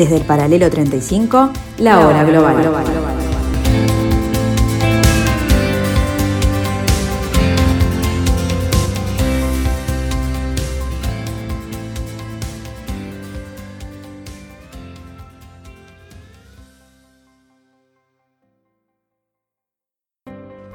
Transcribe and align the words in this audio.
Desde 0.00 0.16
el 0.16 0.24
paralelo 0.24 0.70
35, 0.70 1.50
la 1.80 2.00
hora 2.00 2.24
global. 2.24 2.56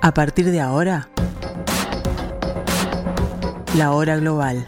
A 0.02 0.14
partir 0.14 0.52
de 0.52 0.62
ahora, 0.62 1.10
la 3.76 3.92
hora 3.92 4.18
global. 4.18 4.68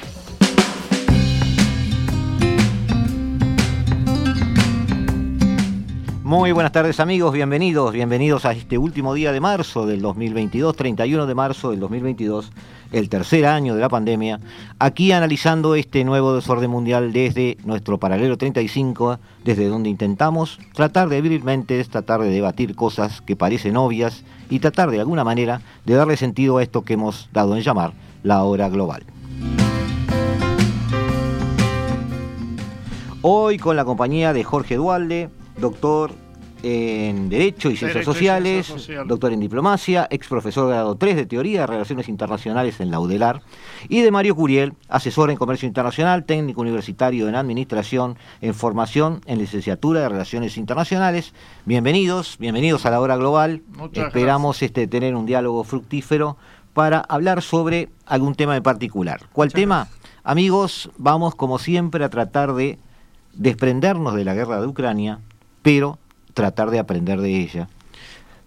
Muy 6.31 6.53
buenas 6.53 6.71
tardes 6.71 7.01
amigos, 7.01 7.33
bienvenidos, 7.33 7.91
bienvenidos 7.91 8.45
a 8.45 8.53
este 8.53 8.77
último 8.77 9.13
día 9.13 9.33
de 9.33 9.41
marzo 9.41 9.85
del 9.85 10.01
2022, 10.01 10.77
31 10.77 11.25
de 11.25 11.35
marzo 11.35 11.71
del 11.71 11.81
2022, 11.81 12.53
el 12.93 13.09
tercer 13.09 13.45
año 13.45 13.75
de 13.75 13.81
la 13.81 13.89
pandemia, 13.89 14.39
aquí 14.79 15.11
analizando 15.11 15.75
este 15.75 16.05
nuevo 16.05 16.33
desorden 16.33 16.71
mundial 16.71 17.11
desde 17.11 17.57
nuestro 17.65 17.97
paralelo 17.97 18.37
35, 18.37 19.19
desde 19.43 19.67
donde 19.67 19.89
intentamos 19.89 20.57
tratar 20.73 21.09
de 21.09 21.17
abrir 21.17 21.43
mentes, 21.43 21.89
tratar 21.89 22.21
de 22.21 22.29
debatir 22.29 22.75
cosas 22.75 23.19
que 23.19 23.35
parecen 23.35 23.75
obvias 23.75 24.23
y 24.49 24.59
tratar 24.59 24.89
de 24.89 25.01
alguna 25.01 25.25
manera 25.25 25.59
de 25.83 25.95
darle 25.95 26.15
sentido 26.15 26.59
a 26.59 26.63
esto 26.63 26.83
que 26.83 26.93
hemos 26.93 27.27
dado 27.33 27.57
en 27.57 27.61
llamar 27.61 27.91
la 28.23 28.41
hora 28.45 28.69
global. 28.69 29.03
Hoy 33.21 33.57
con 33.57 33.75
la 33.75 33.83
compañía 33.83 34.31
de 34.31 34.45
Jorge 34.45 34.77
Dualde, 34.77 35.29
doctor 35.61 36.11
en 36.63 37.29
Derecho 37.29 37.71
y 37.71 37.77
Ciencias 37.77 38.05
Sociales, 38.05 38.71
doctor 39.07 39.33
en 39.33 39.39
Diplomacia, 39.39 40.07
ex 40.11 40.27
profesor 40.27 40.67
de 40.67 40.73
grado 40.73 40.95
3 40.95 41.15
de 41.15 41.25
Teoría 41.25 41.61
de 41.61 41.67
Relaciones 41.67 42.07
Internacionales 42.07 42.79
en 42.79 42.91
la 42.91 42.99
UDELAR, 42.99 43.41
y 43.89 44.01
de 44.01 44.11
Mario 44.11 44.35
Curiel, 44.35 44.73
asesor 44.87 45.31
en 45.31 45.37
Comercio 45.37 45.67
Internacional, 45.67 46.25
técnico 46.25 46.61
universitario 46.61 47.27
en 47.27 47.35
Administración, 47.35 48.17
en 48.41 48.53
formación 48.53 49.21
en 49.25 49.39
Licenciatura 49.39 50.01
de 50.01 50.09
Relaciones 50.09 50.57
Internacionales. 50.57 51.33
Bienvenidos, 51.65 52.37
bienvenidos 52.39 52.85
a 52.85 52.91
la 52.91 52.99
hora 52.99 53.15
global. 53.15 53.63
Esperamos 53.93 54.61
este, 54.61 54.85
tener 54.87 55.15
un 55.15 55.25
diálogo 55.25 55.63
fructífero 55.63 56.37
para 56.73 56.99
hablar 56.99 57.41
sobre 57.41 57.89
algún 58.05 58.35
tema 58.35 58.55
en 58.55 58.63
particular. 58.63 59.21
¿Cuál 59.33 59.51
tema? 59.51 59.87
Amigos, 60.23 60.91
vamos 60.97 61.33
como 61.33 61.57
siempre 61.57 62.05
a 62.05 62.09
tratar 62.09 62.53
de 62.53 62.77
desprendernos 63.33 64.13
de 64.13 64.25
la 64.25 64.33
guerra 64.33 64.61
de 64.61 64.67
Ucrania, 64.67 65.19
pero 65.61 65.99
tratar 66.33 66.69
de 66.69 66.79
aprender 66.79 67.21
de 67.21 67.39
ella, 67.39 67.69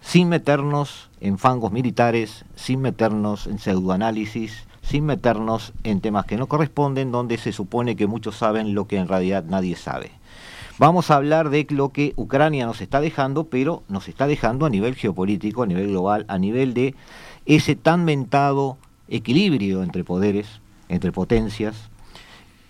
sin 0.01 0.29
meternos 0.29 1.09
en 1.19 1.37
fangos 1.37 1.71
militares, 1.71 2.45
sin 2.55 2.81
meternos 2.81 3.47
en 3.47 3.59
pseudoanálisis, 3.59 4.65
sin 4.81 5.05
meternos 5.05 5.73
en 5.83 6.01
temas 6.01 6.25
que 6.25 6.37
no 6.37 6.47
corresponden, 6.47 7.11
donde 7.11 7.37
se 7.37 7.51
supone 7.51 7.95
que 7.95 8.07
muchos 8.07 8.35
saben 8.35 8.75
lo 8.75 8.87
que 8.87 8.97
en 8.97 9.07
realidad 9.07 9.43
nadie 9.47 9.75
sabe. 9.75 10.11
Vamos 10.77 11.09
a 11.09 11.15
hablar 11.15 11.49
de 11.49 11.65
lo 11.69 11.89
que 11.89 12.13
Ucrania 12.17 12.65
nos 12.65 12.81
está 12.81 12.99
dejando, 12.99 13.45
pero 13.45 13.83
nos 13.87 14.07
está 14.09 14.27
dejando 14.27 14.65
a 14.65 14.69
nivel 14.69 14.95
geopolítico, 14.95 15.63
a 15.63 15.67
nivel 15.67 15.87
global, 15.87 16.25
a 16.27 16.37
nivel 16.37 16.73
de 16.73 16.95
ese 17.45 17.75
tan 17.75 18.03
mentado 18.03 18.77
equilibrio 19.07 19.83
entre 19.83 20.03
poderes, 20.03 20.59
entre 20.89 21.11
potencias. 21.11 21.89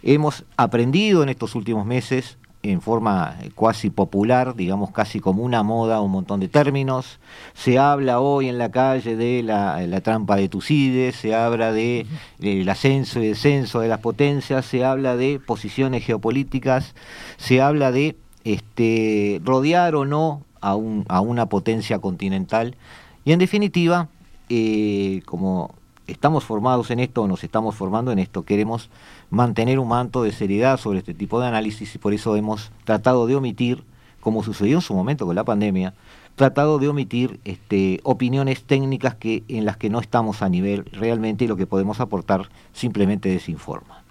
Hemos 0.04 0.46
aprendido 0.56 1.24
en 1.24 1.30
estos 1.30 1.56
últimos 1.56 1.86
meses 1.86 2.38
en 2.72 2.82
forma 2.82 3.38
cuasi 3.56 3.90
popular, 3.90 4.56
digamos 4.56 4.92
casi 4.92 5.20
como 5.20 5.44
una 5.44 5.64
moda, 5.64 6.02
un 6.02 6.12
montón 6.12 6.40
de 6.40 6.48
términos. 6.48 7.20
Se 7.54 7.78
habla 7.78 8.20
hoy 8.20 8.50
en 8.50 8.58
la 8.58 8.72
calle 8.72 9.16
de 9.16 9.44
la, 9.44 10.02
trampa 10.02 10.36
de 10.36 10.50
Tucídides, 10.50 11.16
se 11.16 11.36
habla 11.36 11.72
de, 11.72 12.06
del 12.40 12.68
ascenso 12.70 13.22
y 13.22 13.28
descenso 13.28 13.80
de 13.80 13.88
las 13.88 14.00
potencias, 14.00 14.66
se 14.66 14.84
habla 14.84 15.16
de 15.16 15.40
posiciones 15.40 16.06
geopolíticas, 16.06 16.96
se 17.38 17.62
habla 17.62 17.92
de 17.92 18.16
este, 18.44 19.42
rodear 19.44 19.96
o 19.96 20.06
no 20.06 20.42
a, 20.62 20.76
un, 20.76 21.06
a 21.08 21.22
una 21.22 21.48
potencia 21.48 22.00
continental. 22.00 22.76
Y 23.24 23.32
en 23.32 23.40
definitiva, 23.40 24.10
eh, 24.50 25.22
como 25.26 25.74
estamos 26.08 26.44
formados 26.44 26.92
en 26.92 27.00
esto, 27.00 27.28
nos 27.28 27.44
estamos 27.44 27.76
formando 27.76 28.12
en 28.12 28.20
esto, 28.20 28.44
queremos 28.44 28.90
mantener 29.30 29.80
un 29.80 29.88
manto 29.88 30.24
de 30.24 30.32
seriedad 30.32 30.78
sobre 30.78 31.00
este 31.00 31.14
tipo 31.14 31.40
de 31.40 31.48
análisis 31.48 31.96
y 31.96 31.98
por 31.98 32.14
eso 32.14 32.36
hemos 32.36 32.72
tratado 32.84 33.28
de 33.28 33.36
omitir, 33.36 33.84
como 34.22 34.44
sucedió 34.44 34.78
en 34.78 34.82
su 34.82 34.94
momento 34.94 35.26
con 35.26 35.36
la 35.36 35.44
pandemia, 35.44 35.94
tratado 36.36 36.80
de 36.80 36.88
omitir 36.88 37.40
este, 37.46 38.00
opiniones 38.04 38.64
técnicas 38.64 39.16
que, 39.16 39.44
en 39.48 39.66
las 39.66 39.78
que 39.78 39.90
no 39.90 40.00
estamos 40.00 40.42
a 40.42 40.50
nivel 40.50 40.86
realmente 40.86 41.46
y 41.46 41.48
lo 41.48 41.56
que 41.56 41.68
podemos 41.68 42.00
aportar 42.00 42.50
simplemente 42.74 43.30
desinforma. 43.30 44.04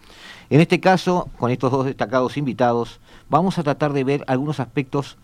En 0.50 0.60
este 0.60 0.80
caso, 0.80 1.28
con 1.38 1.50
estos 1.50 1.70
dos 1.70 1.86
destacados 1.86 2.36
invitados, 2.36 3.00
vamos 3.28 3.58
a 3.58 3.62
tratar 3.62 3.92
de 3.92 4.04
ver 4.04 4.24
algunos 4.26 4.60
aspectos 4.60 5.16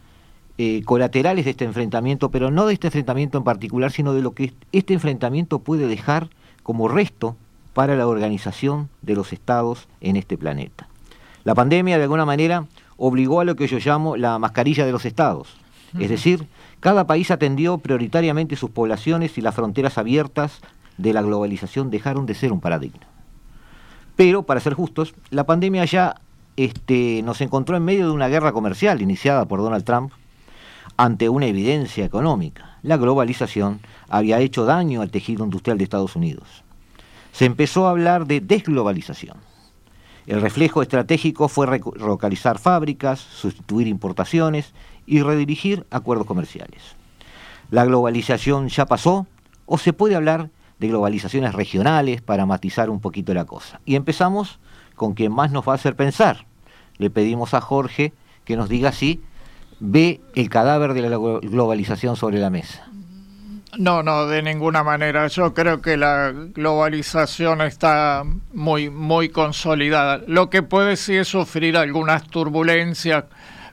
eh, 0.58 0.82
colaterales 0.84 1.44
de 1.44 1.52
este 1.52 1.64
enfrentamiento, 1.64 2.30
pero 2.30 2.50
no 2.50 2.66
de 2.66 2.74
este 2.74 2.88
enfrentamiento 2.88 3.38
en 3.38 3.44
particular, 3.44 3.92
sino 3.92 4.12
de 4.12 4.22
lo 4.22 4.32
que 4.32 4.52
este 4.72 4.92
enfrentamiento 4.94 5.60
puede 5.60 5.86
dejar 5.86 6.28
como 6.62 6.88
resto 6.88 7.36
para 7.74 7.96
la 7.96 8.06
organización 8.06 8.88
de 9.02 9.14
los 9.14 9.32
estados 9.32 9.88
en 10.00 10.16
este 10.16 10.36
planeta. 10.36 10.88
La 11.44 11.54
pandemia, 11.54 11.96
de 11.96 12.04
alguna 12.04 12.26
manera, 12.26 12.66
obligó 12.96 13.40
a 13.40 13.44
lo 13.44 13.56
que 13.56 13.66
yo 13.66 13.78
llamo 13.78 14.16
la 14.16 14.38
mascarilla 14.38 14.84
de 14.84 14.92
los 14.92 15.04
estados. 15.04 15.56
Es 15.98 16.08
decir, 16.08 16.46
cada 16.78 17.06
país 17.06 17.30
atendió 17.30 17.78
prioritariamente 17.78 18.54
sus 18.54 18.70
poblaciones 18.70 19.36
y 19.38 19.40
las 19.40 19.54
fronteras 19.54 19.98
abiertas 19.98 20.60
de 20.98 21.12
la 21.12 21.22
globalización 21.22 21.90
dejaron 21.90 22.26
de 22.26 22.34
ser 22.34 22.52
un 22.52 22.60
paradigma. 22.60 23.06
Pero, 24.14 24.44
para 24.44 24.60
ser 24.60 24.74
justos, 24.74 25.14
la 25.30 25.44
pandemia 25.44 25.84
ya 25.86 26.14
este, 26.56 27.22
nos 27.24 27.40
encontró 27.40 27.76
en 27.76 27.84
medio 27.84 28.06
de 28.06 28.12
una 28.12 28.28
guerra 28.28 28.52
comercial 28.52 29.00
iniciada 29.02 29.46
por 29.46 29.60
Donald 29.60 29.84
Trump 29.84 30.12
ante 30.96 31.28
una 31.28 31.46
evidencia 31.46 32.04
económica. 32.04 32.69
La 32.82 32.96
globalización 32.96 33.80
había 34.08 34.40
hecho 34.40 34.64
daño 34.64 35.02
al 35.02 35.10
tejido 35.10 35.44
industrial 35.44 35.78
de 35.78 35.84
Estados 35.84 36.16
Unidos 36.16 36.64
se 37.32 37.44
empezó 37.44 37.86
a 37.86 37.90
hablar 37.90 38.26
de 38.26 38.40
desglobalización. 38.40 39.36
El 40.26 40.40
reflejo 40.40 40.82
estratégico 40.82 41.48
fue 41.48 41.66
relocalizar 41.66 42.58
fábricas, 42.58 43.20
sustituir 43.20 43.86
importaciones 43.86 44.72
y 45.06 45.22
redirigir 45.22 45.86
acuerdos 45.90 46.26
comerciales. 46.26 46.82
¿La 47.70 47.84
globalización 47.84 48.68
ya 48.68 48.86
pasó 48.86 49.26
o 49.66 49.78
se 49.78 49.92
puede 49.92 50.16
hablar 50.16 50.50
de 50.78 50.88
globalizaciones 50.88 51.54
regionales 51.54 52.20
para 52.22 52.46
matizar 52.46 52.90
un 52.90 53.00
poquito 53.00 53.32
la 53.34 53.44
cosa? 53.44 53.80
Y 53.84 53.96
empezamos 53.96 54.58
con 54.94 55.14
quien 55.14 55.32
más 55.32 55.50
nos 55.50 55.66
va 55.66 55.72
a 55.72 55.76
hacer 55.76 55.96
pensar. 55.96 56.46
Le 56.98 57.10
pedimos 57.10 57.54
a 57.54 57.60
Jorge 57.60 58.12
que 58.44 58.56
nos 58.56 58.68
diga 58.68 58.92
si 58.92 59.20
ve 59.80 60.20
el 60.34 60.48
cadáver 60.48 60.94
de 60.94 61.02
la 61.02 61.16
globalización 61.16 62.16
sobre 62.16 62.38
la 62.38 62.50
mesa. 62.50 62.86
No, 63.78 64.02
no, 64.02 64.26
de 64.26 64.42
ninguna 64.42 64.82
manera. 64.82 65.28
Yo 65.28 65.54
creo 65.54 65.80
que 65.80 65.96
la 65.96 66.32
globalización 66.32 67.60
está 67.62 68.24
muy, 68.52 68.90
muy 68.90 69.28
consolidada. 69.28 70.20
Lo 70.26 70.50
que 70.50 70.62
puede 70.62 70.96
sí 70.96 71.16
es 71.16 71.28
sufrir 71.28 71.76
algunas 71.76 72.24
turbulencias, 72.24 73.24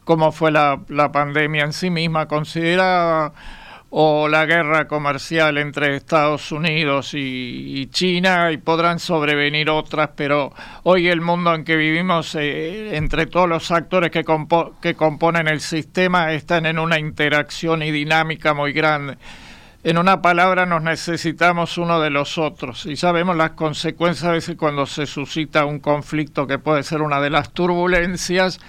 como 0.04 0.32
fue 0.32 0.52
la, 0.52 0.80
pandemia 1.12 1.66
en 1.66 1.74
sí 1.74 1.90
misma 1.90 2.28
considerada, 2.28 3.34
o 4.00 4.28
la 4.28 4.46
guerra 4.46 4.88
comercial 4.88 5.58
entre 5.58 5.96
Estados 5.96 6.52
Unidos 6.52 7.16
y, 7.16 7.88
China, 7.88 8.52
y 8.52 8.58
podrán 8.58 9.00
sobrevenir 9.00 9.72
otras, 9.72 10.12
pero 10.16 10.54
hoy 10.84 11.08
el 11.08 11.20
mundo 11.20 11.56
en 11.56 11.64
que 11.64 11.76
vivimos, 11.76 12.36
eh, 12.36 12.96
entre 12.96 13.26
todos 13.26 13.50
los 13.50 13.72
actores 13.72 14.12
que, 14.12 14.24
que 14.82 14.94
componen 14.94 15.48
el 15.48 15.62
sistema, 15.62 16.32
están 16.32 16.68
en 16.68 16.78
una 16.78 17.00
interacción 17.00 17.82
y 17.82 17.90
dinámica 17.90 18.54
muy 18.54 18.72
grande. 18.72 19.18
En 19.84 19.98
una 19.98 20.22
palabra 20.22 20.68
nos 20.68 20.84
necesitamos 20.84 21.80
uno 21.80 22.00
de 22.00 22.12
los 22.12 22.38
otros 22.38 22.86
y 22.86 22.98
sabemos 22.98 23.36
las 23.36 23.52
consecuencias 23.52 24.26
a 24.26 24.34
veces 24.34 24.58
cuando 24.58 24.86
se 24.86 25.08
suscita 25.08 25.66
un 25.66 25.80
conflicto 25.80 26.46
que 26.46 26.60
puede 26.60 26.84
ser 26.84 27.02
una 27.02 27.20
de 27.20 27.32
las 27.32 27.52
turbulencias, 27.52 28.60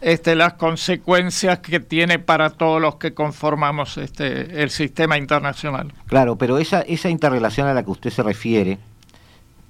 este, 0.00 0.34
las 0.34 0.54
consecuencias 0.54 1.60
que 1.60 1.80
tiene 1.80 2.18
para 2.18 2.50
todos 2.50 2.80
los 2.80 2.96
que 2.96 3.14
conformamos 3.14 3.96
este, 3.98 4.62
el 4.62 4.70
sistema 4.70 5.18
internacional. 5.18 5.92
Claro, 6.06 6.36
pero 6.36 6.58
esa, 6.58 6.82
esa 6.82 7.08
interrelación 7.08 7.66
a 7.66 7.74
la 7.74 7.82
que 7.82 7.90
usted 7.90 8.10
se 8.10 8.22
refiere, 8.22 8.78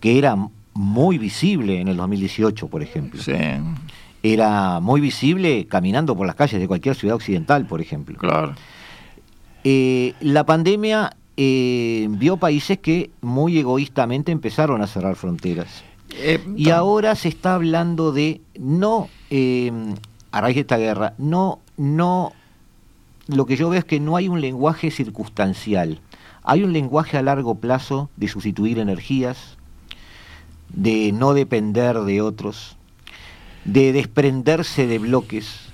que 0.00 0.18
era 0.18 0.36
muy 0.74 1.18
visible 1.18 1.80
en 1.80 1.88
el 1.88 1.96
2018, 1.96 2.68
por 2.68 2.82
ejemplo. 2.82 3.20
Era 4.22 4.80
muy 4.80 5.00
visible 5.00 5.66
caminando 5.68 6.16
por 6.16 6.26
las 6.26 6.34
calles 6.34 6.60
de 6.60 6.66
cualquier 6.66 6.96
ciudad 6.96 7.16
occidental, 7.16 7.66
por 7.66 7.80
ejemplo. 7.80 8.18
Claro. 8.18 8.54
Eh, 9.62 10.14
la 10.20 10.44
pandemia 10.44 11.16
eh, 11.36 12.06
vio 12.10 12.36
países 12.36 12.78
que 12.78 13.10
muy 13.20 13.58
egoístamente 13.58 14.32
empezaron 14.32 14.82
a 14.82 14.86
cerrar 14.86 15.16
fronteras. 15.16 15.84
Eh, 16.18 16.40
y 16.56 16.70
ahora 16.70 17.14
se 17.14 17.28
está 17.28 17.54
hablando 17.54 18.12
de 18.12 18.40
no, 18.58 19.08
a 20.36 20.42
raíz 20.42 20.56
de 20.56 20.60
esta 20.60 20.76
guerra, 20.76 21.14
no, 21.16 21.60
no, 21.78 22.34
lo 23.26 23.46
que 23.46 23.56
yo 23.56 23.70
veo 23.70 23.78
es 23.78 23.86
que 23.86 24.00
no 24.00 24.16
hay 24.16 24.28
un 24.28 24.42
lenguaje 24.42 24.90
circunstancial, 24.90 25.98
hay 26.42 26.62
un 26.62 26.74
lenguaje 26.74 27.16
a 27.16 27.22
largo 27.22 27.54
plazo 27.54 28.10
de 28.18 28.28
sustituir 28.28 28.78
energías, 28.78 29.56
de 30.68 31.10
no 31.12 31.32
depender 31.32 32.00
de 32.00 32.20
otros, 32.20 32.76
de 33.64 33.94
desprenderse 33.94 34.86
de 34.86 34.98
bloques. 34.98 35.70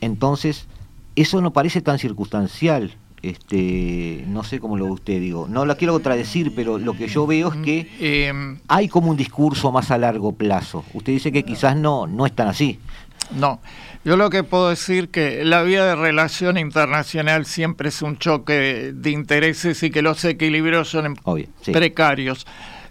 Entonces, 0.00 0.66
eso 1.14 1.40
no 1.40 1.52
parece 1.52 1.80
tan 1.80 2.00
circunstancial. 2.00 2.96
Este, 3.22 4.24
no 4.28 4.42
sé 4.42 4.58
cómo 4.58 4.76
lo 4.76 4.86
ve 4.86 4.90
usted, 4.90 5.20
digo. 5.20 5.46
No 5.48 5.64
la 5.64 5.76
quiero 5.76 5.94
contradecir, 5.94 6.52
pero 6.54 6.78
lo 6.78 6.94
que 6.94 7.06
yo 7.06 7.26
veo 7.26 7.52
es 7.52 7.56
que 7.60 7.88
em, 8.28 8.58
hay 8.68 8.88
como 8.88 9.10
un 9.10 9.16
discurso 9.16 9.70
más 9.70 9.90
a 9.92 9.98
largo 9.98 10.32
plazo. 10.32 10.84
Usted 10.92 11.12
dice 11.12 11.32
que 11.32 11.44
quizás 11.44 11.76
no, 11.76 12.08
no 12.08 12.26
es 12.26 12.34
tan 12.34 12.48
así. 12.48 12.80
No, 13.30 13.60
yo 14.04 14.16
lo 14.16 14.30
que 14.30 14.44
puedo 14.44 14.68
decir 14.68 15.08
que 15.08 15.44
la 15.44 15.62
vía 15.62 15.84
de 15.84 15.96
relación 15.96 16.58
internacional 16.58 17.46
siempre 17.46 17.88
es 17.88 18.02
un 18.02 18.18
choque 18.18 18.92
de 18.94 19.10
intereses 19.10 19.82
y 19.82 19.90
que 19.90 20.02
los 20.02 20.24
equilibrios 20.24 20.88
son 20.88 21.16
precarios. 21.72 22.46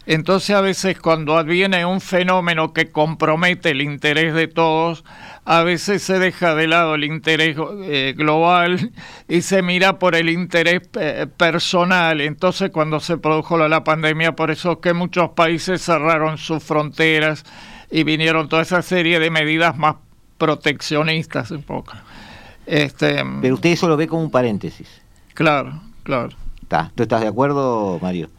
Entonces 0.05 0.53
a 0.53 0.61
veces 0.61 0.99
cuando 0.99 1.37
adviene 1.37 1.85
un 1.85 2.01
fenómeno 2.01 2.73
que 2.73 2.91
compromete 2.91 3.69
el 3.69 3.81
interés 3.81 4.33
de 4.33 4.47
todos, 4.47 5.05
a 5.45 5.63
veces 5.63 6.03
se 6.03 6.19
deja 6.19 6.55
de 6.55 6.67
lado 6.67 6.95
el 6.95 7.05
interés 7.05 7.55
eh, 7.83 8.13
global 8.17 8.91
y 9.29 9.41
se 9.43 9.61
mira 9.61 9.99
por 9.99 10.15
el 10.15 10.29
interés 10.29 10.81
eh, 10.99 11.25
personal. 11.37 12.19
Entonces 12.19 12.69
cuando 12.71 12.99
se 12.99 13.17
produjo 13.17 13.57
la, 13.57 13.83
pandemia, 13.85 14.35
por 14.35 14.51
eso 14.51 14.73
es 14.73 14.77
que 14.79 14.93
muchos 14.93 15.29
países 15.29 15.81
cerraron 15.81 16.37
sus 16.37 16.61
fronteras 16.61 17.45
y 17.89 18.03
vinieron 18.03 18.49
toda 18.49 18.63
esa 18.63 18.81
serie 18.81 19.19
de 19.19 19.29
medidas 19.29 19.77
más 19.77 19.95
proteccionistas 20.37 21.51
un 21.51 21.63
poco. 21.63 21.93
Este, 22.65 23.23
Pero 23.41 23.55
usted 23.55 23.71
eso 23.71 23.87
lo 23.87 23.97
ve 23.97 24.07
como 24.07 24.23
un 24.23 24.31
paréntesis. 24.31 24.87
Claro, 25.33 25.81
claro. 26.03 26.29
¿Tú 26.95 27.03
estás 27.03 27.21
de 27.21 27.27
acuerdo, 27.27 27.99
Mario? 28.01 28.29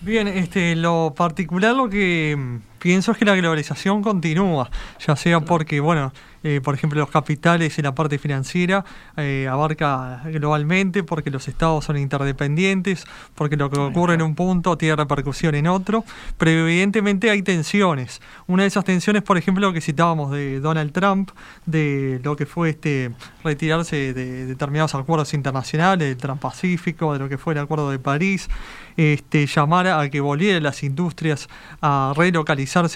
Bien, 0.00 0.28
este, 0.28 0.76
lo 0.76 1.14
particular 1.16 1.74
lo 1.74 1.88
que 1.88 2.60
pienso 2.78 3.12
es 3.12 3.18
que 3.18 3.24
la 3.24 3.34
globalización 3.34 4.02
continúa, 4.02 4.70
ya 5.04 5.16
sea 5.16 5.40
porque, 5.40 5.80
bueno, 5.80 6.12
eh, 6.48 6.60
por 6.62 6.76
ejemplo, 6.76 7.00
los 7.00 7.10
capitales 7.10 7.76
y 7.76 7.82
la 7.82 7.92
parte 7.92 8.18
financiera 8.18 8.84
eh, 9.16 9.48
abarca 9.50 10.22
globalmente, 10.26 11.02
porque 11.02 11.28
los 11.28 11.48
estados 11.48 11.84
son 11.84 11.96
interdependientes, 11.96 13.04
porque 13.34 13.56
lo 13.56 13.68
que 13.68 13.80
ocurre 13.80 14.14
en 14.14 14.22
un 14.22 14.36
punto 14.36 14.78
tiene 14.78 14.94
repercusión 14.94 15.56
en 15.56 15.66
otro, 15.66 16.04
pero 16.38 16.52
evidentemente 16.52 17.30
hay 17.30 17.42
tensiones. 17.42 18.20
Una 18.46 18.62
de 18.62 18.68
esas 18.68 18.84
tensiones, 18.84 19.24
por 19.24 19.38
ejemplo, 19.38 19.66
lo 19.66 19.72
que 19.72 19.80
citábamos 19.80 20.30
de 20.30 20.60
Donald 20.60 20.92
Trump, 20.92 21.30
de 21.64 22.20
lo 22.22 22.36
que 22.36 22.46
fue 22.46 22.70
este 22.70 23.10
retirarse 23.42 24.14
de 24.14 24.46
determinados 24.46 24.94
acuerdos 24.94 25.34
internacionales, 25.34 26.08
del 26.08 26.16
Transpacífico, 26.16 27.12
de 27.12 27.18
lo 27.18 27.28
que 27.28 27.38
fue 27.38 27.54
el 27.54 27.58
Acuerdo 27.58 27.90
de 27.90 27.98
París, 27.98 28.48
este, 28.96 29.46
llamar 29.46 29.88
a 29.88 30.08
que 30.08 30.20
volvieran 30.20 30.62
las 30.62 30.82
industrias 30.82 31.48
a 31.82 32.12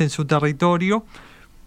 en 0.01 0.11
su 0.11 0.25
territorio 0.25 1.05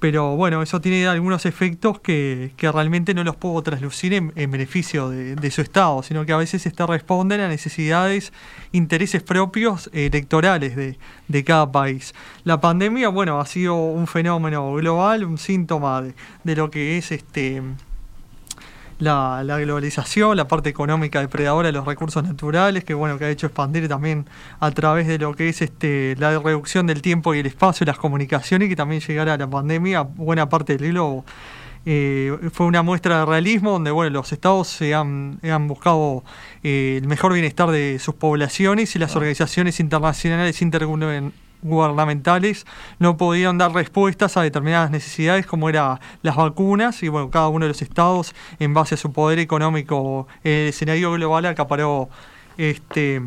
pero 0.03 0.35
bueno, 0.35 0.61
eso 0.61 0.81
tiene 0.81 1.07
algunos 1.07 1.45
efectos 1.45 1.97
que, 2.01 2.51
realmente 2.57 3.13
no 3.13 3.23
los 3.23 3.37
puedo 3.37 3.63
traslucir 3.63 4.13
en, 4.13 4.33
beneficio 4.51 5.07
de, 5.07 5.49
su 5.49 5.61
Estado, 5.61 6.03
sino 6.03 6.25
que 6.25 6.33
a 6.33 6.35
veces 6.35 6.65
este 6.65 6.85
responden 6.85 7.39
a 7.39 7.47
necesidades, 7.47 8.33
intereses 8.73 9.23
propios 9.23 9.89
electorales 9.93 10.75
de, 10.75 10.97
de 11.29 11.43
cada 11.45 11.71
país. 11.71 12.13
La 12.43 12.59
pandemia, 12.59 13.07
bueno, 13.07 13.39
ha 13.39 13.45
sido 13.45 13.75
un 13.75 14.07
fenómeno 14.07 14.73
global, 14.73 15.23
un 15.23 15.37
síntoma 15.37 16.01
de, 16.01 16.15
de 16.43 16.55
lo 16.57 16.69
que 16.69 16.97
es 16.97 17.13
este 17.13 17.61
la, 18.99 19.43
globalización, 19.43 20.37
la 20.37 20.47
parte 20.47 20.69
económica 20.69 21.19
depredadora 21.19 21.67
de 21.67 21.73
los 21.73 21.85
recursos 21.85 22.23
naturales, 22.23 22.83
que 22.83 22.93
bueno, 22.93 23.17
que 23.17 23.25
ha 23.25 23.29
hecho 23.29 23.47
expandir 23.47 23.87
también 23.87 24.25
a 24.59 24.71
través 24.71 25.07
de 25.07 25.17
lo 25.17 25.33
que 25.33 25.49
es 25.49 25.61
este 25.61 26.15
la 26.17 26.37
reducción 26.39 26.87
del 26.87 27.01
tiempo 27.01 27.33
y 27.33 27.39
el 27.39 27.45
espacio 27.45 27.85
las 27.85 27.97
comunicaciones, 27.97 28.67
y 28.67 28.69
que 28.69 28.75
también 28.75 29.01
llegara 29.01 29.33
a 29.33 29.37
la 29.37 29.49
pandemia 29.49 30.01
buena 30.01 30.49
parte 30.49 30.77
del 30.77 30.91
globo. 30.91 31.25
Eh, 31.85 32.37
fue 32.53 32.65
una 32.65 32.81
muestra 32.81 33.19
de 33.19 33.25
realismo 33.25 33.71
donde 33.71 33.91
bueno, 33.91 34.09
los 34.09 34.31
estados 34.31 34.69
se 34.69 34.93
han, 34.93 35.39
han 35.43 35.67
buscado 35.67 36.23
eh, 36.63 36.99
el 37.01 37.09
mejor 37.09 37.33
bienestar 37.33 37.71
de 37.71 37.99
sus 37.99 38.15
poblaciones 38.15 38.95
y 38.95 38.99
las 38.99 39.17
organizaciones 39.17 39.81
internacionales 39.81 40.61
intergubernamentales 40.61 41.42
gubernamentales 41.63 42.65
no 42.99 43.17
podían 43.17 43.57
dar 43.57 43.73
respuestas 43.73 44.37
a 44.37 44.41
determinadas 44.41 44.91
necesidades 44.91 45.45
como 45.45 45.69
eran 45.69 45.99
las 46.21 46.35
vacunas 46.35 47.01
y 47.03 47.07
bueno, 47.07 47.29
cada 47.29 47.47
uno 47.47 47.65
de 47.65 47.69
los 47.69 47.81
estados 47.81 48.35
en 48.59 48.73
base 48.73 48.95
a 48.95 48.97
su 48.97 49.11
poder 49.11 49.39
económico 49.39 50.27
el 50.43 50.69
escenario 50.69 51.11
global 51.13 51.45
acaparó 51.45 52.09
este, 52.57 53.21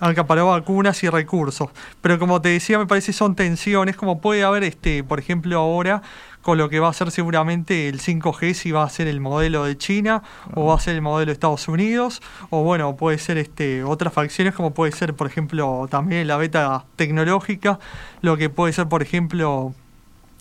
acaparó 0.00 0.48
vacunas 0.48 1.02
y 1.04 1.08
recursos. 1.08 1.70
Pero 2.00 2.18
como 2.18 2.42
te 2.42 2.48
decía, 2.50 2.78
me 2.78 2.86
parece 2.86 3.12
son 3.12 3.34
tensiones, 3.34 3.96
como 3.96 4.20
puede 4.20 4.42
haber, 4.42 4.64
este, 4.64 5.04
por 5.04 5.18
ejemplo, 5.18 5.58
ahora 5.58 6.02
con 6.42 6.58
lo 6.58 6.68
que 6.68 6.80
va 6.80 6.88
a 6.88 6.92
ser 6.92 7.10
seguramente 7.10 7.88
el 7.88 8.00
5G, 8.00 8.52
si 8.54 8.72
va 8.72 8.82
a 8.82 8.90
ser 8.90 9.06
el 9.06 9.20
modelo 9.20 9.64
de 9.64 9.78
China 9.78 10.22
o 10.54 10.66
va 10.66 10.74
a 10.74 10.80
ser 10.80 10.96
el 10.96 11.02
modelo 11.02 11.26
de 11.26 11.32
Estados 11.32 11.68
Unidos, 11.68 12.20
o 12.50 12.62
bueno, 12.62 12.96
puede 12.96 13.18
ser 13.18 13.38
este, 13.38 13.84
otras 13.84 14.12
facciones 14.12 14.54
como 14.54 14.74
puede 14.74 14.92
ser, 14.92 15.14
por 15.14 15.26
ejemplo, 15.26 15.86
también 15.90 16.26
la 16.26 16.36
beta 16.36 16.84
tecnológica, 16.96 17.78
lo 18.20 18.36
que 18.36 18.50
puede 18.50 18.72
ser, 18.72 18.88
por 18.88 19.02
ejemplo, 19.02 19.72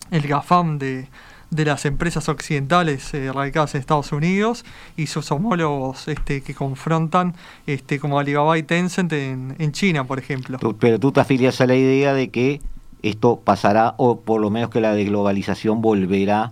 el 0.09 0.27
GAFAM 0.27 0.79
de, 0.79 1.07
de 1.51 1.65
las 1.65 1.85
empresas 1.85 2.29
occidentales 2.29 3.13
eh, 3.13 3.31
radicadas 3.31 3.75
en 3.75 3.81
Estados 3.81 4.11
Unidos 4.11 4.65
y 4.97 5.07
sus 5.07 5.31
homólogos 5.31 6.07
este, 6.07 6.41
que 6.41 6.55
confrontan 6.55 7.35
este, 7.67 7.99
como 7.99 8.19
Alibaba 8.19 8.57
y 8.57 8.63
Tencent 8.63 9.13
en, 9.13 9.55
en 9.59 9.71
China, 9.71 10.05
por 10.05 10.17
ejemplo. 10.17 10.57
Pero 10.79 10.99
tú 10.99 11.11
te 11.11 11.19
afilias 11.19 11.61
a 11.61 11.67
la 11.67 11.75
idea 11.75 12.13
de 12.13 12.29
que 12.29 12.61
esto 13.01 13.39
pasará 13.43 13.95
o 13.97 14.21
por 14.21 14.41
lo 14.41 14.49
menos 14.49 14.69
que 14.69 14.81
la 14.81 14.93
deglobalización 14.93 15.81
volverá 15.81 16.51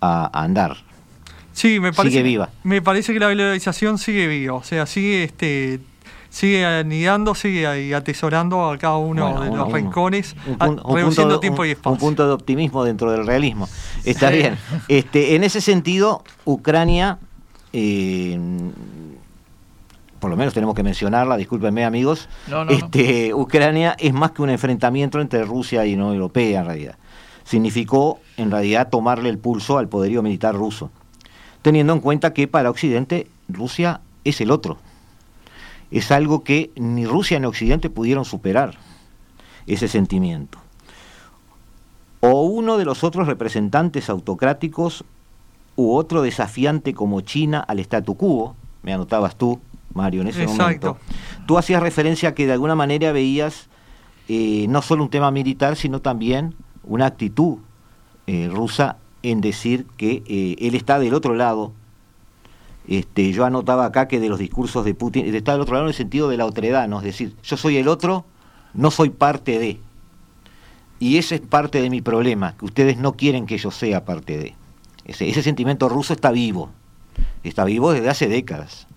a, 0.00 0.30
andar. 0.42 0.76
Sí, 1.52 1.80
me 1.80 1.92
parece, 1.92 2.12
sigue 2.12 2.22
viva. 2.22 2.50
me 2.62 2.82
parece 2.82 3.12
que 3.12 3.18
la 3.18 3.30
globalización 3.30 3.98
sigue 3.98 4.26
viva, 4.28 4.54
o 4.54 4.62
sea, 4.62 4.86
sigue 4.86 5.24
este 5.24 5.80
sigue 6.30 6.64
anidando, 6.64 7.34
sigue 7.34 7.94
atesorando 7.94 8.70
a 8.70 8.78
cada 8.78 8.96
uno 8.96 9.40
de 9.42 9.50
los 9.50 9.72
rincones, 9.72 10.36
reduciendo 10.88 11.40
tiempo 11.40 11.64
y 11.64 11.70
espacio. 11.70 11.92
Un 11.92 11.98
punto 11.98 12.26
de 12.26 12.32
optimismo 12.34 12.84
dentro 12.84 13.10
del 13.10 13.26
realismo. 13.26 13.68
Está 14.04 14.30
bien. 14.30 14.56
Este, 14.88 15.34
en 15.34 15.44
ese 15.44 15.60
sentido, 15.60 16.22
Ucrania 16.44 17.18
eh, 17.72 18.38
por 20.18 20.30
lo 20.30 20.36
menos 20.36 20.54
tenemos 20.54 20.74
que 20.74 20.82
mencionarla, 20.82 21.36
discúlpenme 21.36 21.84
amigos, 21.84 22.28
este, 22.68 23.32
Ucrania 23.34 23.96
es 23.98 24.12
más 24.12 24.32
que 24.32 24.42
un 24.42 24.50
enfrentamiento 24.50 25.20
entre 25.20 25.44
Rusia 25.44 25.86
y 25.86 25.94
Unión 25.94 26.12
Europea 26.12 26.60
en 26.60 26.66
realidad. 26.66 26.96
Significó 27.44 28.20
en 28.36 28.50
realidad 28.50 28.88
tomarle 28.90 29.28
el 29.30 29.38
pulso 29.38 29.78
al 29.78 29.88
poderío 29.88 30.22
militar 30.22 30.54
ruso, 30.54 30.90
teniendo 31.62 31.92
en 31.92 32.00
cuenta 32.00 32.32
que 32.32 32.48
para 32.48 32.70
Occidente 32.70 33.28
Rusia 33.48 34.00
es 34.24 34.40
el 34.40 34.50
otro. 34.50 34.78
Es 35.90 36.12
algo 36.12 36.44
que 36.44 36.70
ni 36.76 37.06
Rusia 37.06 37.38
ni 37.38 37.46
Occidente 37.46 37.88
pudieron 37.88 38.24
superar, 38.24 38.76
ese 39.66 39.88
sentimiento. 39.88 40.58
O 42.20 42.42
uno 42.42 42.78
de 42.78 42.84
los 42.84 43.04
otros 43.04 43.26
representantes 43.26 44.10
autocráticos 44.10 45.04
u 45.76 45.94
otro 45.94 46.22
desafiante 46.22 46.92
como 46.92 47.20
China 47.20 47.60
al 47.60 47.78
statu 47.78 48.16
quo, 48.16 48.56
me 48.82 48.92
anotabas 48.92 49.36
tú, 49.36 49.60
Mario, 49.98 50.22
en 50.22 50.28
ese 50.28 50.46
momento. 50.46 50.96
Tú 51.46 51.58
hacías 51.58 51.82
referencia 51.82 52.30
a 52.30 52.34
que 52.34 52.46
de 52.46 52.52
alguna 52.52 52.74
manera 52.74 53.10
veías 53.12 53.68
eh, 54.28 54.66
no 54.68 54.80
solo 54.80 55.02
un 55.02 55.10
tema 55.10 55.30
militar, 55.30 55.76
sino 55.76 56.00
también 56.00 56.54
una 56.84 57.06
actitud 57.06 57.58
eh, 58.26 58.48
rusa 58.52 58.98
en 59.22 59.40
decir 59.40 59.86
que 59.96 60.22
eh, 60.26 60.56
él 60.58 60.74
está 60.74 60.98
del 60.98 61.14
otro 61.14 61.34
lado. 61.34 61.72
Este, 62.86 63.32
yo 63.32 63.44
anotaba 63.44 63.86
acá 63.86 64.06
que 64.06 64.20
de 64.20 64.28
los 64.28 64.38
discursos 64.38 64.84
de 64.84 64.94
Putin, 64.94 65.26
él 65.26 65.34
está 65.34 65.52
del 65.52 65.62
otro 65.62 65.74
lado 65.74 65.86
en 65.86 65.90
el 65.90 65.94
sentido 65.94 66.28
de 66.28 66.36
la 66.36 66.46
otredad, 66.46 66.88
¿no? 66.88 66.98
es 66.98 67.04
decir, 67.04 67.34
yo 67.42 67.56
soy 67.56 67.76
el 67.78 67.88
otro, 67.88 68.24
no 68.74 68.90
soy 68.90 69.10
parte 69.10 69.58
de. 69.58 69.80
Y 71.00 71.16
ese 71.18 71.36
es 71.36 71.40
parte 71.40 71.80
de 71.80 71.90
mi 71.90 72.02
problema, 72.02 72.54
que 72.56 72.64
ustedes 72.64 72.98
no 72.98 73.12
quieren 73.12 73.46
que 73.46 73.58
yo 73.58 73.70
sea 73.70 74.04
parte 74.04 74.36
de. 74.36 74.54
ese 75.06 75.42
sentimiento 75.42 75.88
ruso 75.88 76.12
está 76.12 76.30
vivo, 76.30 76.70
está 77.44 77.64
vivo 77.64 77.92
desde 77.92 78.10
hace 78.10 78.28
décadas 78.28 78.88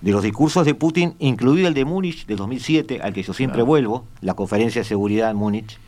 de 0.00 0.12
los 0.12 0.22
discursos 0.22 0.64
de 0.64 0.74
Putin, 0.74 1.14
incluido 1.18 1.68
el 1.68 1.74
de 1.74 1.84
Múnich 1.84 2.26
de 2.26 2.36
2007, 2.36 3.00
al 3.02 3.12
que 3.12 3.22
yo 3.22 3.32
siempre 3.32 3.62
vuelvo, 3.62 4.04
la 4.20 4.34
conferencia 4.34 4.82
de 4.82 4.84
seguridad 4.84 5.30
en 5.30 5.36
Múnich, 5.36 5.78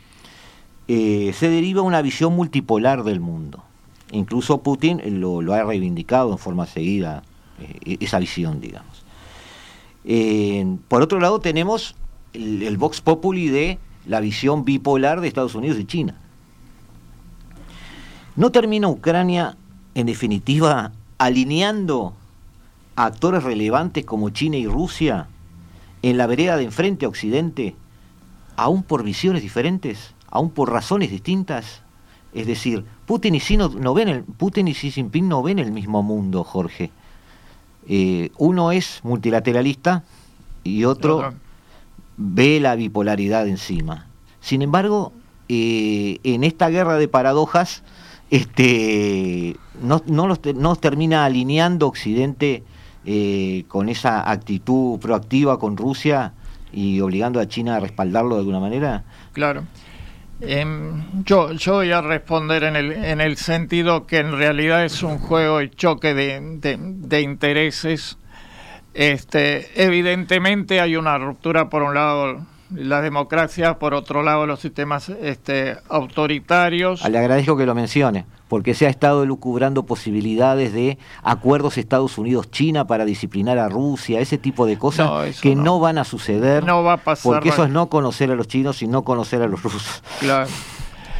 eh, 0.87 1.33
se 1.33 1.49
deriva 1.49 1.81
una 1.81 2.01
visión 2.01 2.35
multipolar 2.35 3.03
del 3.03 3.19
mundo. 3.19 3.63
Incluso 4.11 4.61
Putin 4.61 5.01
lo, 5.21 5.53
ha 5.53 5.63
reivindicado 5.63 6.31
en 6.31 6.37
forma 6.37 6.65
seguida, 6.65 7.23
eh, 7.85 7.97
esa 8.01 8.19
visión, 8.19 8.59
digamos. 8.59 9.05
por 10.89 11.01
otro 11.01 11.19
lado, 11.19 11.39
tenemos 11.39 11.95
el, 12.33 12.63
el 12.63 12.77
Vox 12.77 12.99
Populi 12.99 13.47
de 13.47 13.79
la 14.05 14.19
visión 14.19 14.65
bipolar 14.65 15.21
de 15.21 15.27
Estados 15.27 15.55
Unidos 15.55 15.79
y 15.79 15.85
China. 15.85 16.15
¿No 18.35 18.51
termina 18.51 18.87
Ucrania, 18.87 19.55
en 19.93 20.07
definitiva, 20.07 20.91
alineando 21.17 22.13
actores 22.95 23.43
relevantes 23.43 24.05
como 24.05 24.29
China 24.29 24.57
y 24.57 24.67
Rusia 24.67 25.27
en 26.01 26.17
la 26.17 26.27
vereda 26.27 26.57
de 26.57 26.63
enfrente 26.63 27.05
a 27.05 27.09
Occidente, 27.09 27.75
aún 28.55 28.83
por 28.83 29.03
visiones 29.03 29.41
diferentes, 29.41 30.13
aún 30.29 30.49
por 30.49 30.71
razones 30.71 31.11
distintas? 31.11 31.83
Es 32.33 32.47
decir, 32.47 32.85
Putin 33.05 33.35
y, 33.35 33.39
Xi 33.39 33.57
no, 33.57 33.93
ven 33.93 34.07
el, 34.07 34.23
Putin 34.23 34.67
y 34.67 34.73
Xi 34.73 34.91
Jinping 34.91 35.27
no 35.27 35.43
ven 35.43 35.59
el 35.59 35.71
mismo 35.71 36.01
mundo, 36.01 36.43
Jorge. 36.43 36.91
Eh, 37.87 38.31
uno 38.37 38.71
es 38.71 39.01
multilateralista 39.03 40.03
y 40.63 40.85
otro 40.85 41.33
ve 42.17 42.59
la 42.59 42.75
bipolaridad 42.75 43.47
encima. 43.47 44.07
Sin 44.39 44.61
embargo, 44.61 45.11
eh, 45.49 46.19
en 46.23 46.43
esta 46.43 46.69
guerra 46.69 46.97
de 46.97 47.07
paradojas, 47.07 47.83
este, 48.29 49.57
no, 49.81 50.01
no, 50.05 50.27
los 50.27 50.79
termina 50.79 51.25
alineando 51.25 51.87
Occidente 51.87 52.63
eh, 53.05 53.65
con 53.67 53.89
esa 53.89 54.29
actitud 54.29 54.99
proactiva 54.99 55.59
con 55.59 55.77
Rusia 55.77 56.33
y 56.71 56.99
obligando 57.01 57.39
a 57.39 57.47
China 57.47 57.75
a 57.75 57.79
respaldarlo 57.79 58.35
de 58.35 58.39
alguna 58.39 58.59
manera? 58.59 59.03
Claro. 59.33 59.63
Em, 60.39 61.23
yo, 61.23 61.51
yo 61.53 61.73
voy 61.73 61.91
a 61.91 62.01
responder 62.01 62.63
en 62.63 62.75
el, 62.75 62.91
en 62.91 63.21
el 63.21 63.37
sentido 63.37 64.07
que 64.07 64.17
en 64.17 64.31
realidad 64.31 64.83
es 64.83 65.03
un 65.03 65.19
juego 65.19 65.59
de 65.59 65.69
choque 65.69 66.13
de, 66.15 66.39
de 66.59 67.21
intereses 67.21 68.17
este, 68.93 69.69
evidentemente 69.81 70.81
hay 70.81 70.95
una 70.95 71.17
ruptura 71.17 71.69
por 71.69 71.83
un 71.83 71.93
lado 71.93 72.45
la 72.73 73.01
democracia, 73.01 73.79
por 73.79 73.93
otro 73.93 74.23
lado 74.23 74.45
los 74.45 74.59
sistemas 74.59 75.09
este, 75.09 75.77
autoritarios. 75.89 77.07
Le 77.07 77.17
agradezco 77.17 77.57
que 77.57 77.65
lo 77.65 77.75
mencione, 77.75 78.25
porque 78.51 78.73
se 78.73 78.85
ha 78.85 78.89
estado 78.89 79.25
lucubrando 79.25 79.83
posibilidades 79.83 80.73
de 80.73 80.97
acuerdos 81.23 81.77
Estados 81.77 82.17
Unidos-China 82.17 82.85
para 82.85 83.05
disciplinar 83.05 83.57
a 83.57 83.69
Rusia, 83.69 84.19
ese 84.19 84.37
tipo 84.37 84.65
de 84.65 84.77
cosas 84.77 85.39
que 85.39 85.55
no. 85.55 85.79
van 85.79 85.97
a 85.97 86.03
suceder. 86.03 86.65
No 86.65 86.83
va 86.83 86.93
a 86.95 86.97
pasar. 86.97 87.31
Porque 87.31 87.47
eso 87.47 87.63
es 87.63 87.69
no 87.69 87.87
conocer 87.87 88.29
a 88.29 88.35
los 88.35 88.49
chinos 88.49 88.81
y 88.81 88.87
no 88.87 89.03
conocer 89.03 89.41
a 89.41 89.47
los 89.47 89.63
rusos. 89.63 90.03
Claro. 90.19 90.49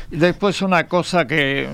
Después 0.09 0.61
una 0.61 0.89
cosa 0.89 1.25
que 1.25 1.69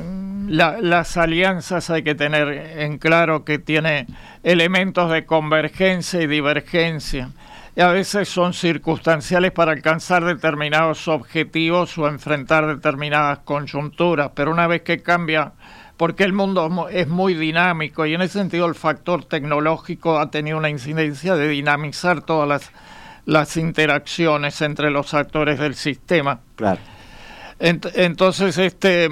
las 0.47 1.17
alianzas 1.17 1.89
hay 1.89 2.03
que 2.03 2.13
tener 2.13 2.49
en 2.77 2.99
claro 2.99 3.43
que 3.43 3.57
tiene 3.57 4.05
elementos 4.43 5.09
de 5.09 5.25
convergencia 5.25 6.21
y 6.21 6.27
divergencia. 6.27 7.31
Y 7.77 7.81
a 7.81 7.89
veces 7.89 8.27
son 8.27 8.55
circunstanciales 8.55 9.51
para 9.51 9.71
alcanzar 9.71 10.25
determinados 10.25 11.07
objetivos 11.07 11.95
o 11.99 12.07
enfrentar 12.07 12.65
determinadas 12.65 13.37
conjunturas, 13.45 14.31
pero 14.33 14.49
una 14.49 14.65
vez 14.65 14.81
que 14.81 15.03
cambia, 15.03 15.51
porque 15.95 16.23
el 16.23 16.33
mundo 16.33 16.89
es 16.89 17.07
muy 17.07 17.35
dinámico 17.35 18.07
y 18.07 18.15
en 18.15 18.23
ese 18.23 18.39
sentido 18.39 18.65
el 18.65 18.73
factor 18.73 19.25
tecnológico 19.25 20.17
ha 20.17 20.31
tenido 20.31 20.57
una 20.57 20.71
incidencia 20.71 21.35
de 21.35 21.49
dinamizar 21.49 22.23
todas 22.23 22.49
las, 22.49 22.71
las 23.27 23.55
interacciones 23.57 24.59
entre 24.63 24.89
los 24.89 25.13
actores 25.13 25.59
del 25.59 25.75
sistema. 25.75 26.39
Claro. 26.55 26.79
entonces, 27.59 28.57
este 28.57 29.07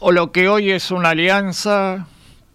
o 0.00 0.10
lo 0.10 0.32
que 0.32 0.48
hoy 0.48 0.72
es 0.72 0.90
una 0.90 1.10
alianza, 1.10 2.08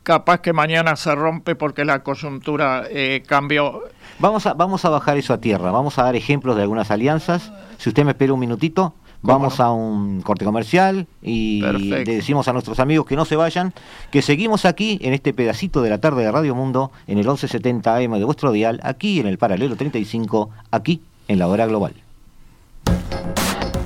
capaz 0.06 0.40
que 0.40 0.54
mañana 0.54 0.96
se 0.96 1.14
rompe 1.14 1.56
porque 1.56 1.84
la 1.84 2.04
coyuntura 2.04 2.84
eh, 2.90 3.24
cambió. 3.28 3.82
Vamos 4.20 4.46
a, 4.46 4.54
vamos 4.54 4.86
a 4.86 4.90
bajar 4.90 5.18
eso 5.18 5.34
a 5.34 5.42
tierra, 5.42 5.72
vamos 5.72 6.00
a 6.00 6.04
dar 6.04 6.16
ejemplos 6.16 6.56
de 6.56 6.62
algunas 6.62 6.92
alianzas. 6.92 7.52
Si 7.78 7.90
usted 7.90 8.06
me 8.06 8.12
espera 8.12 8.32
un 8.32 8.40
minutito, 8.40 8.94
vamos 9.22 9.60
a 9.60 9.72
un 9.72 10.22
corte 10.22 10.46
comercial 10.46 11.08
y 11.22 11.62
le 11.62 12.06
decimos 12.06 12.48
a 12.48 12.54
nuestros 12.54 12.80
amigos 12.80 13.08
que 13.08 13.16
no 13.16 13.26
se 13.26 13.36
vayan, 13.36 13.74
que 14.12 14.22
seguimos 14.22 14.64
aquí 14.64 15.00
en 15.02 15.14
este 15.14 15.34
pedacito 15.34 15.82
de 15.82 15.90
la 15.90 15.98
tarde 15.98 16.24
de 16.24 16.32
Radio 16.32 16.56
Mundo, 16.56 16.92
en 17.08 17.18
el 17.18 17.26
1170 17.26 17.96
AM 17.96 18.14
de 18.14 18.24
vuestro 18.24 18.52
dial, 18.52 18.80
aquí 18.84 19.20
en 19.20 19.28
el 19.28 19.38
paralelo 19.38 19.76
35, 19.76 20.52
aquí 20.72 21.02
en 21.28 21.40
la 21.40 21.48
hora 21.48 21.66
global. 21.66 21.94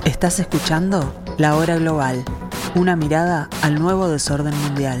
Estás 0.04 0.38
escuchando 0.38 1.14
La 1.38 1.56
Hora 1.56 1.76
Global 1.76 2.24
una 2.74 2.94
mirada 2.94 3.48
al 3.62 3.80
nuevo 3.80 4.08
desorden 4.08 4.56
mundial. 4.62 5.00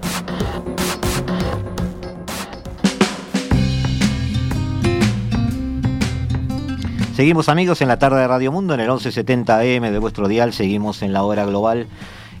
Seguimos 7.21 7.49
amigos 7.49 7.83
en 7.83 7.87
la 7.87 7.99
tarde 7.99 8.19
de 8.19 8.27
Radio 8.27 8.51
Mundo, 8.51 8.73
en 8.73 8.79
el 8.79 8.87
1170 8.87 9.59
AM 9.59 9.91
de 9.91 9.99
vuestro 9.99 10.27
dial, 10.27 10.53
seguimos 10.53 11.03
en 11.03 11.13
la 11.13 11.21
hora 11.21 11.45
global 11.45 11.85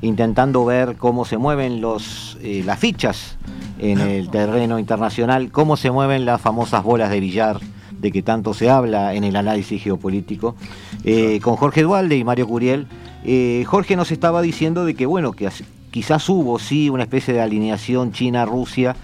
intentando 0.01 0.65
ver 0.65 0.95
cómo 0.97 1.23
se 1.23 1.37
mueven 1.37 1.81
los, 1.81 2.39
eh, 2.41 2.63
las 2.65 2.79
fichas 2.79 3.37
en 3.77 3.99
el 3.99 4.31
terreno 4.31 4.79
internacional, 4.79 5.51
cómo 5.51 5.77
se 5.77 5.91
mueven 5.91 6.25
las 6.25 6.41
famosas 6.41 6.83
bolas 6.83 7.11
de 7.11 7.19
billar 7.19 7.59
de 7.91 8.11
que 8.11 8.23
tanto 8.23 8.55
se 8.55 8.71
habla 8.71 9.13
en 9.13 9.23
el 9.23 9.35
análisis 9.35 9.83
geopolítico, 9.83 10.55
eh, 11.03 11.39
con 11.43 11.57
Jorge 11.57 11.83
Dualde 11.83 12.17
y 12.17 12.23
Mario 12.23 12.47
Curiel. 12.47 12.87
Eh, 13.23 13.63
Jorge 13.67 13.95
nos 13.95 14.11
estaba 14.11 14.41
diciendo 14.41 14.83
de 14.83 14.95
que, 14.95 15.05
bueno, 15.05 15.33
que 15.33 15.47
quizás 15.91 16.27
hubo, 16.27 16.57
sí, 16.57 16.89
una 16.89 17.03
especie 17.03 17.35
de 17.35 17.41
alineación 17.41 18.13
China-Rusia 18.13 18.95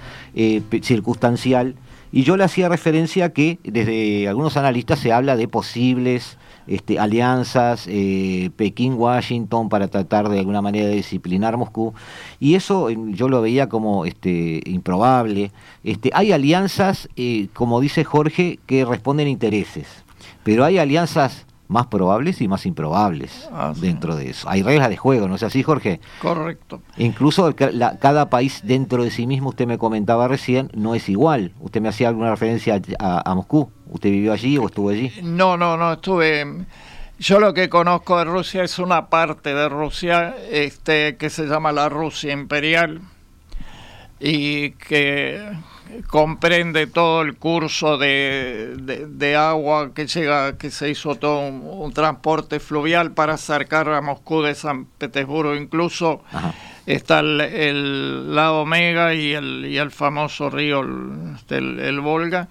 circunstancial, 0.82 1.76
y 2.12 2.24
yo 2.24 2.38
le 2.38 2.44
hacía 2.44 2.70
referencia 2.70 3.26
a 3.26 3.30
que 3.30 3.60
desde 3.64 4.28
algunos 4.28 4.58
analistas 4.58 5.00
se 5.00 5.12
habla 5.12 5.36
de 5.36 5.48
posibles 5.48 6.38
este, 6.68 7.00
alianzas 7.00 7.86
eh, 7.88 8.50
Pekín-Washington 8.56 9.70
para 9.70 9.88
tratar 9.88 10.30
de 10.30 10.40
alguna 10.40 10.62
manera 10.62 10.88
de 10.88 10.96
disciplinar 10.96 11.58
Moscú 11.58 11.94
y 12.40 12.56
eso 12.56 12.90
yo 12.90 13.30
lo 13.30 13.42
veía 13.42 13.70
como 13.70 14.06
este, 14.06 14.62
improbable. 14.66 15.52
Este, 15.84 16.12
hay 16.14 16.32
alianzas, 16.32 17.10
eh, 17.16 17.48
como 17.54 17.80
dice 17.80 18.04
Jorge, 18.04 18.60
que 18.66 18.86
responden 18.86 19.28
a 19.28 19.32
intereses, 19.32 19.88
pero 20.44 20.64
hay 20.64 20.78
alianzas 20.78 21.47
más 21.68 21.88
probables 21.88 22.42
y 22.42 22.48
más 22.48 22.66
improbables 22.66 23.50
ah, 23.52 23.74
dentro 23.76 24.16
de 24.16 24.30
eso. 24.30 24.50
Hay 24.50 24.64
reglas 24.64 24.90
de 24.90 24.98
juego, 24.98 25.28
¿no 25.28 25.36
es 25.36 25.44
así, 25.44 25.64
Jorge? 25.64 26.00
Correcto. 26.22 26.82
Incluso 26.98 27.54
cada 27.56 28.30
país 28.30 28.62
dentro 28.64 29.04
de 29.04 29.12
sí 29.12 29.28
mismo, 29.28 29.50
usted 29.50 29.68
me 29.68 29.78
comentaba 29.78 30.28
recién, 30.28 30.70
no 30.74 30.96
es 30.96 31.10
igual. 31.10 31.52
Usted 31.60 31.82
me 31.82 31.90
hacía 31.90 32.10
alguna 32.10 32.32
referencia 32.32 32.82
a, 33.00 33.36
Moscú. 33.36 33.72
¿Usted 33.90 34.10
vivió 34.10 34.34
allí 34.34 34.58
o 34.58 34.66
estuvo 34.68 34.90
allí? 34.90 35.12
No, 35.22 35.58
no, 35.58 35.78
no, 35.78 35.94
estuve... 35.94 36.66
Yo 37.20 37.40
lo 37.40 37.56
que 37.56 37.68
conozco 37.68 38.20
de 38.20 38.26
Rusia 38.26 38.64
es 38.64 38.78
una 38.78 39.08
parte 39.08 39.56
de 39.56 39.68
Rusia 39.70 40.36
este, 40.52 41.18
que 41.18 41.32
se 41.32 41.48
llama 41.48 41.72
la 41.72 41.90
Rusia 41.90 42.32
imperial 42.32 43.02
y 44.20 44.72
que 44.72 45.42
comprende 46.08 46.88
todo 46.88 47.22
el 47.22 47.36
curso 47.36 47.98
de, 47.98 48.76
de, 48.78 49.36
agua 49.36 49.94
que 49.94 50.08
llega, 50.08 50.58
que 50.58 50.72
se 50.72 50.90
hizo 50.90 51.16
todo 51.16 51.40
un, 51.48 51.94
transporte 51.94 52.60
fluvial 52.60 53.12
para 53.12 53.34
acercar 53.34 53.90
a 53.90 54.02
Moscú 54.02 54.42
de 54.42 54.56
San 54.56 54.86
Petersburgo. 54.86 55.56
Incluso 55.56 56.24
está 56.86 57.20
el, 57.20 58.36
lado 58.36 58.62
Omega 58.62 59.14
y 59.14 59.34
el, 59.34 59.66
y 59.66 59.78
el 59.78 59.92
famoso 59.92 60.50
río, 60.50 60.82
el, 60.82 61.80
el 61.80 62.00
Volga. 62.00 62.48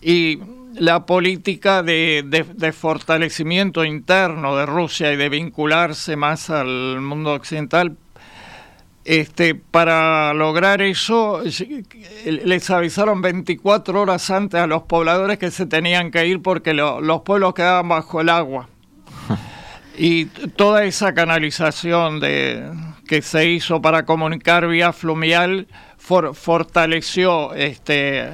Y 0.00 0.38
la 0.76 1.06
política 1.06 1.82
de, 1.82 2.72
fortalecimiento 2.76 3.84
interno 3.84 4.56
de 4.56 4.66
Rusia 4.66 5.12
y 5.12 5.16
de 5.16 5.28
vincularse 5.28 6.16
más 6.16 6.50
al 6.50 7.00
mundo 7.00 7.32
occidental. 7.32 7.96
Este, 9.04 9.54
para 9.54 10.32
lograr 10.32 10.80
eso, 10.80 11.42
les 12.24 12.70
avisaron 12.70 13.20
24 13.20 14.00
horas 14.00 14.30
antes 14.30 14.58
a 14.58 14.66
los 14.66 14.84
pobladores 14.84 15.38
que 15.38 15.50
se 15.50 15.66
tenían 15.66 16.10
que 16.10 16.26
ir 16.26 16.40
porque 16.40 16.72
los 16.72 17.20
pueblos 17.22 17.54
quedaban 17.54 17.88
bajo 17.88 18.20
el 18.20 18.28
agua. 18.28 18.68
Y 19.96 20.24
toda 20.24 20.82
esa 20.84 21.14
canalización 21.14 22.18
de, 22.18 22.68
que 23.06 23.22
se 23.22 23.48
hizo 23.48 23.80
para 23.80 24.04
comunicar 24.04 24.66
vía 24.66 24.92
fluvial 24.92 25.68
fortaleció 25.98 27.54
este, 27.54 28.28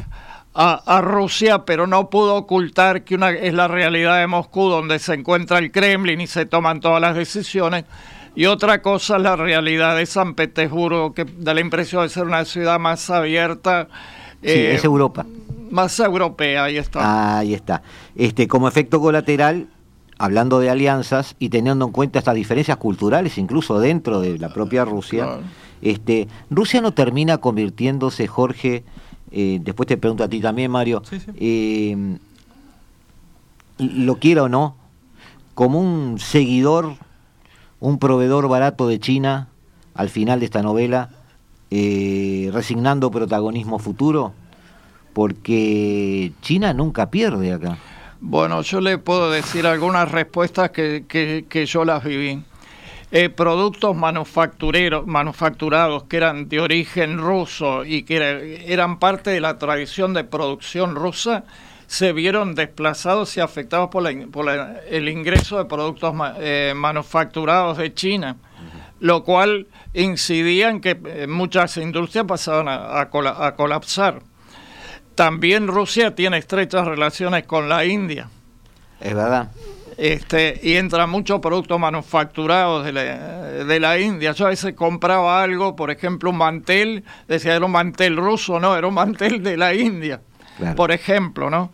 a, 0.54 1.00
Rusia, 1.02 1.64
pero 1.64 1.86
no 1.86 2.10
pudo 2.10 2.34
ocultar 2.34 3.04
que 3.04 3.14
una 3.14 3.30
es 3.30 3.54
la 3.54 3.68
realidad 3.68 4.18
de 4.18 4.26
Moscú, 4.26 4.68
donde 4.68 4.98
se 4.98 5.14
encuentra 5.14 5.58
el 5.58 5.70
Kremlin 5.70 6.20
y 6.20 6.26
se 6.26 6.46
toman 6.46 6.80
todas 6.80 7.00
las 7.00 7.14
decisiones. 7.14 7.84
Y 8.34 8.46
otra 8.46 8.80
cosa 8.80 9.16
es 9.16 9.22
la 9.22 9.36
realidad 9.36 9.96
de 9.96 10.06
San 10.06 10.34
Petersburgo, 10.34 11.12
que 11.12 11.24
da 11.24 11.54
la 11.54 11.60
impresión 11.60 12.02
de 12.02 12.08
ser 12.08 12.24
una 12.24 12.44
ciudad 12.44 12.78
más 12.78 13.10
abierta. 13.10 13.88
Sí, 14.42 14.50
eh, 14.50 14.74
es 14.74 14.84
Europa. 14.84 15.26
Más 15.70 15.98
europea, 16.00 16.64
ahí 16.64 16.78
está. 16.78 17.38
ahí 17.38 17.54
está. 17.54 17.82
Este, 18.16 18.48
como 18.48 18.68
efecto 18.68 19.00
colateral, 19.00 19.68
hablando 20.18 20.58
de 20.60 20.70
alianzas 20.70 21.36
y 21.38 21.48
teniendo 21.48 21.86
en 21.86 21.92
cuenta 21.92 22.18
estas 22.18 22.34
diferencias 22.34 22.76
culturales, 22.76 23.38
incluso 23.38 23.78
dentro 23.78 24.20
de 24.20 24.38
la 24.38 24.52
propia 24.52 24.84
Rusia, 24.84 25.38
este, 25.82 26.28
Rusia 26.50 26.80
no 26.80 26.92
termina 26.92 27.38
convirtiéndose, 27.38 28.26
Jorge, 28.26 28.84
eh, 29.30 29.60
después 29.62 29.86
te 29.86 29.96
pregunto 29.96 30.24
a 30.24 30.28
ti 30.28 30.40
también, 30.40 30.70
Mario, 30.70 31.02
eh, 31.36 32.18
lo 33.78 34.16
quiera 34.16 34.42
o 34.42 34.48
no, 34.48 34.76
como 35.54 35.80
un 35.80 36.18
seguidor, 36.18 36.96
un 37.80 37.98
proveedor 37.98 38.48
barato 38.48 38.86
de 38.86 39.00
China 39.00 39.48
al 39.94 40.08
final 40.08 40.38
de 40.38 40.46
esta 40.46 40.62
novela, 40.62 41.10
eh, 41.70 42.50
resignando 42.52 43.10
protagonismo 43.10 43.78
futuro, 43.78 44.32
porque 45.12 46.32
China 46.42 46.72
nunca 46.72 47.10
pierde 47.10 47.52
acá. 47.52 47.78
Bueno, 48.20 48.62
yo 48.62 48.80
le 48.80 48.98
puedo 48.98 49.30
decir 49.30 49.66
algunas 49.66 50.10
respuestas 50.10 50.70
que, 50.70 51.04
que 51.48 51.66
yo 51.66 51.84
las 51.84 52.04
viví. 52.04 52.42
Eh, 53.12 53.28
productos 53.28 53.96
manufactureros, 53.96 55.04
manufacturados 55.04 56.04
que 56.04 56.16
eran 56.16 56.48
de 56.48 56.60
origen 56.60 57.18
ruso 57.18 57.84
y 57.84 58.04
que 58.04 58.62
eran 58.68 59.00
parte 59.00 59.30
de 59.30 59.40
la 59.40 59.58
tradición 59.58 60.14
de 60.14 60.22
producción 60.22 60.94
rusa, 60.94 61.42
se 61.90 62.12
vieron 62.12 62.54
desplazados 62.54 63.36
y 63.36 63.40
afectados 63.40 63.90
por, 63.90 64.08
el 64.08 65.08
ingreso 65.08 65.58
de 65.58 65.64
productos 65.64 66.14
eh, 66.38 66.72
manufacturados 66.76 67.78
de 67.78 67.92
China, 67.92 68.36
lo 69.00 69.24
cual 69.24 69.66
incidía 69.92 70.70
en 70.70 70.80
que 70.80 70.96
eh, 71.04 71.26
muchas 71.26 71.76
industrias 71.78 72.26
pasaban 72.26 72.68
a 72.68 73.10
colapsar. 73.56 74.20
También 75.16 75.66
Rusia 75.66 76.14
tiene 76.14 76.38
estrechas 76.38 76.86
relaciones 76.86 77.42
con 77.42 77.68
la 77.68 77.84
India. 77.84 78.28
Es 79.00 79.12
verdad. 79.12 79.50
Este, 79.96 80.60
y 80.62 80.76
entra 80.76 81.08
muchos 81.08 81.40
productos 81.40 81.80
manufacturados 81.80 82.84
de 82.84 83.80
la, 83.80 83.98
India. 83.98 84.30
Yo 84.30 84.46
a 84.46 84.50
veces 84.50 84.74
compraba 84.74 85.42
algo, 85.42 85.74
por 85.74 85.90
ejemplo, 85.90 86.30
un 86.30 86.36
mantel, 86.36 87.02
decía 87.26 87.56
era 87.56 87.66
un 87.66 87.72
mantel 87.72 88.16
ruso, 88.16 88.60
no, 88.60 88.76
era 88.76 88.86
un 88.86 88.94
mantel 88.94 89.42
de 89.42 89.56
la 89.56 89.74
India, 89.74 90.20
por 90.76 90.92
ejemplo, 90.92 91.50
¿no? 91.50 91.72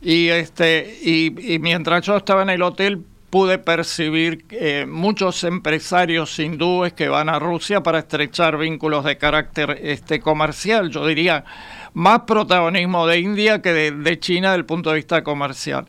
Y, 0.00 0.28
este, 0.28 0.98
y, 1.02 1.58
mientras 1.60 2.04
yo 2.04 2.16
estaba 2.16 2.42
en 2.42 2.50
el 2.50 2.62
hotel 2.62 3.04
pude 3.30 3.58
percibir 3.58 4.44
eh, 4.50 4.84
muchos 4.86 5.42
empresarios 5.44 6.38
hindúes 6.38 6.92
que 6.92 7.08
van 7.08 7.28
a 7.28 7.38
Rusia 7.38 7.82
para 7.82 8.00
estrechar 8.00 8.58
vínculos 8.58 9.04
de 9.04 9.16
carácter 9.16 9.78
este, 9.80 10.20
comercial. 10.20 10.90
Yo 10.90 11.06
diría 11.06 11.44
más 11.94 12.20
protagonismo 12.26 13.06
de 13.06 13.20
India 13.20 13.62
que 13.62 13.72
de, 13.72 13.90
de 13.92 14.20
China 14.20 14.50
desde 14.50 14.58
el 14.58 14.66
punto 14.66 14.90
de 14.90 14.96
vista 14.96 15.24
comercial. 15.24 15.86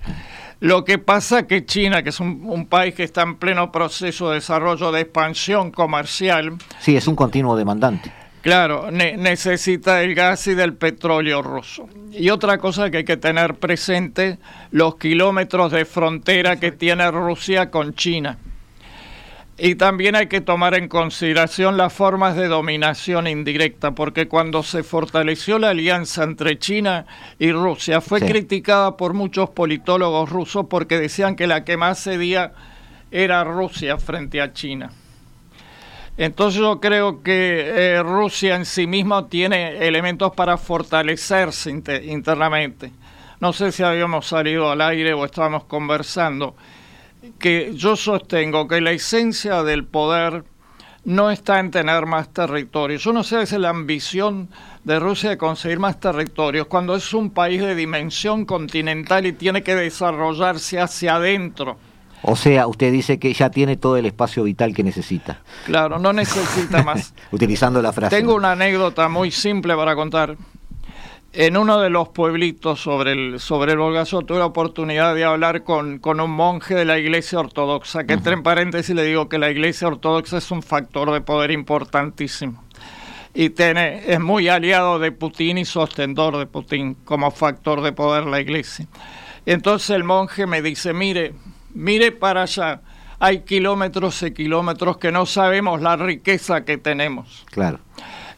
Lo 0.63 0.85
que 0.85 0.97
pasa 0.97 1.45
que 1.45 1.65
China, 1.65 2.03
que 2.03 2.09
es 2.09 2.21
un, 2.21 2.67
país 2.67 2.95
que 2.95 3.03
está 3.03 3.23
en 3.23 3.35
pleno 3.35 3.69
proceso 3.69 4.29
de 4.29 4.35
desarrollo 4.35 4.93
de 4.93 5.01
expansión 5.01 5.71
comercial. 5.71 6.53
Sí, 6.79 6.95
es 6.95 7.05
un 7.05 7.17
continuo 7.17 7.57
demandante. 7.57 8.13
Claro, 8.43 8.91
necesita 8.91 10.03
el 10.03 10.15
gas 10.15 10.47
y 10.47 10.53
del 10.53 10.73
petróleo 10.73 11.41
ruso. 11.41 11.87
Y 12.11 12.29
otra 12.29 12.57
cosa 12.57 12.91
que 12.91 12.97
hay 12.97 13.05
que 13.05 13.15
tener 13.15 13.55
presente, 13.55 14.37
los 14.69 14.97
kilómetros 14.97 15.71
de 15.71 15.85
frontera 15.85 16.59
que 16.59 16.73
tiene 16.73 17.09
Rusia 17.09 17.71
con 17.71 17.95
China. 17.95 18.37
Y 19.57 19.75
también 19.75 20.17
hay 20.17 20.27
que 20.27 20.41
tomar 20.41 20.73
en 20.75 20.89
consideración 20.89 21.77
las 21.77 21.93
formas 21.93 22.35
de 22.35 22.49
dominación 22.49 23.27
indirecta, 23.27 23.91
porque 23.91 24.27
cuando 24.27 24.61
se 24.61 24.83
fortaleció 24.83 25.57
la 25.57 25.69
alianza 25.69 26.25
entre 26.25 26.59
China 26.59 27.05
y 27.39 27.53
Rusia, 27.53 28.01
fue 28.01 28.19
criticada 28.19 28.97
por 28.97 29.13
muchos 29.13 29.51
politólogos 29.51 30.29
rusos 30.29 30.65
porque 30.69 30.99
decían 30.99 31.37
que 31.37 31.47
la 31.47 31.63
que 31.63 31.77
más 31.77 32.03
cedía 32.03 32.51
era 33.09 33.45
Rusia 33.45 33.97
frente 33.97 34.41
a 34.41 34.51
China. 34.51 34.91
Entonces 36.17 36.59
yo 36.59 36.79
creo 36.79 37.23
que 37.23 37.95
eh, 37.95 38.03
Rusia 38.03 38.55
en 38.55 38.65
sí 38.65 38.85
misma 38.85 39.27
tiene 39.27 39.87
elementos 39.87 40.33
para 40.33 40.57
fortalecerse 40.57 41.71
internamente. 41.71 42.91
No 43.39 43.51
sé 43.51 43.71
si 43.71 43.83
habíamos 43.83 44.27
salido 44.27 44.71
al 44.71 44.81
aire 44.81 45.13
o 45.13 45.25
estábamos 45.25 45.65
conversando 45.65 46.55
que 47.39 47.73
yo 47.73 47.95
sostengo 47.95 48.67
que 48.67 48.81
la 48.81 48.91
esencia 48.91 49.63
del 49.63 49.85
poder 49.85 50.43
no 51.05 51.31
está 51.31 51.59
en 51.59 51.71
tener 51.71 52.05
más 52.05 52.31
territorios. 52.31 53.03
Yo 53.03 53.11
no 53.11 53.23
sé 53.23 53.45
si 53.45 53.55
es 53.55 53.61
la 53.61 53.69
ambición 53.69 54.49
de 54.83 54.99
Rusia 54.99 55.31
de 55.31 55.37
conseguir 55.37 55.79
más 55.79 55.99
territorios 55.99 56.67
cuando 56.67 56.95
es 56.95 57.13
un 57.13 57.31
país 57.31 57.61
de 57.61 57.75
dimensión 57.75 58.45
continental 58.45 59.25
y 59.25 59.33
tiene 59.33 59.63
que 59.63 59.75
desarrollarse 59.75 60.79
hacia 60.79 61.15
adentro. 61.15 61.77
O 62.23 62.35
sea, 62.35 62.67
usted 62.67 62.91
dice 62.91 63.19
que 63.19 63.33
ya 63.33 63.49
tiene 63.49 63.77
todo 63.77 63.97
el 63.97 64.05
espacio 64.05 64.43
vital 64.43 64.73
que 64.73 64.83
necesita. 64.83 65.41
Claro, 65.65 65.99
no 65.99 66.13
necesita 66.13 66.81
más. 66.85 67.13
Utilizando 67.31 67.81
la 67.81 67.93
frase. 67.93 68.15
Tengo 68.15 68.35
una 68.35 68.53
anécdota 68.53 69.09
muy 69.09 69.29
simple 69.29 69.75
para 69.75 69.95
contar 69.95 70.37
en 71.33 71.57
uno 71.57 71.79
de 71.79 71.89
los 71.89 72.09
pueblitos 72.09 72.79
sobre 72.79 73.13
el, 73.13 73.39
sobre 73.39 73.71
el 73.71 73.79
Volgazo 73.79 74.21
tuve 74.21 74.37
la 74.37 74.45
oportunidad 74.45 75.15
de 75.15 75.23
hablar 75.23 75.63
con, 75.63 75.99
un 76.03 76.31
monje 76.31 76.75
de 76.75 76.85
la 76.85 76.99
iglesia 76.99 77.39
ortodoxa, 77.39 78.03
que 78.05 78.13
entre 78.13 78.33
en 78.33 78.43
paréntesis 78.43 78.95
le 78.95 79.03
digo 79.03 79.27
que 79.29 79.39
la 79.39 79.49
iglesia 79.49 79.87
ortodoxa 79.87 80.37
es 80.37 80.51
un 80.51 80.61
factor 80.61 81.11
de 81.11 81.21
poder 81.21 81.49
importantísimo. 81.49 82.63
Y 83.33 83.49
tiene, 83.49 84.03
es 84.13 84.19
muy 84.19 84.47
aliado 84.47 84.99
de 84.99 85.11
Putin 85.11 85.57
y 85.57 85.65
sostendor 85.65 86.37
de 86.37 86.45
Putin 86.45 86.93
como 87.03 87.31
factor 87.31 87.81
de 87.81 87.93
poder 87.93 88.25
la 88.25 88.39
iglesia. 88.39 88.85
Entonces 89.47 89.89
el 89.89 90.03
monje 90.03 90.45
me 90.45 90.61
dice, 90.61 90.93
mire, 90.93 91.33
mire 91.73 92.11
para 92.11 92.43
allá, 92.43 92.81
hay 93.19 93.39
kilómetros 93.39 94.21
y 94.23 94.31
kilómetros 94.31 94.97
que 94.97 95.11
no 95.11 95.25
sabemos 95.25 95.81
la 95.81 95.95
riqueza 95.95 96.65
que 96.65 96.77
tenemos. 96.77 97.45
Claro. 97.51 97.79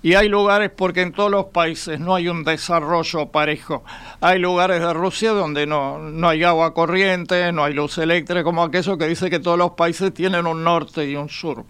Y 0.03 0.13
hay 0.13 0.29
lugares, 0.29 0.69
porque 0.69 1.01
en 1.01 1.11
todos 1.11 1.31
los 1.31 1.45
países 1.45 1.99
no 1.99 2.13
hay 2.13 2.27
un 2.27 2.43
desarrollo 2.43 3.31
parejo. 3.31 3.83
Hay 4.21 4.37
lugares 4.37 4.79
de 4.79 4.93
Rusia 4.93 5.31
donde 5.31 5.65
no, 5.65 5.97
no 5.97 6.29
hay 6.29 6.43
agua 6.43 6.75
corriente, 6.75 7.51
no 7.51 7.63
hay 7.63 7.73
luz 7.73 7.97
eléctrica, 7.97 8.43
como 8.43 8.61
aquello 8.61 8.99
que 8.99 9.07
dice 9.07 9.31
que 9.31 9.39
todos 9.39 9.57
los 9.57 9.71
países 9.71 10.13
tienen 10.13 10.45
un 10.45 10.63
norte 10.63 11.09
y 11.09 11.15
un 11.15 11.29
sur. 11.29 11.65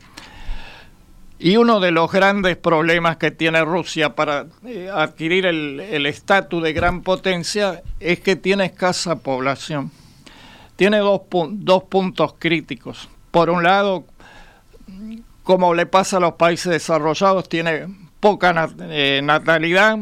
Y 1.39 1.55
uno 1.55 1.79
de 1.79 1.91
los 1.91 2.11
grandes 2.11 2.57
problemas 2.57 3.15
que 3.15 3.31
tiene 3.31 3.63
Rusia 3.63 4.15
para 4.15 4.47
eh, 4.65 4.89
adquirir 4.93 5.45
el 5.45 6.05
estatus 6.05 6.61
de 6.61 6.73
gran 6.73 7.03
potencia 7.03 7.83
es 8.01 8.19
que 8.19 8.35
tiene 8.35 8.65
escasa 8.65 9.15
población. 9.15 9.91
Tiene 10.75 10.97
dos, 10.97 11.21
dos 11.51 11.83
puntos 11.83 12.35
críticos. 12.37 13.09
Por 13.31 13.49
un 13.49 13.63
lado, 13.63 14.05
como 15.43 15.73
le 15.73 15.85
pasa 15.85 16.17
a 16.17 16.19
los 16.19 16.33
países 16.33 16.71
desarrollados, 16.71 17.47
tiene 17.47 17.87
poca 18.19 18.69
eh, 18.79 19.21
natalidad 19.23 19.99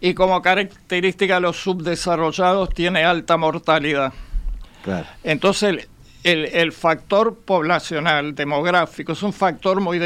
y 0.00 0.14
como 0.14 0.40
característica 0.42 1.40
los 1.40 1.56
subdesarrollados 1.56 2.70
tiene 2.70 3.04
alta 3.04 3.36
mortalidad. 3.36 4.12
Entonces 5.22 5.88
el, 6.24 6.72
factor 6.72 7.34
poblacional, 7.36 8.34
demográfico, 8.34 9.12
es 9.12 9.22
un 9.22 9.32
factor 9.32 9.80
muy, 9.80 9.98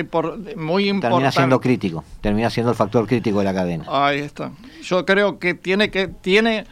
muy 0.56 0.88
importante. 0.88 1.00
Termina 1.00 1.32
siendo 1.32 1.60
crítico, 1.60 2.04
termina 2.20 2.50
siendo 2.50 2.70
el 2.72 2.76
factor 2.76 3.06
crítico 3.06 3.38
de 3.38 3.44
la 3.44 3.54
cadena. 3.54 3.84
Ahí 3.88 4.20
está. 4.20 4.50
Yo 4.82 5.04
creo 5.04 5.38
que 5.38 5.54
tiene, 5.54 5.90
que, 5.90 6.08
tiene 6.08 6.64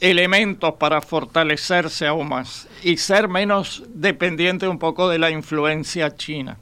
elementos 0.00 0.74
para 0.74 1.00
fortalecerse 1.00 2.06
aún 2.06 2.28
más 2.28 2.68
y 2.82 2.96
ser 2.96 3.28
menos 3.28 3.82
dependiente 3.88 4.68
un 4.68 4.78
poco 4.78 5.08
de 5.08 5.18
la 5.18 5.30
influencia 5.30 6.16
china. 6.16 6.58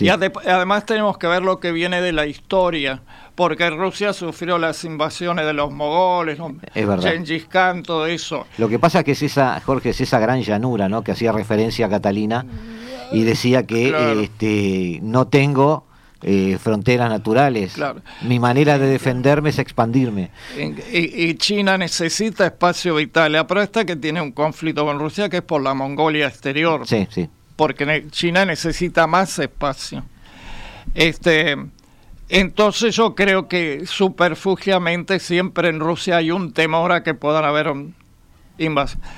Y 0.00 0.08
además 0.08 0.86
tenemos 0.86 1.18
que 1.18 1.26
ver 1.26 1.42
lo 1.42 1.60
que 1.60 1.72
viene 1.72 2.00
de 2.00 2.12
la 2.12 2.26
historia, 2.26 3.02
porque 3.34 3.68
Rusia 3.68 4.12
sufrió 4.12 4.56
las 4.58 4.82
invasiones 4.84 5.44
de 5.44 5.52
los 5.52 5.70
mogoles, 5.70 6.38
es 6.74 6.86
verdad. 6.86 7.12
Gengis 7.12 7.46
Khan, 7.46 7.82
todo 7.82 8.06
eso. 8.06 8.46
Lo 8.56 8.68
que 8.68 8.78
pasa 8.78 9.00
es 9.00 9.04
que 9.04 9.12
es 9.12 9.22
esa, 9.22 9.60
Jorge, 9.60 9.90
es 9.90 10.00
esa 10.00 10.18
gran 10.18 10.40
llanura, 10.40 10.88
¿no? 10.88 11.02
Que 11.02 11.12
hacía 11.12 11.32
referencia 11.32 11.86
a 11.86 11.88
Catalina 11.90 12.46
y 13.12 13.24
decía 13.24 13.66
que 13.66 14.22
este, 14.22 15.00
no 15.02 15.26
tengo 15.26 15.84
eh, 16.22 16.58
fronteras 16.60 17.08
naturales. 17.08 17.76
Mi 18.22 18.38
manera 18.40 18.78
de 18.78 18.88
defenderme 18.88 19.50
es 19.50 19.58
expandirme. 19.58 20.30
Y, 20.92 21.34
China 21.34 21.78
necesita 21.78 22.46
espacio 22.46 22.96
vital. 22.96 23.44
Pero 23.46 23.62
esta 23.62 23.84
que 23.84 23.96
tiene 23.96 24.20
un 24.20 24.32
conflicto 24.32 24.84
con 24.84 24.98
Rusia 24.98 25.28
que 25.28 25.38
es 25.38 25.42
por 25.42 25.62
la 25.62 25.74
Mongolia 25.74 26.26
exterior. 26.26 26.86
Sí, 26.86 27.06
sí. 27.10 27.28
Porque 27.56 28.06
China 28.10 28.44
necesita 28.44 29.06
más 29.06 29.38
espacio. 29.38 30.04
Este, 30.94 31.56
entonces 32.28 32.94
yo 32.94 33.14
creo 33.14 33.48
que 33.48 33.86
superfugiamente 33.86 35.18
siempre 35.18 35.68
en 35.68 35.80
Rusia 35.80 36.16
hay 36.16 36.30
un 36.30 36.52
temor 36.52 36.92
a 36.92 37.02
que 37.02 37.14
puedan 37.14 37.44
haber 37.44 37.72
invasiones. 38.58 39.08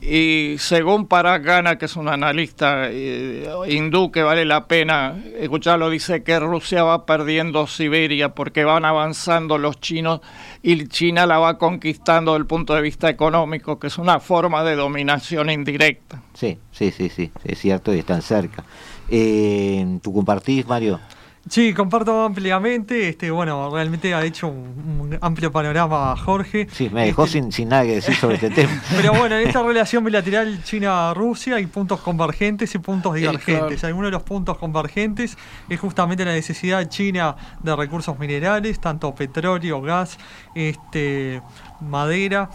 Y 0.00 0.56
según 0.58 1.06
Paragana, 1.06 1.78
que 1.78 1.86
es 1.86 1.96
un 1.96 2.08
analista 2.08 2.88
eh, 2.90 3.48
hindú 3.66 4.12
que 4.12 4.22
vale 4.22 4.44
la 4.44 4.66
pena 4.66 5.16
escucharlo, 5.38 5.88
dice 5.88 6.22
que 6.22 6.38
Rusia 6.38 6.84
va 6.84 7.06
perdiendo 7.06 7.66
Siberia 7.66 8.28
porque 8.34 8.64
van 8.64 8.84
avanzando 8.84 9.56
los 9.56 9.80
chinos 9.80 10.20
y 10.62 10.86
China 10.88 11.26
la 11.26 11.38
va 11.38 11.56
conquistando 11.56 12.32
desde 12.32 12.42
el 12.42 12.46
punto 12.46 12.74
de 12.74 12.82
vista 12.82 13.08
económico, 13.08 13.78
que 13.78 13.86
es 13.86 13.96
una 13.96 14.20
forma 14.20 14.62
de 14.64 14.76
dominación 14.76 15.48
indirecta. 15.48 16.22
Sí, 16.34 16.58
sí, 16.70 16.90
sí, 16.90 17.08
sí, 17.08 17.32
es 17.44 17.58
cierto 17.58 17.94
y 17.94 18.00
están 18.00 18.20
cerca. 18.20 18.64
Eh, 19.08 19.98
¿Tú 20.02 20.12
compartís, 20.12 20.66
Mario? 20.66 21.00
Sí, 21.48 21.72
comparto 21.74 22.24
ampliamente. 22.24 23.08
Este, 23.08 23.30
bueno, 23.30 23.70
realmente 23.70 24.12
ha 24.14 24.24
hecho 24.24 24.48
un, 24.48 25.16
amplio 25.20 25.52
panorama 25.52 26.16
Jorge. 26.16 26.66
Sí, 26.72 26.90
me 26.90 27.06
dejó 27.06 27.24
este, 27.24 27.40
sin, 27.40 27.52
sin 27.52 27.68
nada 27.68 27.84
que 27.84 27.96
decir 27.96 28.14
sobre 28.16 28.34
este 28.34 28.50
tema. 28.50 28.82
Pero 28.96 29.12
bueno, 29.14 29.36
en 29.36 29.46
esta 29.46 29.62
relación 29.62 30.04
bilateral 30.04 30.62
China-Rusia 30.64 31.56
hay 31.56 31.66
puntos 31.66 32.00
convergentes 32.00 32.74
y 32.74 32.78
puntos 32.78 33.14
divergentes. 33.14 33.84
Algunos 33.84 34.08
de 34.08 34.12
los 34.12 34.22
puntos 34.24 34.58
convergentes 34.58 35.38
es 35.68 35.80
justamente 35.80 36.24
la 36.24 36.32
necesidad 36.32 36.88
china 36.88 37.36
de 37.62 37.76
recursos 37.76 38.18
minerales, 38.18 38.80
tanto 38.80 39.14
petróleo, 39.14 39.80
gas, 39.80 40.18
este, 40.54 41.40
madera 41.80 42.50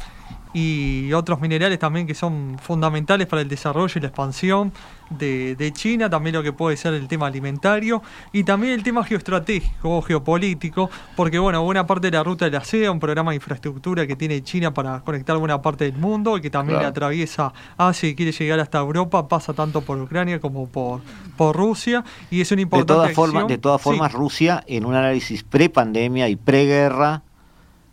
y 0.54 1.13
otros 1.13 1.39
minerales 1.39 1.80
también 1.80 2.06
que 2.06 2.13
son 2.13 2.58
fundamentales 2.62 3.27
para 3.27 3.41
el 3.41 3.47
desarrollo 3.47 3.93
y 3.95 4.01
la 4.01 4.08
expansión 4.08 4.73
de, 5.17 5.71
China, 5.74 6.10
también 6.10 6.36
lo 6.36 6.43
que 6.43 6.54
puede 6.54 6.78
ser 6.78 6.93
el 6.93 7.08
tema 7.08 7.28
alimentario 7.28 8.02
y 8.32 8.43
también 8.43 8.74
el 8.74 8.84
tema 8.84 9.04
geoestratégico 9.04 9.97
o 9.97 10.02
geopolítico, 10.02 10.89
porque 11.15 11.39
bueno, 11.39 11.63
buena 11.63 11.86
parte 11.86 12.10
de 12.10 12.17
la 12.17 12.24
ruta 12.24 12.45
de 12.45 12.52
la 12.52 12.63
seda, 12.63 12.91
un 12.91 13.00
programa 13.00 13.32
de 13.32 13.36
infraestructura 13.36 14.08
que 14.08 14.15
tiene 14.15 14.41
China 14.43 14.74
para 14.74 15.02
conectar 15.02 15.38
buena 15.38 15.62
parte 15.62 15.86
del 15.86 16.00
mundo 16.00 16.38
y 16.38 16.41
que 16.41 16.50
también 16.50 16.80
atraviesa 16.80 17.54
Asia 17.78 18.10
y 18.10 18.15
quiere 18.15 18.32
llegar 18.32 18.60
hasta 18.60 18.80
Europa, 18.80 19.28
pasa 19.28 19.54
tanto 19.54 19.82
por 19.82 20.00
Ucrania 20.00 20.39
como 20.39 20.67
por, 20.67 21.02
por 21.38 21.56
Rusia 21.56 22.04
y 22.30 22.41
es 22.41 22.52
un 22.52 22.60
importante... 22.60 22.93
De 22.93 23.00
todas 23.00 23.13
formas, 23.13 23.47
de 23.47 23.58
todas 23.58 23.82
formas 23.82 24.12
Rusia 24.13 24.63
en 24.67 24.86
un 24.86 24.95
análisis 24.95 25.43
pre-pandemia 25.43 26.30
y 26.30 26.36
pre-guerra 26.36 27.24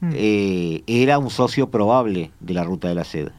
mm. 0.00 0.10
eh, 0.14 0.82
era 0.86 1.18
un 1.18 1.30
socio 1.30 1.68
probable 1.70 2.30
de 2.40 2.54
la 2.54 2.64
ruta 2.64 2.88
de 2.88 2.94
la 2.94 3.04
seda. 3.04 3.32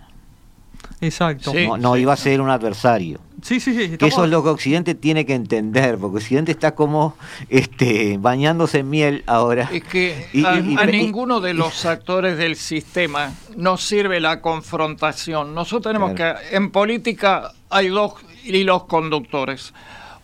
Exacto. 1.02 1.54
no, 1.78 1.98
iba 1.98 2.14
a 2.14 2.18
ser 2.18 2.42
un 2.42 2.50
adversario. 2.50 3.20
Sí, 3.42 3.60
sí, 3.60 3.74
sí. 3.74 3.98
Que 3.98 4.08
eso 4.08 4.24
es 4.24 4.30
lo 4.30 4.44
que 4.44 4.50
Occidente 4.50 4.96
tiene 4.96 5.26
que 5.26 5.34
entender, 5.34 5.98
porque 5.98 6.18
Occidente 6.18 6.52
está 6.52 6.76
como 6.76 7.16
este, 7.50 8.18
bañándose 8.20 8.80
en 8.80 8.90
miel 8.90 9.24
ahora. 9.28 9.70
Es 9.72 9.84
que 9.84 10.28
a, 10.46 10.86
ninguno 10.86 11.40
de 11.40 11.54
los 11.54 11.86
actores 11.86 12.38
del 12.38 12.56
sistema 12.56 13.34
nos 13.56 13.84
sirve 13.84 14.20
la 14.20 14.42
confrontación. 14.42 15.54
Nosotros 15.54 15.94
tenemos 15.94 16.14
que, 16.14 16.34
en 16.52 16.72
política 16.72 17.54
hay 17.70 17.90
dos 17.90 18.14
hilos 18.44 18.86
conductores, 18.86 19.74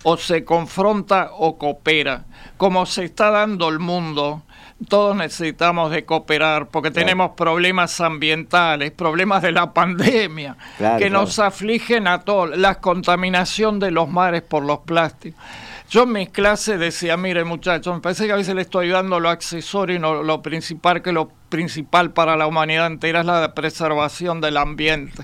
o 0.03 0.17
se 0.17 0.43
confronta 0.43 1.31
o 1.33 1.57
coopera. 1.57 2.25
Como 2.57 2.85
se 2.85 3.05
está 3.05 3.31
dando 3.31 3.69
el 3.69 3.79
mundo, 3.79 4.43
todos 4.89 5.15
necesitamos 5.15 5.89
de 5.91 6.05
cooperar 6.05 6.67
porque 6.67 6.91
tenemos 6.91 7.31
problemas 7.31 8.01
ambientales, 8.01 8.91
problemas 8.91 9.41
de 9.41 9.51
la 9.51 9.73
pandemia 9.73 10.57
que 10.97 11.09
nos 11.09 11.39
afligen 11.39 12.07
a 12.07 12.21
todos, 12.21 12.57
la 12.57 12.75
contaminación 12.75 13.79
de 13.79 13.91
los 13.91 14.09
mares 14.09 14.41
por 14.41 14.63
los 14.63 14.79
plásticos. 14.79 15.41
Yo 15.89 16.03
en 16.03 16.11
mis 16.11 16.29
clases 16.29 16.79
decía, 16.79 17.15
mire 17.15 17.45
muchachos, 17.45 17.93
me 17.93 18.01
parece 18.01 18.25
que 18.25 18.33
a 18.33 18.35
veces 18.35 18.55
le 18.55 18.63
estoy 18.63 18.89
dando 18.89 19.19
lo 19.19 19.29
accesorio 19.29 19.95
y 19.95 19.99
no 19.99 20.23
lo 20.23 20.41
principal, 20.41 21.01
que 21.01 21.11
lo 21.11 21.29
principal 21.49 22.11
para 22.11 22.35
la 22.35 22.47
humanidad 22.47 22.87
entera 22.87 23.21
es 23.21 23.25
la 23.25 23.53
preservación 23.53 24.41
del 24.41 24.57
ambiente. 24.57 25.23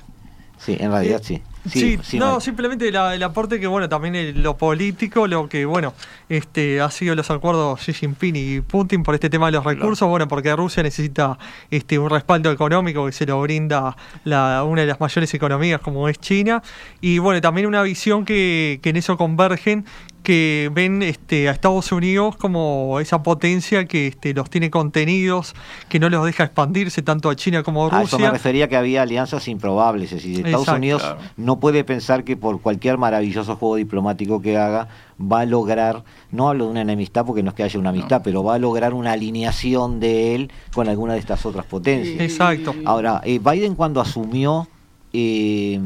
Sí, 0.60 0.78
en 0.80 0.92
realidad 0.92 1.22
sí. 1.24 1.42
Sí, 1.70 2.00
no, 2.14 2.40
simplemente 2.40 2.88
el 2.88 3.24
aporte 3.24 3.60
que, 3.60 3.68
bueno, 3.68 3.88
también 3.88 4.42
lo 4.42 4.58
político, 4.58 5.28
lo 5.28 5.48
que, 5.48 5.66
bueno, 5.66 5.94
este 6.28 6.82
ha 6.82 6.90
sido 6.90 7.14
los 7.14 7.30
acuerdos 7.30 7.80
Xi 7.82 7.94
Jinping 7.94 8.36
y 8.36 8.62
Putin 8.62 9.04
por 9.04 9.14
este 9.14 9.30
tema 9.30 9.46
de 9.48 9.54
los 9.54 9.64
recursos, 9.64 10.08
bueno, 10.10 10.28
porque 10.28 10.56
Rusia 10.56 10.82
necesita 10.82 11.38
este 11.70 12.00
un 12.00 12.10
respaldo 12.10 12.52
económico 12.52 13.06
que 13.06 13.12
se 13.12 13.26
lo 13.28 13.40
brinda 13.42 13.96
la, 14.24 14.64
una 14.64 14.82
de 14.82 14.88
las 14.88 15.00
mayores 15.00 15.32
economías 15.34 15.82
como 15.82 16.10
es 16.10 16.20
China, 16.20 16.64
y 17.00 17.20
bueno, 17.20 17.40
también 17.42 17.68
una 17.68 17.84
visión 17.84 18.26
que, 18.26 18.80
que 18.82 18.90
en 18.90 18.98
eso 18.98 19.16
convergen 19.16 19.86
que 20.24 20.70
ven 20.74 21.02
este, 21.02 21.50
a 21.50 21.52
Estados 21.52 21.92
Unidos 21.92 22.36
como 22.36 23.00
esa 23.00 23.24
potencia 23.24 23.86
que 23.86 24.08
este, 24.08 24.34
los 24.34 24.50
tiene 24.50 24.70
contenidos, 24.70 25.56
que 25.90 26.00
no 26.00 26.10
los 26.10 26.26
deja 26.26 26.44
expandirse 26.44 27.02
tanto 27.02 27.30
a 27.30 27.36
China 27.36 27.64
como 27.64 27.86
a 27.86 27.90
Rusia. 27.90 28.00
A 28.00 28.04
eso 28.04 28.20
me 28.20 28.30
refería 28.30 28.68
que 28.68 28.76
había 28.76 29.02
alianzas 29.02 29.48
improbables, 29.48 30.12
es 30.12 30.24
decir, 30.24 30.46
Estados 30.46 30.68
Unidos 30.68 31.04
no 31.38 31.60
puede 31.60 31.84
pensar 31.84 32.24
que 32.24 32.38
por 32.38 32.62
cualquier 32.62 32.98
maravilloso 32.98 33.56
juego 33.56 33.76
diplomático 33.76 34.42
que 34.42 34.58
haga 34.58 34.88
va 35.20 35.42
a 35.42 35.46
lograr, 35.46 36.04
no 36.32 36.50
hablo 36.50 36.66
de 36.66 36.72
una 36.72 36.82
enemistad 36.82 37.26
porque 37.26 37.44
no 37.44 37.50
es 37.50 37.56
que 37.56 37.64
haya 37.64 37.80
una 37.80 37.90
amistad, 37.90 38.22
pero 38.24 38.44
va 38.44 38.56
a 38.56 38.60
lograr 38.60 38.94
una 38.94 39.12
alineación 39.14 40.00
de 40.00 40.36
él 40.36 40.52
con 40.74 40.88
alguna 40.88 41.14
de 41.14 41.20
estas 41.20 41.46
otras 41.46 41.66
potencias. 41.66 42.20
Exacto. 42.20 42.76
Ahora, 42.86 43.22
eh, 43.24 43.40
Biden 43.40 43.76
cuando 43.76 44.02
asumió, 44.02 44.68
eh, 45.14 45.80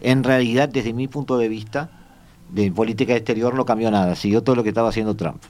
en 0.00 0.24
realidad 0.24 0.68
desde 0.68 0.92
mi 0.92 1.08
punto 1.08 1.38
de 1.38 1.48
vista, 1.48 1.90
de 2.50 2.70
política 2.70 3.14
exterior 3.14 3.54
no 3.54 3.64
cambió 3.64 3.90
nada, 3.90 4.14
siguió 4.14 4.42
todo 4.42 4.56
lo 4.56 4.62
que 4.62 4.70
estaba 4.70 4.88
haciendo 4.88 5.16
Trump. 5.16 5.42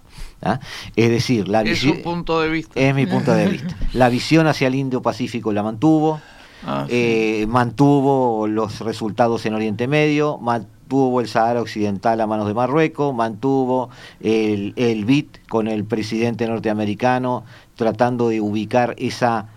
¿ah? 0.42 0.60
Es 0.94 1.10
decir, 1.10 1.48
la 1.48 1.62
es 1.62 1.80
su 1.80 2.02
punto 2.02 2.40
de 2.40 2.48
vista. 2.48 2.78
Es 2.78 2.94
mi 2.94 3.06
punto 3.06 3.32
de 3.32 3.48
vista. 3.48 3.76
La 3.92 4.08
visión 4.08 4.46
hacia 4.46 4.68
el 4.68 4.74
Indo-Pacífico 4.74 5.52
la 5.52 5.62
mantuvo, 5.62 6.20
ah, 6.66 6.86
eh, 6.88 7.46
mantuvo 7.48 8.46
los 8.46 8.80
resultados 8.80 9.46
en 9.46 9.54
Oriente 9.54 9.88
Medio, 9.88 10.38
mantuvo 10.38 11.20
el 11.20 11.28
Sahara 11.28 11.60
Occidental 11.60 12.20
a 12.20 12.26
manos 12.26 12.46
de 12.46 12.54
Marruecos, 12.54 13.14
mantuvo 13.14 13.90
el, 14.20 14.72
el 14.76 15.04
BIT 15.04 15.46
con 15.48 15.68
el 15.68 15.84
presidente 15.84 16.46
norteamericano, 16.46 17.44
tratando 17.74 18.28
de 18.28 18.40
ubicar 18.40 18.94
esa 18.98 19.48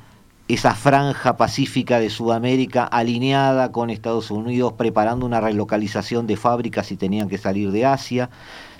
esa 0.49 0.73
franja 0.73 1.37
pacífica 1.37 1.99
de 1.99 2.09
Sudamérica 2.09 2.83
alineada 2.83 3.71
con 3.71 3.91
Estados 3.91 4.31
Unidos, 4.31 4.73
preparando 4.73 5.27
una 5.27 5.39
relocalización 5.39 6.25
de 6.25 6.37
fábricas 6.37 6.87
si 6.87 6.97
tenían 6.97 7.29
que 7.29 7.37
salir 7.37 7.71
de 7.71 7.85
Asia. 7.85 8.31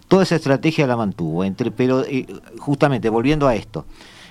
Toda 0.08 0.24
esa 0.24 0.36
estrategia 0.36 0.88
la 0.88 0.98
mantuvo, 0.98 1.44
entre, 1.44 1.70
pero 1.70 2.04
eh, 2.06 2.26
justamente 2.58 3.08
volviendo 3.10 3.48
a 3.48 3.54
esto, 3.54 3.86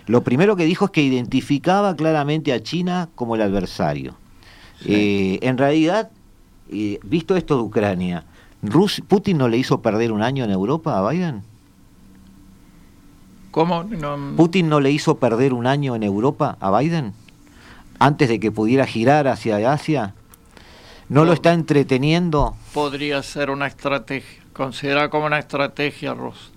lo 0.06 0.24
primero 0.24 0.56
que 0.56 0.64
dijo 0.64 0.86
es 0.86 0.90
que 0.90 1.02
identificaba 1.02 1.94
claramente 1.94 2.52
a 2.52 2.60
China 2.60 3.08
como 3.14 3.36
el 3.36 3.42
adversario. 3.42 4.16
Eh, 4.84 5.38
en 5.40 5.58
realidad, 5.58 6.10
eh, 6.72 6.98
visto 7.04 7.36
esto 7.36 7.56
de 7.56 7.62
Ucrania, 7.62 8.24
¿Putin 9.06 9.38
no 9.38 9.46
le 9.46 9.58
hizo 9.58 9.80
perder 9.80 10.10
un 10.10 10.22
año 10.22 10.42
en 10.42 10.50
Europa 10.50 10.98
a 10.98 11.08
Biden? 11.08 11.42
¿Cómo? 13.52 13.84
¿Putin 14.36 14.68
no 14.68 14.80
le 14.80 14.90
hizo 14.90 15.18
perder 15.18 15.52
un 15.52 15.68
año 15.68 15.94
en 15.94 16.02
Europa 16.02 16.56
a 16.60 16.76
Biden? 16.76 17.12
Antes 17.98 18.28
de 18.28 18.40
que 18.40 18.50
pudiera 18.50 18.86
girar 18.86 19.28
hacia 19.28 19.72
Asia? 19.72 20.14
¿No 21.08 21.24
lo 21.24 21.32
está 21.32 21.52
entreteniendo? 21.52 22.54
Podría 22.74 23.22
ser 23.22 23.50
una 23.50 23.66
estrategia, 23.66 24.42
considerada 24.52 25.08
como 25.08 25.26
una 25.26 25.38
estrategia, 25.38 26.12
Ross. 26.14 26.52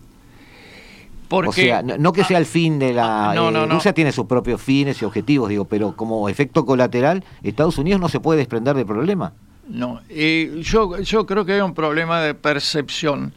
Porque, 1.30 1.50
o 1.50 1.54
sea, 1.54 1.82
no, 1.82 2.12
que 2.12 2.26
sea 2.26 2.38
el 2.38 2.46
fin 2.46 2.78
de 2.78 2.92
la... 2.92 3.32
No, 3.34 3.52
no, 3.52 3.64
eh, 3.64 3.68
Rusia 3.68 3.94
tiene 3.94 4.12
sus 4.12 4.26
propios 4.26 4.62
fines 4.62 5.02
y 5.02 5.06
objetivos, 5.06 5.48
digo, 5.48 5.64
pero 5.64 5.96
como 5.96 6.28
efecto 6.28 6.66
colateral, 6.66 7.24
Estados 7.42 7.78
Unidos 7.78 8.02
no 8.02 8.10
se 8.10 8.20
puede 8.20 8.40
desprender 8.40 8.76
del 8.76 8.86
problema. 8.86 9.32
No, 9.70 10.02
yo, 10.10 11.00
yo 11.00 11.26
creo 11.26 11.46
que 11.46 11.54
hay 11.54 11.62
un 11.62 11.74
problema 11.74 12.20
de 12.20 12.34
percepción. 12.34 13.34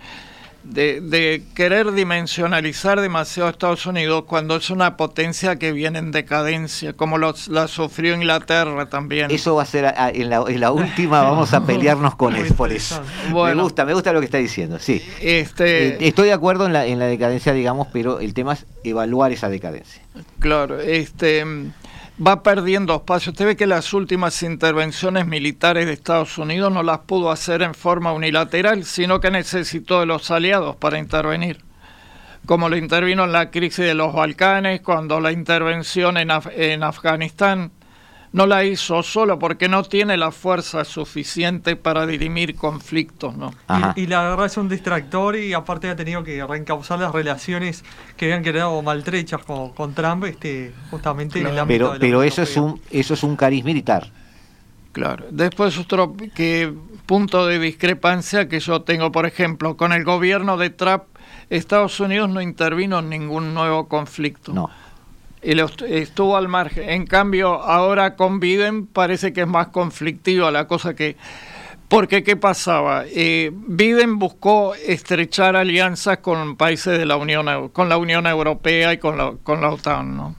De, 0.65 1.43
querer 1.55 1.93
dimensionalizar 1.93 3.01
demasiado 3.01 3.49
a 3.49 3.53
Estados 3.53 3.87
Unidos 3.87 4.25
cuando 4.27 4.57
es 4.57 4.71
una 4.71 4.97
potencia 4.97 5.57
que 5.57 5.73
viene 5.73 5.99
en 5.99 6.11
decadencia, 6.11 6.95
como 6.95 7.19
los, 7.19 7.49
la 7.49 7.69
sufrió 7.69 8.15
Inglaterra 8.15 8.89
también. 8.89 9.31
Eso 9.31 9.55
va 9.55 9.63
a 9.63 9.67
ser 9.67 9.95
en, 10.15 10.31
la, 10.31 10.73
última, 10.73 11.23
vamos 11.23 11.53
a 11.53 11.61
pelearnos 11.67 12.15
con 12.17 12.35
eso, 12.35 12.55
por 12.55 12.73
eso. 12.73 13.01
me 13.33 13.55
gusta, 13.55 13.85
me 13.85 13.95
gusta 13.95 14.13
lo 14.13 14.21
que 14.21 14.27
está 14.27 14.39
diciendo, 14.39 14.79
sí. 14.79 15.03
Este, 15.21 15.89
eh, 15.89 15.99
estoy 16.01 16.29
de 16.29 16.35
acuerdo 16.35 16.67
en 16.67 16.73
la, 16.73 16.87
en 16.87 16.99
la 16.99 17.07
decadencia, 17.07 17.53
digamos, 17.53 17.89
pero 17.93 18.21
el 18.21 18.35
tema 18.35 18.55
es 18.55 18.67
evaluar 18.83 19.33
esa 19.33 19.49
decadencia. 19.49 20.03
Claro, 20.41 20.81
este 20.81 21.45
va 22.19 22.43
perdiendo 22.43 22.95
espacio. 22.95 23.33
Usted 23.33 23.47
ve 23.47 23.57
que 23.57 23.67
las 23.67 23.93
últimas 23.93 24.43
intervenciones 24.43 25.27
militares 25.27 25.87
de 25.87 25.93
Estados 25.93 26.39
Unidos 26.39 26.73
no 26.73 26.83
las 26.83 27.01
pudo 27.01 27.31
hacer 27.31 27.63
en 27.63 27.75
forma 27.75 28.13
unilateral, 28.13 28.85
sino 28.85 29.21
que 29.21 29.31
necesitó 29.31 30.01
de 30.01 30.07
los 30.07 30.31
aliados 30.31 30.77
para 30.77 30.99
intervenir. 30.99 31.61
Como 32.47 32.69
lo 32.69 32.77
intervino 32.77 33.25
en 33.25 33.33
la 33.33 33.51
crisis 33.51 33.85
de 33.85 33.95
los 33.95 34.13
Balcanes, 34.13 34.83
cuando 34.83 35.21
la 35.21 35.33
intervención 35.33 36.17
en, 36.19 36.29
en 36.57 36.83
Afganistán 36.83 37.73
no 38.35 38.49
la 38.49 38.65
hizo 38.65 39.01
solo 39.05 39.39
porque 39.39 39.69
no 39.69 39.85
tiene 39.85 40.17
la 40.17 40.33
fuerza 40.33 40.85
suficiente 40.85 41.77
para 41.77 42.05
dirimir 42.05 42.57
conflictos, 42.57 43.37
¿no? 43.37 43.55
Y, 43.95 44.09
la 44.09 44.29
guerra 44.29 44.47
es 44.47 44.57
un 44.57 44.69
distractor 44.69 45.37
y 45.37 45.53
aparte 45.53 45.89
ha 45.89 45.95
tenido 45.95 46.25
que 46.25 46.45
reencauzar 46.45 46.99
las 46.99 47.13
relaciones 47.13 47.85
que 48.17 48.25
habían 48.25 48.43
quedado 48.43 48.83
maltrechas 48.83 49.41
con, 49.45 49.95
Trump, 49.95 50.25
este, 50.25 50.75
justamente 50.91 51.39
en 51.39 51.47
el 51.47 51.59
ámbito 51.61 51.91
Pero, 51.93 52.01
pero 52.01 52.23
eso 52.25 52.43
es 52.43 52.57
un 52.57 52.81
eso 52.91 53.15
es 53.15 53.23
un 53.23 53.37
cariz 53.37 53.65
militar. 53.65 54.11
Claro. 54.91 55.27
Después 55.31 55.79
otro 55.79 56.17
que 56.35 56.75
punto 57.07 57.47
de 57.47 57.61
discrepancia 57.61 58.49
que 58.49 58.59
yo 58.59 58.83
tengo, 58.83 59.13
por 59.13 59.27
ejemplo, 59.27 59.77
con 59.77 59.93
el 59.93 60.03
gobierno 60.03 60.57
de 60.57 60.71
Trump, 60.71 61.05
Estados 61.51 62.01
Unidos 62.01 62.29
no 62.31 62.41
intervino 62.41 62.99
en 62.99 63.11
ningún 63.11 63.55
nuevo 63.55 63.87
conflicto. 63.87 64.53
No 64.53 64.71
y 65.45 65.59
estuvo 65.93 66.37
al 66.37 66.49
margen. 66.49 66.89
En 66.89 67.07
cambio, 67.07 67.63
ahora 67.63 68.17
con 68.17 68.41
Biden 68.41 68.87
parece 68.87 69.33
que 69.33 69.43
es 69.43 69.47
más 69.47 69.69
conflictiva 69.69 70.51
la 70.51 70.67
cosa 70.67 70.95
que... 70.95 71.17
Porque, 71.89 72.25
¿qué 72.25 72.35
pasaba? 72.35 73.05
Eh, 73.07 73.53
Biden 73.53 74.19
buscó 74.19 74.75
estrechar 74.75 75.55
alianzas 75.55 76.19
con 76.19 76.57
países 76.57 76.99
de 76.99 77.05
la 77.05 77.17
Unión, 77.17 77.69
con 77.69 77.89
la 77.89 77.99
Unión 77.99 78.27
Europea 78.27 78.95
y 78.95 78.99
con 78.99 79.19
la, 79.19 79.35
con 79.43 79.61
la 79.61 79.71
OTAN, 79.71 80.17
¿no? 80.17 80.35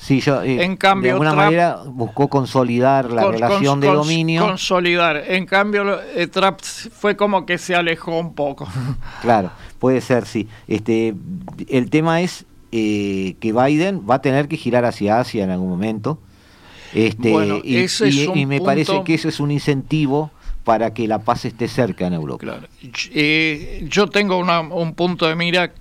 Sí, 0.00 0.20
yo, 0.20 0.42
eh, 0.42 0.62
en 0.62 0.76
cambio, 0.76 1.08
de 1.08 1.12
alguna 1.12 1.34
manera 1.34 1.80
buscó 1.84 2.28
consolidar 2.28 3.10
la 3.10 3.30
relación 3.30 3.80
de 3.80 3.88
dominio. 3.88 4.46
Consolidar. 4.46 5.16
En 5.26 5.44
cambio, 5.44 6.00
eh, 6.14 6.28
Trump 6.28 6.60
fue 6.60 7.16
como 7.16 7.44
que 7.44 7.58
se 7.58 7.74
alejó 7.74 8.16
un 8.18 8.34
poco. 8.34 8.68
Claro, 9.20 9.50
puede 9.80 10.00
ser, 10.00 10.24
sí. 10.24 10.48
Este, 10.68 11.14
el 11.68 11.90
tema 11.90 12.20
es 12.20 12.46
eh, 12.72 13.36
que 13.40 13.52
Biden 13.52 14.02
va 14.08 14.16
a 14.16 14.22
tener 14.22 14.48
que 14.48 14.56
girar 14.56 14.84
hacia 14.84 15.20
Asia 15.20 15.44
en 15.44 15.50
algún 15.50 15.70
momento. 15.70 16.18
Este, 16.94 17.30
y, 17.64 18.46
me 18.46 18.60
parece 18.60 19.02
que 19.04 19.14
eso 19.14 19.28
es 19.28 19.40
un 19.40 19.50
incentivo 19.50 20.30
para 20.64 20.92
que 20.94 21.06
la 21.06 21.18
paz 21.18 21.44
esté 21.44 21.68
cerca 21.68 22.06
en 22.06 22.14
Europa. 22.14 22.60
Eh, 23.12 23.86
yo 23.88 24.08
tengo 24.08 24.38
un 24.38 24.94
punto 24.94 25.26
de 25.26 25.34
mira 25.34 25.72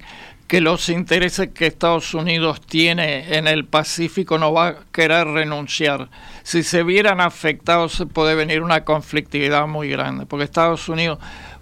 que 0.48 0.62
los 0.62 0.88
intereses 0.88 1.50
que 1.50 1.68
Estados 1.68 2.14
Unidos 2.14 2.62
tiene 2.62 3.38
en 3.38 3.48
el 3.48 3.66
Pacífico 3.66 4.38
no 4.38 4.54
va 4.54 4.68
a 4.68 4.76
querer 4.94 5.28
renunciar. 5.28 6.10
Si 6.44 6.64
se 6.64 6.84
vieran 6.84 7.20
afectados 7.20 7.94
se 7.94 8.06
puede 8.06 8.34
venir 8.34 8.64
una 8.64 8.86
conflictividad 8.86 9.68
muy 9.68 9.90
grande, 9.90 10.26
porque 10.26 10.46
Estados 10.46 10.88
Unidos, 10.88 11.20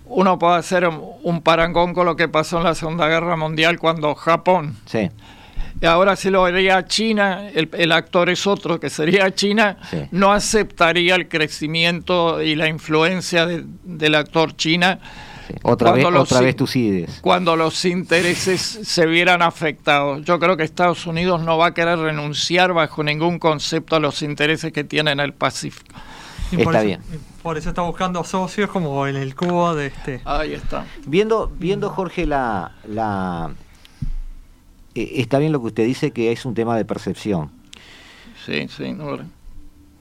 uno 0.08 0.40
puede 0.40 0.58
hacer 0.58 0.88
un, 0.88 1.42
parangón 1.42 1.94
con 1.94 2.06
lo 2.06 2.16
que 2.16 2.28
pasó 2.28 2.58
en 2.58 2.64
la 2.64 2.76
Segunda 2.76 3.08
Guerra 3.08 3.36
Mundial 3.36 3.80
cuando 3.80 4.16
Japón. 4.16 4.76
Sí. 4.86 5.10
Y 5.82 5.86
ahora 5.86 6.16
si 6.16 6.30
lo 6.30 6.44
vería 6.44 6.86
China, 6.86 7.50
el, 7.54 7.92
actor 7.92 8.30
es 8.30 8.48
otro, 8.48 8.80
que 8.80 8.90
sería 8.90 9.34
China, 9.36 9.78
no 10.12 10.32
aceptaría 10.32 11.16
el 11.16 11.28
crecimiento 11.28 12.42
y 12.42 12.56
la 12.56 12.68
influencia 12.68 13.46
del 13.46 14.16
actor 14.16 14.56
China. 14.56 15.00
Otra, 15.62 15.92
vez, 15.92 16.06
otra 16.06 16.40
vez 16.40 16.56
tus 16.56 16.76
ideas. 16.76 17.20
Cuando 17.22 17.56
los 17.56 17.86
intereses 17.86 18.62
se 18.62 19.06
vieran 19.06 19.42
afectados. 19.42 20.24
Yo 20.26 20.40
creo 20.40 20.58
que 20.58 20.64
Estados 20.64 21.06
Unidos 21.06 21.42
no 21.42 21.58
va 21.58 21.68
a 21.68 21.74
querer 21.74 22.00
renunciar 22.00 22.74
bajo 22.74 23.04
ningún 23.04 23.38
concepto 23.38 23.96
a 23.96 24.00
los 24.00 24.22
intereses 24.24 24.72
que 24.72 24.84
tiene 24.84 25.12
en 25.12 25.20
el 25.20 25.34
Pacífico. 25.34 25.94
Está 26.52 26.82
bien. 26.82 27.02
Por 27.42 27.58
eso 27.58 27.70
está 27.70 27.82
buscando 27.82 28.24
socios 28.24 28.70
como 28.70 29.08
en 29.08 29.16
el 29.16 29.36
Cuba 29.36 29.76
de 29.76 29.88
este. 29.88 30.22
Ahí 30.26 30.54
está. 30.54 30.86
Viendo, 31.06 31.52
viendo 31.60 31.90
Jorge, 31.90 32.26
la, 32.26 32.72
la 32.88 33.52
eh, 34.96 35.14
está 35.16 35.40
bien 35.40 35.52
lo 35.52 35.60
que 35.60 35.68
usted 35.68 35.86
dice, 35.86 36.12
que 36.12 36.32
es 36.32 36.46
un 36.46 36.56
tema 36.56 36.76
de 36.78 36.86
percepción. 36.86 37.52
Sí, 38.46 38.68
sí, 38.70 38.94
no. 38.94 39.18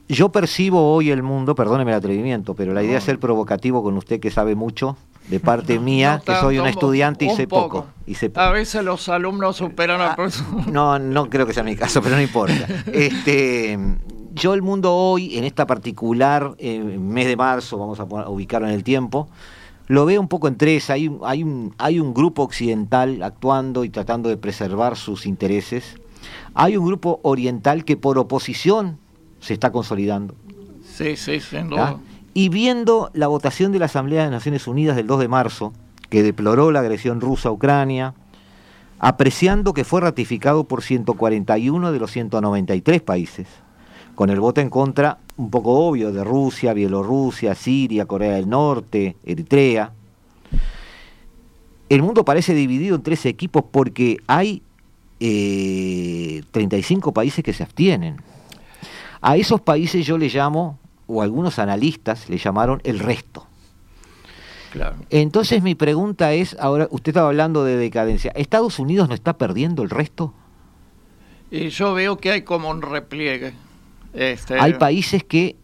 Yo 0.07 0.29
percibo 0.29 0.93
hoy 0.93 1.09
el 1.09 1.23
mundo, 1.23 1.55
perdóneme 1.55 1.91
el 1.91 1.97
atrevimiento, 1.97 2.53
pero 2.53 2.73
la 2.73 2.83
idea 2.83 2.99
es 2.99 3.03
ser 3.03 3.19
provocativo 3.19 3.83
con 3.83 3.97
usted 3.97 4.19
que 4.19 4.29
sabe 4.29 4.55
mucho, 4.55 4.97
de 5.29 5.39
parte 5.39 5.79
mía, 5.79 6.21
que 6.23 6.35
soy 6.35 6.59
un 6.59 6.67
estudiante 6.67 7.25
y 7.25 7.29
sé 7.31 7.47
poco. 7.47 7.87
Y 8.05 8.15
A 8.35 8.51
veces 8.51 8.83
los 8.83 9.09
alumnos 9.09 9.57
superan 9.57 9.99
a 10.01 10.15
ah, 10.17 10.27
No, 10.71 10.99
no 10.99 11.29
creo 11.29 11.47
que 11.47 11.53
sea 11.53 11.63
mi 11.63 11.75
caso, 11.75 12.01
pero 12.01 12.15
no 12.15 12.21
importa. 12.21 12.67
Este, 12.93 13.77
yo 14.35 14.53
el 14.53 14.61
mundo 14.61 14.93
hoy, 14.93 15.37
en 15.37 15.45
esta 15.45 15.65
particular 15.65 16.55
eh, 16.57 16.79
mes 16.79 17.25
de 17.25 17.35
marzo, 17.35 17.77
vamos 17.77 17.99
a, 17.99 18.03
ubicarlo 18.29 18.67
en 18.67 18.73
el 18.73 18.83
tiempo, 18.83 19.29
lo 19.87 20.05
veo 20.05 20.19
un 20.19 20.27
poco 20.27 20.47
en 20.47 20.57
tres. 20.57 20.89
Hay, 20.89 21.09
hay, 21.23 21.43
un, 21.43 21.73
hay 21.77 21.99
un 21.99 22.13
grupo 22.13 22.43
occidental 22.43 23.23
actuando 23.23 23.83
y 23.83 23.89
tratando 23.89 24.29
de 24.29 24.37
preservar 24.37 24.97
sus 24.97 25.25
intereses. 25.25 25.95
Hay 26.53 26.75
un 26.75 26.85
grupo 26.85 27.19
oriental 27.23 27.85
que 27.85 27.95
por 27.97 28.17
oposición 28.17 28.97
se 29.39 29.53
está 29.53 29.71
consolidando. 29.71 30.35
Sí, 30.83 31.15
sí, 31.15 31.39
sin 31.39 31.69
duda. 31.69 31.99
Y 32.33 32.49
viendo 32.49 33.11
la 33.13 33.27
votación 33.27 33.71
de 33.71 33.79
la 33.79 33.85
Asamblea 33.85 34.25
de 34.25 34.31
Naciones 34.31 34.67
Unidas 34.67 34.95
del 34.95 35.07
2 35.07 35.19
de 35.21 35.27
marzo, 35.27 35.73
que 36.09 36.23
deploró 36.23 36.71
la 36.71 36.81
agresión 36.81 37.21
rusa 37.21 37.49
a 37.49 37.51
Ucrania, 37.51 38.13
apreciando 38.99 39.73
que 39.73 39.83
fue 39.83 40.01
ratificado 40.01 40.65
por 40.65 40.81
141 40.81 41.91
de 41.91 41.99
los 41.99 42.11
193 42.11 43.01
países, 43.01 43.47
con 44.15 44.29
el 44.29 44.39
voto 44.39 44.61
en 44.61 44.69
contra 44.69 45.19
un 45.37 45.49
poco 45.49 45.71
obvio 45.71 46.11
de 46.11 46.23
Rusia, 46.23 46.73
Bielorrusia, 46.73 47.53
Siria, 47.55 48.05
Corea 48.05 48.35
del 48.35 48.49
Norte, 48.49 49.17
Eritrea. 49.25 49.91
El 51.89 52.01
mundo 52.01 52.25
parece 52.25 52.53
dividido 52.53 52.95
en 52.95 53.03
tres 53.03 53.25
equipos 53.25 53.63
porque 53.69 54.17
hay 54.27 54.63
35 55.19 57.09
eh, 57.09 57.13
países 57.13 57.43
que 57.43 57.53
se 57.53 57.63
abstienen. 57.63 58.17
A 59.21 59.37
esos 59.37 59.61
países 59.61 60.05
yo 60.05 60.17
le 60.17 60.29
llamo, 60.29 60.79
o 61.07 61.21
algunos 61.21 61.59
analistas 61.59 62.29
le 62.29 62.37
llamaron 62.37 62.81
el 62.83 62.99
resto. 62.99 63.47
Entonces 65.09 65.63
mi 65.63 65.73
pregunta 65.75 66.33
es, 66.33 66.55
ahora 66.59 66.87
usted 66.91 67.11
estaba 67.11 67.29
hablando 67.29 67.63
de 67.63 67.77
decadencia, 67.77 68.31
¿Estados 68.35 68.77
Unidos 68.77 69.07
no 69.07 69.15
está 69.15 69.37
perdiendo 69.37 69.83
el 69.83 69.89
resto? 69.89 70.33
Y 71.49 71.69
yo 71.69 71.93
veo 71.93 72.17
que 72.17 72.31
hay 72.31 72.41
como 72.41 72.69
un 72.69 72.81
repliegue. 72.81 73.53
Este, 74.15 74.59
Hay 74.59 74.73
países 74.73 75.23
que 75.23 75.55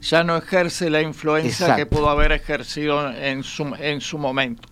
ya 0.00 0.24
no 0.24 0.36
ejerce 0.36 0.90
la 0.90 1.02
influencia 1.02 1.76
que 1.76 1.86
pudo 1.86 2.08
haber 2.08 2.32
ejercido 2.32 3.10
en 3.12 3.42
su, 3.42 3.74
en 3.78 4.00
su 4.00 4.18
momento. 4.18 4.68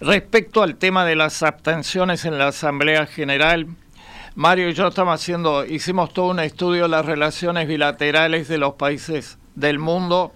Respecto 0.00 0.62
al 0.62 0.76
tema 0.76 1.04
de 1.04 1.16
las 1.16 1.42
abstenciones 1.42 2.24
en 2.24 2.38
la 2.38 2.48
Asamblea 2.48 3.06
General, 3.06 3.66
Mario 4.34 4.68
y 4.68 4.74
yo 4.74 4.88
estamos 4.88 5.20
haciendo, 5.20 5.64
hicimos 5.64 6.12
todo 6.12 6.30
un 6.30 6.40
estudio 6.40 6.82
de 6.82 6.88
las 6.90 7.06
relaciones 7.06 7.66
bilaterales 7.66 8.48
de 8.48 8.58
los 8.58 8.74
países 8.74 9.38
del 9.54 9.78
mundo 9.78 10.34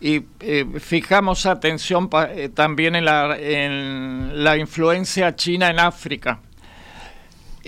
y 0.00 0.24
eh, 0.40 0.66
fijamos 0.78 1.46
atención 1.46 2.10
eh, 2.12 2.50
también 2.52 2.94
en 2.94 3.06
la, 3.06 3.38
en 3.38 4.44
la 4.44 4.58
influencia 4.58 5.34
china 5.34 5.70
en 5.70 5.80
África. 5.80 6.40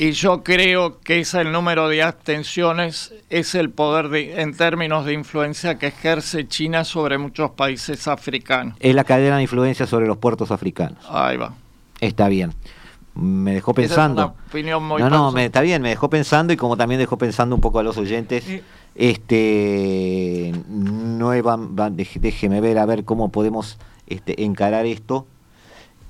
Y 0.02 0.12
yo 0.12 0.42
creo 0.42 0.98
que 1.00 1.20
ese 1.20 1.42
el 1.42 1.52
número 1.52 1.86
de 1.90 2.02
abstenciones, 2.02 3.12
es 3.28 3.54
el 3.54 3.68
poder 3.68 4.08
de, 4.08 4.40
en 4.40 4.56
términos 4.56 5.04
de 5.04 5.12
influencia 5.12 5.78
que 5.78 5.88
ejerce 5.88 6.48
China 6.48 6.84
sobre 6.84 7.18
muchos 7.18 7.50
países 7.50 8.08
africanos. 8.08 8.78
Es 8.80 8.94
la 8.94 9.04
cadena 9.04 9.36
de 9.36 9.42
influencia 9.42 9.86
sobre 9.86 10.06
los 10.06 10.16
puertos 10.16 10.50
africanos. 10.52 11.04
Ahí 11.06 11.36
va. 11.36 11.52
Está 12.00 12.30
bien. 12.30 12.54
Me 13.14 13.52
dejó 13.52 13.74
pensando. 13.74 14.22
Esa 14.22 14.30
es 14.30 14.36
una 14.36 14.46
opinión 14.48 14.84
muy 14.84 15.02
no, 15.02 15.10
no, 15.10 15.32
me, 15.32 15.44
está 15.44 15.60
bien, 15.60 15.82
me 15.82 15.90
dejó 15.90 16.08
pensando 16.08 16.54
y 16.54 16.56
como 16.56 16.78
también 16.78 16.98
dejó 16.98 17.18
pensando 17.18 17.54
un 17.54 17.60
poco 17.60 17.78
a 17.78 17.82
los 17.82 17.98
oyentes. 17.98 18.46
Este, 18.94 20.54
nueva, 20.66 21.58
déjeme 21.60 22.62
ver 22.62 22.78
a 22.78 22.86
ver 22.86 23.04
cómo 23.04 23.30
podemos 23.30 23.76
este, 24.06 24.44
encarar 24.44 24.86
esto, 24.86 25.26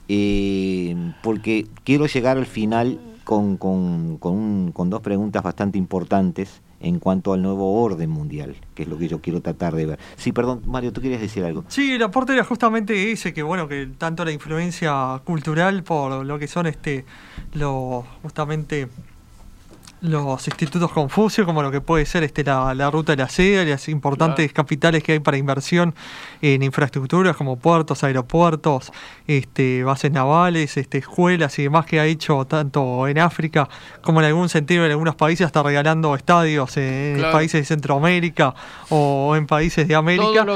eh, 0.06 0.94
porque 1.24 1.66
quiero 1.82 2.06
llegar 2.06 2.38
al 2.38 2.46
final 2.46 3.00
con, 3.24 3.56
con, 3.56 4.18
con, 4.18 4.90
dos 4.90 5.00
preguntas 5.00 5.42
bastante 5.42 5.78
importantes 5.78 6.62
en 6.80 6.98
cuanto 6.98 7.32
al 7.32 7.42
nuevo 7.42 7.82
orden 7.82 8.08
mundial, 8.10 8.56
que 8.74 8.84
es 8.84 8.88
lo 8.88 8.96
que 8.96 9.08
yo 9.08 9.20
quiero 9.20 9.40
tratar 9.40 9.74
de 9.74 9.86
ver. 9.86 9.98
Sí, 10.16 10.32
perdón, 10.32 10.62
Mario, 10.66 10.92
tú 10.92 11.00
querías 11.00 11.20
decir 11.20 11.44
algo. 11.44 11.64
Sí, 11.68 11.92
el 11.92 12.02
aporte 12.02 12.32
era 12.32 12.44
justamente 12.44 13.12
ese, 13.12 13.34
que 13.34 13.42
bueno, 13.42 13.68
que 13.68 13.88
tanto 13.98 14.24
la 14.24 14.32
influencia 14.32 15.20
cultural 15.24 15.82
por 15.82 16.24
lo 16.24 16.38
que 16.38 16.48
son 16.48 16.66
este, 16.66 17.04
los 17.52 18.04
justamente 18.22 18.88
los 20.00 20.46
institutos 20.46 20.90
Confucio, 20.90 21.44
como 21.44 21.62
lo 21.62 21.70
que 21.70 21.80
puede 21.80 22.06
ser 22.06 22.24
este, 22.24 22.42
la, 22.42 22.90
ruta 22.90 23.12
de 23.12 23.22
la 23.22 23.28
seda, 23.28 23.64
las 23.64 23.88
importantes 23.88 24.52
capitales 24.52 25.02
que 25.02 25.12
hay 25.12 25.20
para 25.20 25.36
inversión 25.36 25.94
en 26.40 26.62
infraestructuras 26.62 27.36
como 27.36 27.58
puertos, 27.58 28.02
aeropuertos, 28.02 28.92
este, 29.26 29.84
bases 29.84 30.10
navales, 30.10 30.76
este, 30.76 30.98
escuelas 30.98 31.58
y 31.58 31.64
demás 31.64 31.86
que 31.86 32.00
ha 32.00 32.06
hecho 32.06 32.44
tanto 32.46 33.06
en 33.08 33.18
África 33.18 33.68
como 34.00 34.20
en 34.20 34.26
algún 34.26 34.48
sentido 34.48 34.84
en 34.84 34.90
algunos 34.90 35.16
países, 35.16 35.46
hasta 35.46 35.62
regalando 35.62 36.14
estadios 36.14 36.76
en, 36.76 37.20
países 37.32 37.60
de 37.60 37.64
Centroamérica 37.66 38.54
o 38.88 39.36
en 39.36 39.46
países 39.46 39.86
de 39.86 39.94
América. 39.94 40.46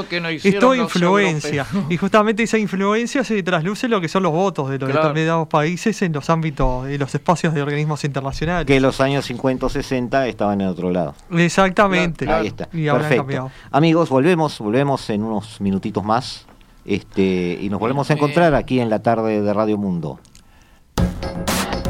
es 0.43 0.59
toda 0.59 0.77
influencia. 0.77 1.65
Y 1.89 1.97
justamente 1.97 2.43
esa 2.43 2.57
influencia 2.57 3.23
se 3.23 3.41
trasluce 3.43 3.87
lo 3.87 4.01
que 4.01 4.07
son 4.07 4.23
los 4.23 4.31
votos 4.31 4.69
de 4.69 4.79
los 4.79 4.91
determinados 4.91 5.47
países 5.47 6.01
en 6.01 6.13
los 6.13 6.29
ámbitos, 6.29 6.89
y 6.89 6.97
los 6.97 7.13
espacios 7.13 7.53
de 7.53 7.61
organismos 7.61 8.03
internacionales. 8.03 8.65
Que 8.65 8.79
los 8.79 8.99
años 9.01 9.29
50 9.35 9.69
60 9.69 10.27
estaban 10.27 10.61
en 10.61 10.67
otro 10.67 10.89
lado. 10.91 11.13
Exactamente. 11.31 12.29
Ahí 12.31 12.47
está. 12.47 12.67
Perfecto. 12.67 13.51
Amigos, 13.71 14.09
volvemos, 14.09 14.59
volvemos 14.59 15.09
en 15.09 15.23
unos 15.23 15.59
minutitos 15.59 16.03
más. 16.03 16.45
Este, 16.85 17.57
y 17.59 17.69
nos 17.69 17.79
volvemos 17.79 18.09
a 18.09 18.13
encontrar 18.13 18.53
aquí 18.53 18.79
en 18.79 18.89
la 18.89 18.99
tarde 18.99 19.41
de 19.41 19.53
Radio 19.53 19.77
Mundo. 19.77 20.19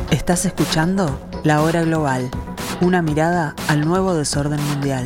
Estás 0.09 0.45
escuchando 0.45 1.19
La 1.43 1.61
Hora 1.61 1.83
Global, 1.83 2.31
una 2.81 3.01
mirada 3.01 3.53
al 3.67 3.85
nuevo 3.85 4.15
desorden 4.15 4.63
mundial. 4.69 5.05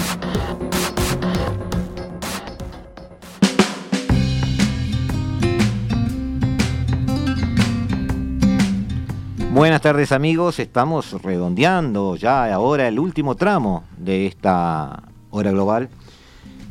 Buenas 9.61 9.81
tardes 9.81 10.11
amigos, 10.11 10.57
estamos 10.57 11.21
redondeando 11.21 12.15
ya 12.15 12.51
ahora 12.51 12.87
el 12.87 12.97
último 12.97 13.35
tramo 13.35 13.83
de 13.95 14.25
esta 14.25 15.03
hora 15.29 15.51
global, 15.51 15.89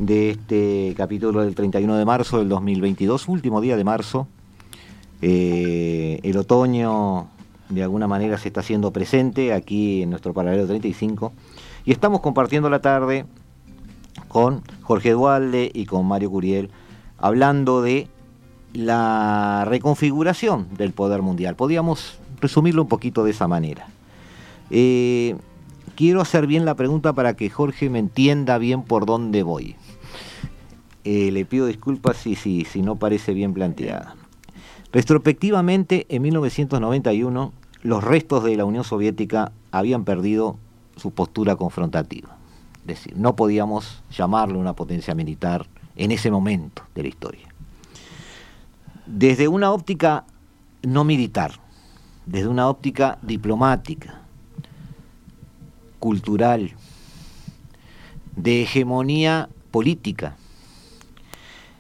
de 0.01 0.31
este 0.31 0.95
capítulo 0.97 1.45
del 1.45 1.55
31 1.55 1.97
de 1.97 2.05
marzo 2.05 2.39
del 2.41 2.49
2022, 2.49 3.29
último 3.29 3.61
día 3.61 3.77
de 3.77 3.85
marzo. 3.85 4.27
Eh, 5.23 6.19
el 6.25 6.37
otoño 6.37 7.29
de 7.69 7.85
alguna 7.85 8.09
manera 8.09 8.39
se 8.39 8.49
está 8.49 8.59
haciendo 8.59 8.93
presente 8.93 9.53
aquí 9.53 10.03
en 10.03 10.11
nuestro 10.11 10.35
paralelo 10.35 10.67
35 10.67 11.33
y 11.85 11.93
estamos 11.93 12.19
compartiendo 12.19 12.69
la 12.71 12.81
tarde 12.81 13.25
con 14.27 14.65
Jorge 14.83 15.13
Dualde 15.13 15.71
y 15.73 15.87
con 15.87 16.07
Mario 16.07 16.31
Curiel 16.33 16.71
hablando 17.19 17.83
de 17.83 18.09
la 18.73 19.65
reconfiguración 19.69 20.67
del 20.77 20.93
poder 20.93 21.23
mundial. 21.23 21.55
Podríamos 21.55 22.20
resumirlo 22.41 22.83
un 22.83 22.89
poquito 22.89 23.25
de 23.25 23.31
esa 23.31 23.49
manera. 23.49 23.89
Eh, 24.71 25.37
quiero 25.97 26.21
hacer 26.21 26.47
bien 26.47 26.65
la 26.65 26.75
pregunta 26.75 27.13
para 27.13 27.35
que 27.35 27.51
Jorge 27.51 27.91
me 27.91 27.99
entienda 27.99 28.59
bien 28.59 28.83
por 28.83 29.07
dónde 29.07 29.43
voy. 29.43 29.77
Eh, 31.05 31.31
le 31.31 31.45
pido 31.45 31.67
disculpas 31.67 32.17
si, 32.17 32.35
si, 32.35 32.65
si 32.65 32.83
no 32.83 32.97
parece 32.97 33.35
bien 33.35 33.55
planteada. 33.55 34.15
Retrospectivamente, 34.93 36.07
en 36.09 36.23
1991, 36.23 37.53
los 37.83 38.05
restos 38.05 38.45
de 38.45 38.57
la 38.57 38.65
Unión 38.65 38.85
Soviética 38.85 39.53
habían 39.71 40.05
perdido 40.05 40.57
su 40.97 41.13
postura 41.13 41.57
confrontativa. 41.57 42.37
Es 42.81 42.87
decir, 42.87 43.17
no 43.17 43.37
podíamos 43.37 44.03
llamarlo 44.11 44.59
una 44.59 44.75
potencia 44.75 45.15
militar 45.15 45.67
en 45.97 46.11
ese 46.11 46.31
momento 46.31 46.83
de 46.95 47.03
la 47.03 47.09
historia. 47.09 47.49
Desde 49.07 49.49
una 49.49 49.71
óptica 49.73 50.25
no 50.83 51.05
militar, 51.05 51.53
desde 52.27 52.49
una 52.49 52.69
óptica 52.69 53.19
diplomática, 53.23 54.21
cultural, 55.99 56.73
de 58.37 58.63
hegemonía 58.63 59.49
política. 59.71 60.37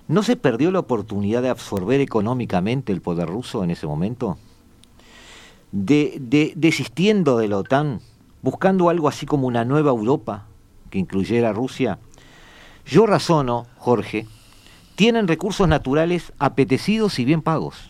¿No 0.08 0.22
se 0.22 0.36
perdió 0.36 0.70
la 0.70 0.80
oportunidad 0.80 1.42
de 1.42 1.50
absorber 1.50 2.00
económicamente 2.00 2.92
el 2.92 3.00
poder 3.00 3.28
ruso 3.28 3.62
en 3.62 3.70
ese 3.70 3.86
momento? 3.86 4.38
De, 5.72 6.52
desistiendo 6.56 7.38
de 7.38 7.46
la 7.46 7.58
OTAN, 7.58 8.00
buscando 8.42 8.88
algo 8.88 9.08
así 9.08 9.24
como 9.24 9.46
una 9.46 9.64
nueva 9.64 9.90
Europa 9.90 10.46
que 10.90 10.98
incluyera 10.98 11.50
a 11.50 11.52
Rusia. 11.52 12.00
Yo 12.84 13.06
razono, 13.06 13.66
Jorge, 13.78 14.26
tienen 14.96 15.28
recursos 15.28 15.68
naturales 15.68 16.32
apetecidos 16.38 17.20
y 17.20 17.24
bien 17.24 17.40
pagos 17.40 17.89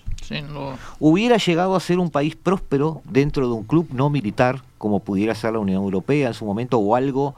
hubiera 0.99 1.37
llegado 1.37 1.75
a 1.75 1.81
ser 1.81 1.99
un 1.99 2.11
país 2.11 2.37
próspero 2.37 3.03
dentro 3.05 3.47
de 3.49 3.55
un 3.55 3.64
club 3.64 3.88
no 3.93 4.11
militar, 4.11 4.62
como 4.79 5.01
pudiera 5.01 5.35
ser 5.35 5.53
la 5.53 5.59
Unión 5.59 5.83
Europea 5.83 6.29
en 6.29 6.35
su 6.35 6.45
momento, 6.45 6.79
o 6.79 6.95
algo 6.95 7.35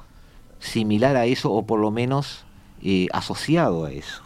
similar 0.59 1.17
a 1.17 1.27
eso, 1.27 1.53
o 1.53 1.65
por 1.65 1.81
lo 1.81 1.91
menos 1.91 2.45
eh, 2.83 3.09
asociado 3.13 3.85
a 3.85 3.93
eso. 3.93 4.23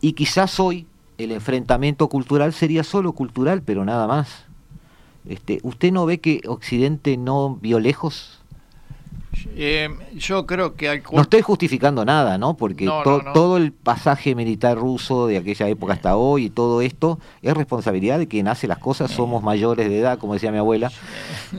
Y 0.00 0.12
quizás 0.12 0.60
hoy 0.60 0.86
el 1.18 1.32
enfrentamiento 1.32 2.08
cultural 2.08 2.52
sería 2.52 2.84
solo 2.84 3.12
cultural, 3.12 3.62
pero 3.62 3.84
nada 3.84 4.06
más. 4.06 4.44
Este, 5.26 5.60
¿Usted 5.62 5.92
no 5.92 6.04
ve 6.04 6.20
que 6.20 6.42
Occidente 6.46 7.16
no 7.16 7.56
vio 7.56 7.80
lejos 7.80 8.43
eh, 9.56 9.88
yo 10.14 10.46
creo 10.46 10.74
que 10.74 11.02
No 11.12 11.22
estoy 11.22 11.42
justificando 11.42 12.04
nada, 12.04 12.38
¿no? 12.38 12.56
Porque 12.56 12.86
todo 12.86 13.56
el 13.56 13.72
pasaje 13.72 14.34
militar 14.34 14.76
ruso 14.76 15.26
de 15.26 15.38
aquella 15.38 15.68
época 15.68 15.92
hasta 15.92 16.16
hoy 16.16 16.46
y 16.46 16.50
todo 16.50 16.82
esto 16.82 17.18
es 17.42 17.54
responsabilidad 17.54 18.18
de 18.18 18.28
quien 18.28 18.48
hace 18.48 18.66
las 18.66 18.78
cosas. 18.78 19.10
Somos 19.10 19.42
mayores 19.42 19.88
de 19.88 19.98
edad, 19.98 20.18
como 20.18 20.34
decía 20.34 20.50
mi 20.50 20.58
abuela, 20.58 20.90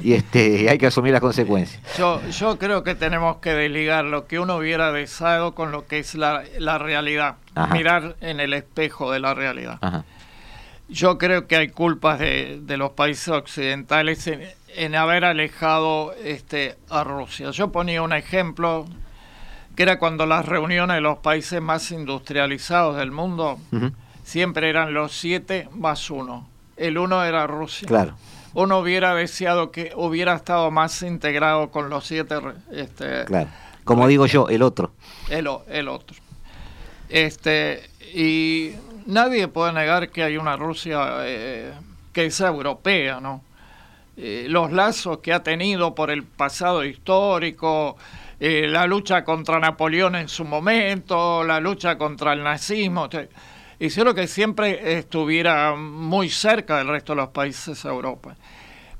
y 0.02 0.14
este 0.14 0.70
hay 0.70 0.78
que 0.78 0.88
asumir 0.88 1.14
las 1.14 1.22
consecuencias. 1.22 1.82
Yo, 1.98 2.22
yo 2.30 2.58
creo 2.58 2.84
que 2.84 2.96
tenemos 2.96 3.38
que 3.38 3.54
desligar 3.54 4.06
lo 4.06 4.28
que 4.28 4.40
uno 4.40 4.58
hubiera 4.58 4.92
deseado 4.92 5.54
con 5.54 5.72
lo 5.72 5.86
que 5.86 6.00
es 6.00 6.16
la, 6.16 6.44
realidad. 6.78 7.36
Mirar 7.72 8.18
en 8.20 8.42
el 8.42 8.54
espejo 8.54 9.12
de 9.12 9.20
la 9.20 9.34
realidad. 9.34 9.80
Yo 10.88 11.18
creo 11.18 11.48
que 11.48 11.56
hay 11.56 11.70
culpas 11.70 12.20
de, 12.20 12.60
de 12.62 12.78
los 12.78 12.92
países 12.92 13.30
occidentales 13.30 14.28
en, 14.28 14.44
en 14.76 14.96
haber 14.96 15.26
alejado 15.26 16.14
este, 16.24 16.76
a 16.90 17.04
Rusia. 17.04 17.52
Yo 17.52 17.72
ponía 17.72 18.02
un 18.02 18.14
ejemplo 18.14 18.86
que 19.76 19.84
era 19.84 20.00
cuando 20.00 20.26
las 20.26 20.46
reuniones 20.46 20.96
de 20.96 21.02
los 21.02 21.20
países 21.20 21.62
más 21.62 21.92
industrializados 21.92 22.98
del 22.98 23.12
mundo 23.12 23.60
siempre 24.24 24.70
eran 24.70 24.94
los 24.94 25.18
siete 25.18 25.68
más 25.74 26.10
uno. 26.10 26.48
El 26.78 26.98
uno 26.98 27.24
era 27.24 27.48
Rusia. 27.48 27.88
Claro. 27.88 28.16
Uno 28.54 28.80
hubiera 28.80 29.14
deseado 29.16 29.72
que 29.72 29.92
hubiera 29.96 30.34
estado 30.34 30.72
más 30.72 31.02
integrado 31.02 31.72
con 31.72 31.90
los 31.90 32.06
siete. 32.06 32.36
Este, 32.72 33.26
claro. 33.26 33.50
Como 33.84 34.08
digo 34.08 34.26
yo, 34.26 34.48
el 34.50 34.62
otro. 34.62 34.92
El, 35.30 35.50
el 35.68 35.88
otro. 35.90 36.18
Este, 37.10 37.90
y 38.14 38.72
nadie 39.06 39.48
puede 39.48 39.74
negar 39.74 40.10
que 40.10 40.24
hay 40.24 40.38
una 40.38 40.56
Rusia 40.56 41.18
eh, 41.26 41.74
que 42.14 42.26
es 42.26 42.40
europea, 42.40 43.20
¿no? 43.20 43.44
Eh, 44.18 44.46
los 44.48 44.72
lazos 44.72 45.20
que 45.20 45.34
ha 45.34 45.44
tenido 45.44 45.94
por 45.94 46.10
el 46.10 46.24
pasado 46.24 46.86
histórico, 46.86 47.98
eh, 48.40 48.66
la 48.68 48.88
lucha 48.88 49.24
contra 49.24 49.60
Napoleón 49.60 50.16
en 50.16 50.30
su 50.30 50.46
momento, 50.46 51.44
la 51.44 51.60
lucha 51.60 51.98
contra 51.98 52.34
el 52.34 52.44
nazismo, 52.44 53.10
hicieron 53.80 54.16
que 54.16 54.28
siempre 54.28 54.98
estuviera 54.98 55.76
muy 55.76 56.30
cerca 56.30 56.78
del 56.78 56.88
resto 56.88 57.14
de 57.14 57.18
los 57.18 57.30
países 57.30 57.84
de 57.84 57.90
Europa. 57.90 58.36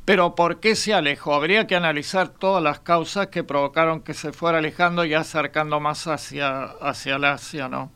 Pero 0.04 0.36
¿por 0.36 0.60
qué 0.60 0.76
se 0.76 0.94
alejó? 0.94 1.34
Habría 1.34 1.66
que 1.66 1.76
analizar 1.76 2.30
todas 2.30 2.62
las 2.62 2.80
causas 2.80 3.28
que 3.28 3.44
provocaron 3.44 4.02
que 4.02 4.14
se 4.14 4.34
fuera 4.34 4.60
alejando 4.60 5.04
y 5.04 5.14
acercando 5.14 5.80
más 5.80 6.06
hacia, 6.08 6.64
hacia 6.64 7.16
el 7.16 7.24
Asia, 7.24 7.68
¿no? 7.68 7.92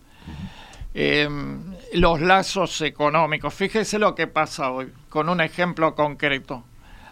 Em, 0.94 1.76
los 1.94 2.20
lazos 2.20 2.82
económicos. 2.82 3.54
Fíjese 3.54 4.00
lo 4.00 4.16
que 4.16 4.26
pasa 4.26 4.72
hoy, 4.72 4.92
con 5.10 5.30
un 5.30 5.40
ejemplo 5.42 5.94
concreto. 5.94 6.64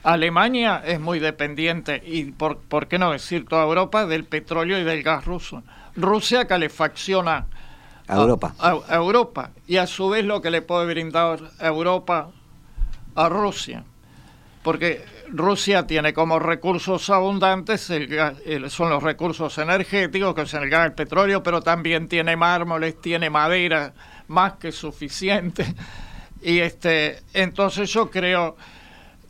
Alemania 0.08 0.82
es 0.86 1.02
muy 1.02 1.20
dependiente, 1.20 2.02
y 2.06 2.32
por, 2.32 2.60
por 2.60 2.88
qué 2.88 2.98
no 2.98 3.12
decir 3.12 3.46
toda 3.46 3.64
Europa, 3.64 4.06
del 4.06 4.24
petróleo 4.24 4.80
y 4.80 4.86
del 4.86 5.04
gas 5.04 5.26
ruso. 5.26 5.64
Rusia 5.98 6.48
calefacciona 6.48 7.46
a 8.08 8.16
Europa. 8.16 8.56
A, 8.58 8.96
Europa. 8.96 9.52
Y 9.68 9.76
a 9.76 9.86
su 9.86 10.08
vez 10.08 10.24
lo 10.24 10.42
que 10.42 10.50
le 10.50 10.62
puede 10.62 10.86
brindar 10.86 11.40
a 11.60 11.68
Europa 11.68 12.30
a 13.16 13.28
Rusia 13.28 13.84
porque 14.64 15.06
Rusia 15.30 15.88
tiene 15.88 16.14
como 16.14 16.40
recursos 16.40 17.10
abundantes 17.10 17.90
el, 17.90 18.70
son 18.70 18.90
los 18.90 19.02
recursos 19.02 19.58
energéticos, 19.60 20.36
que 20.36 20.46
son 20.46 20.64
el 20.64 20.70
gas, 20.70 20.88
el 20.88 20.94
petróleo, 20.94 21.42
pero 21.42 21.62
también 21.62 22.10
tiene 22.10 22.36
mármoles, 22.36 23.00
tiene 23.00 23.30
madera, 23.30 23.94
más 24.28 24.54
que 24.54 24.72
suficiente. 24.72 25.66
Y 26.40 26.60
este, 26.60 27.24
entonces 27.34 27.92
yo 27.92 28.12
creo 28.12 28.58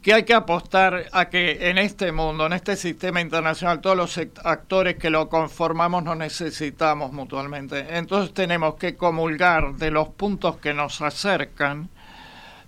que 0.07 0.13
hay 0.13 0.23
que 0.23 0.33
apostar 0.33 1.07
a 1.11 1.27
que 1.27 1.69
en 1.69 1.77
este 1.77 2.13
mundo, 2.13 2.45
en 2.45 2.53
este 2.53 2.77
sistema 2.77 3.19
internacional, 3.19 3.81
todos 3.81 3.97
los 3.97 4.17
actores 4.41 4.95
que 4.95 5.09
lo 5.09 5.27
conformamos 5.27 6.01
nos 6.01 6.15
necesitamos 6.15 7.11
mutuamente. 7.11 7.85
Entonces 7.89 8.33
tenemos 8.33 8.75
que 8.75 8.95
comulgar 8.95 9.73
de 9.73 9.91
los 9.91 10.07
puntos 10.07 10.59
que 10.59 10.73
nos 10.73 11.01
acercan 11.01 11.89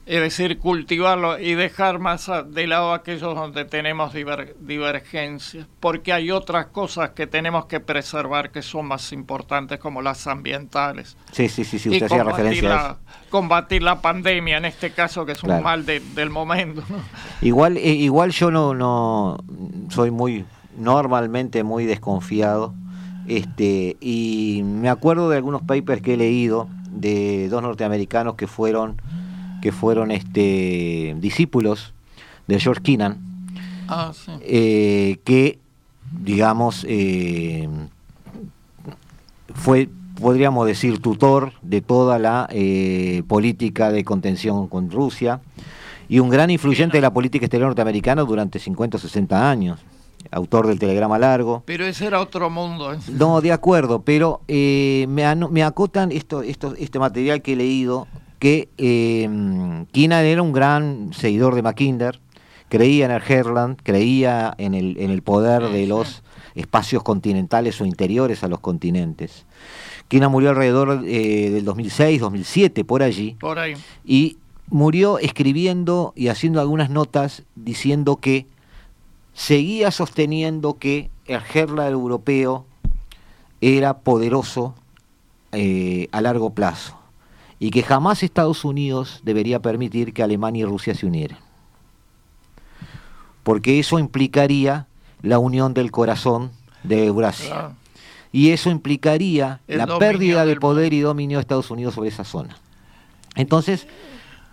es 0.10 0.22
decir, 0.22 0.58
cultivarlo 0.58 1.38
y 1.38 1.54
dejar 1.54 2.00
más 2.00 2.32
de 2.48 2.66
lado 2.66 2.96
aquellos 2.96 3.36
donde 3.36 3.64
tenemos 3.64 4.12
divergencias, 4.12 5.68
porque 5.80 6.12
hay 6.12 6.32
otras 6.32 6.66
cosas 6.66 7.12
que 7.12 7.28
tenemos 7.28 7.68
que 7.68 7.80
preservar 7.80 8.50
que 8.50 8.64
son 8.64 8.88
más 8.88 9.14
importantes, 9.14 9.78
como 9.78 10.02
las 10.02 10.26
ambientales. 10.26 11.16
Sí, 11.32 11.48
sí, 11.48 11.64
sí, 11.64 11.78
sí 11.78 11.90
usted 11.92 12.08
hacía 12.08 12.24
referencia 12.24 12.74
a 12.74 12.92
eso. 12.94 13.00
Combatir 13.30 13.84
la 13.84 14.02
pandemia, 14.02 14.58
en 14.58 14.66
este 14.66 14.90
caso, 14.90 15.28
que 15.28 15.34
es 15.34 15.44
un 15.44 15.62
mal 15.62 15.86
del 15.86 16.30
momento. 16.32 16.82
Igual, 17.42 17.78
eh, 17.78 17.94
igual 17.94 18.32
yo 18.32 18.50
no, 18.50 18.74
no 18.74 19.38
soy 19.90 20.10
muy, 20.10 20.44
normalmente 20.76 21.64
muy 21.64 21.86
desconfiado, 21.86 22.74
este, 23.28 23.96
y 24.02 24.64
me 24.66 24.90
acuerdo 24.90 25.30
de 25.30 25.38
algunos 25.38 25.62
papers 25.62 26.02
que 26.02 26.16
he 26.16 26.18
leído 26.18 26.68
de 26.90 27.48
dos 27.48 27.62
norteamericanos 27.62 28.34
que 28.34 28.48
fueron 28.48 29.00
que 29.62 29.72
fueron 29.72 30.12
este, 30.12 31.16
discípulos 31.20 31.94
de 32.50 32.60
George 32.60 32.82
Kennan, 32.82 33.18
ah, 33.88 34.12
eh, 34.42 35.20
que, 35.24 35.60
digamos, 36.24 36.86
eh, 36.90 37.70
fue, 39.54 39.88
podríamos 40.20 40.66
decir, 40.66 41.00
tutor 41.00 41.54
de 41.62 41.82
toda 41.82 42.18
la 42.18 42.48
eh, 42.52 43.24
política 43.28 43.92
de 43.92 44.04
contención 44.04 44.68
con 44.68 44.90
Rusia 44.90 45.42
y 46.08 46.20
un 46.20 46.30
gran 46.30 46.50
influyente 46.50 46.98
de 46.98 47.02
la 47.02 47.14
política 47.14 47.46
exterior 47.46 47.70
norteamericana 47.70 48.24
durante 48.24 48.58
50 48.58 48.98
o 48.98 49.00
60 49.00 49.50
años 49.50 49.80
autor 50.32 50.68
del 50.68 50.78
telegrama 50.78 51.18
largo. 51.18 51.64
Pero 51.66 51.86
ese 51.86 52.06
era 52.06 52.20
otro 52.20 52.50
mundo. 52.50 52.94
No, 53.14 53.42
de 53.42 53.52
acuerdo, 53.54 54.02
pero 54.02 54.42
me, 54.48 55.08
me, 55.08 55.64
acotan 55.64 56.12
esto, 56.12 56.42
esto, 56.42 56.76
este 56.78 57.00
material 57.00 57.42
que 57.42 57.54
he 57.54 57.56
leído 57.56 58.06
que 58.40 58.70
eh, 58.78 59.30
era 59.94 60.42
un 60.42 60.54
gran 60.54 61.14
seguidor 61.14 61.56
de 61.56 61.62
Mackinder, 61.62 62.20
creía 62.70 63.06
en 63.06 63.12
el 63.12 63.22
Herland, 63.22 63.78
creía 63.84 64.56
en 64.58 64.74
el, 64.74 64.98
en 64.98 65.12
el 65.12 65.22
poder 65.22 65.64
de 65.70 65.86
los 65.86 66.24
espacios 66.56 67.04
continentales 67.04 67.80
o 67.82 67.86
interiores 67.86 68.44
a 68.44 68.48
los 68.48 68.60
continentes. 68.60 69.46
Kina 70.08 70.30
murió 70.30 70.50
alrededor 70.50 71.04
eh, 71.06 71.50
del 71.52 71.66
2006, 71.66 72.22
2007, 72.22 72.84
por 72.86 73.04
allí. 73.04 73.36
Por 73.40 73.60
ahí. 73.60 73.76
Y 74.06 74.38
murió 74.70 75.20
escribiendo 75.20 76.14
y 76.16 76.30
haciendo 76.30 76.62
algunas 76.62 76.90
notas 76.90 77.44
diciendo 77.56 78.18
que 78.18 78.48
seguía 79.34 79.92
sosteniendo 79.92 80.78
que 80.78 81.10
el 81.26 81.42
Herland 81.54 81.92
europeo 81.92 82.66
era 83.62 84.00
poderoso 84.00 84.74
eh, 85.52 86.08
a 86.12 86.22
largo 86.22 86.52
plazo 86.52 86.99
y 87.60 87.72
que 87.72 87.84
jamás 87.84 88.24
Estados 88.24 88.64
Unidos 88.64 89.20
debería 89.24 89.62
permitir 89.62 90.14
que 90.14 90.24
Alemania 90.24 90.62
y 90.62 90.66
Rusia 90.66 90.96
se 90.96 91.06
unieran. 91.06 91.40
Porque 93.44 93.80
eso 93.80 94.00
implicaría 94.00 94.88
la 95.22 95.40
unión 95.40 95.74
del 95.74 95.92
corazón 95.92 96.52
de 96.84 97.06
Eurasia. 97.06 97.72
Y 98.32 98.52
eso 98.52 98.70
implicaría 98.70 99.60
la 99.68 99.98
pérdida 99.98 100.46
de 100.46 100.56
poder 100.56 100.94
y 100.94 101.02
dominio 101.02 101.38
de 101.38 101.42
Estados 101.42 101.72
Unidos 101.72 101.96
sobre 101.96 102.10
esa 102.10 102.24
zona. 102.24 102.58
Entonces, 103.36 103.88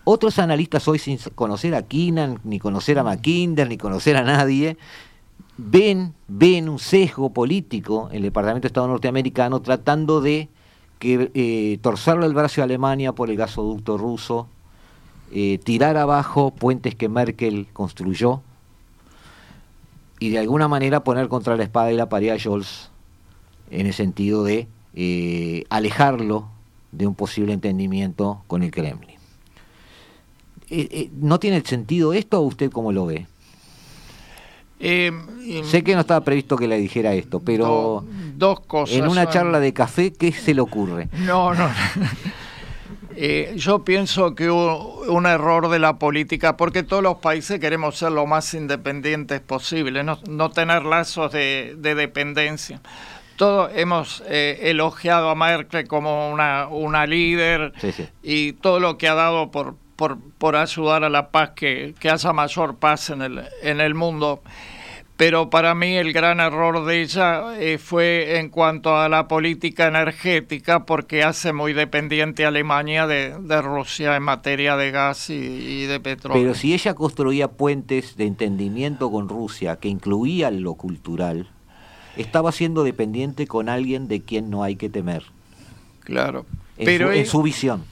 otros 0.05 0.39
analistas 0.39 0.89
hoy, 0.89 0.99
sin 0.99 1.19
conocer 1.35 1.75
a 1.75 1.83
Keenan, 1.83 2.41
ni 2.43 2.59
conocer 2.59 2.99
a 2.99 3.03
Mackinder, 3.03 3.69
ni 3.69 3.77
conocer 3.77 4.17
a 4.17 4.23
nadie, 4.23 4.77
ven, 5.57 6.15
ven 6.27 6.69
un 6.69 6.79
sesgo 6.79 7.33
político 7.33 8.09
en 8.11 8.17
el 8.17 8.23
Departamento 8.23 8.63
de 8.63 8.69
Estado 8.69 8.89
norteamericano 8.89 9.61
tratando 9.61 10.21
de 10.21 10.49
que 10.99 11.30
eh, 11.34 11.78
torcerle 11.82 12.26
el 12.26 12.34
brazo 12.34 12.61
a 12.61 12.64
Alemania 12.64 13.12
por 13.12 13.30
el 13.30 13.36
gasoducto 13.36 13.99
ruso, 13.99 14.49
eh, 15.32 15.59
tirar 15.62 15.97
abajo 15.97 16.53
puentes 16.53 16.94
que 16.94 17.09
Merkel 17.09 17.66
construyó 17.72 18.42
y 20.18 20.30
de 20.30 20.38
alguna 20.38 20.68
manera 20.68 21.05
poner 21.05 21.28
contra 21.28 21.57
la 21.57 21.64
espada 21.64 21.92
y 21.92 21.97
la 21.97 22.09
pared 22.09 22.30
a 22.30 22.38
Scholz 22.38 22.90
en 23.70 23.86
el 23.86 23.92
sentido 23.92 24.44
de 24.44 24.68
eh, 24.94 25.64
alejarlo 25.68 26.49
de 26.92 27.07
un 27.07 27.14
posible 27.14 27.53
entendimiento 27.53 28.42
con 28.47 28.62
el 28.62 28.70
Kremlin. 28.70 29.16
¿No 31.20 31.38
tiene 31.38 31.61
sentido 31.61 32.12
esto 32.12 32.40
o 32.40 32.42
usted 32.42 32.70
cómo 32.70 32.92
lo 32.92 33.07
ve? 33.07 33.26
Eh, 34.79 35.12
sé 35.64 35.83
que 35.83 35.95
no 35.95 36.01
estaba 36.01 36.22
previsto 36.22 36.57
que 36.57 36.68
le 36.68 36.77
dijera 36.79 37.14
esto, 37.14 37.41
pero 37.41 38.05
dos 38.35 38.61
cosas. 38.61 38.97
En 38.97 39.09
una 39.09 39.29
charla 39.29 39.61
de 39.61 39.72
café, 39.72 40.12
¿qué 40.12 40.33
se 40.33 40.55
le 40.55 40.61
ocurre? 40.61 41.09
No, 41.24 41.55
no. 41.55 41.68
Eh, 43.18 43.55
yo 43.57 43.83
pienso 43.83 44.35
que 44.35 44.51
hubo 44.51 45.01
un 45.09 45.24
error 45.24 45.70
de 45.70 45.79
la 45.79 45.99
política, 45.99 46.59
porque 46.59 46.83
todos 46.83 47.03
los 47.03 47.16
países 47.16 47.59
queremos 47.59 47.97
ser 47.97 48.12
lo 48.12 48.27
más 48.27 48.53
independientes 48.53 49.41
posible, 49.41 50.05
no, 50.05 50.18
no 50.29 50.51
tener 50.51 50.85
lazos 50.85 51.33
de, 51.33 51.77
dependencia. 51.79 52.83
Todos 53.37 53.70
hemos 53.74 54.22
eh, 54.29 54.59
elogiado 54.64 55.31
a 55.31 55.35
Merkel 55.35 55.89
como 55.89 56.31
una, 56.31 56.68
una 56.68 57.07
líder 57.07 57.72
y 58.22 58.53
todo 58.53 58.81
lo 58.81 58.99
que 58.99 59.09
ha 59.09 59.14
dado 59.14 59.51
por, 59.51 59.77
por, 59.97 60.18
por 60.38 60.57
ayudar 60.57 61.05
a 61.05 61.09
la 61.09 61.30
paz, 61.30 61.51
que, 61.57 61.94
que 61.99 62.11
haya 62.11 62.32
mayor 62.32 62.76
paz 62.76 63.11
en 63.11 63.22
el, 63.22 63.42
en 63.62 63.80
el 63.80 63.94
mundo. 63.94 64.42
Pero 65.16 65.49
para 65.49 65.74
mí 65.74 65.97
el 65.97 66.12
gran 66.12 66.40
error 66.40 66.84
de 66.84 67.01
ella 67.01 67.59
eh, 67.59 67.78
fue 67.78 68.38
en 68.38 68.51
cuanto 68.51 68.97
a 68.97 69.09
la 69.09 69.28
política 69.28 69.86
energética, 69.86 70.84
porque 70.84 71.22
hace 71.22 71.55
muy 71.55 71.72
dependiente 71.72 72.44
a 72.44 72.49
Alemania 72.49 73.07
de, 73.07 73.62
Rusia 73.62 74.14
en 74.14 74.22
materia 74.22 74.76
de 74.76 74.90
gas 74.90 75.30
y, 75.30 75.86
de 75.86 76.01
petróleo. 76.01 76.42
Pero 76.42 76.55
si 76.55 76.74
ella 76.74 76.92
construía 76.92 77.49
puentes 77.49 78.16
de 78.18 78.26
entendimiento 78.26 79.11
con 79.11 79.30
Rusia 79.30 79.76
que 79.76 79.88
incluían 79.88 80.62
lo 80.62 80.74
cultural, 80.74 81.49
estaba 82.18 82.53
siendo 82.53 82.84
dependiente 82.84 83.47
con 83.47 83.70
alguien 83.70 84.09
de 84.09 84.20
quien 84.20 84.51
no 84.51 84.62
hay 84.62 84.76
que 84.76 84.90
temer. 84.90 85.22
Claro. 86.01 86.44
pero 86.76 87.11
en 87.11 87.24
su 87.24 87.42
visión. 87.42 87.84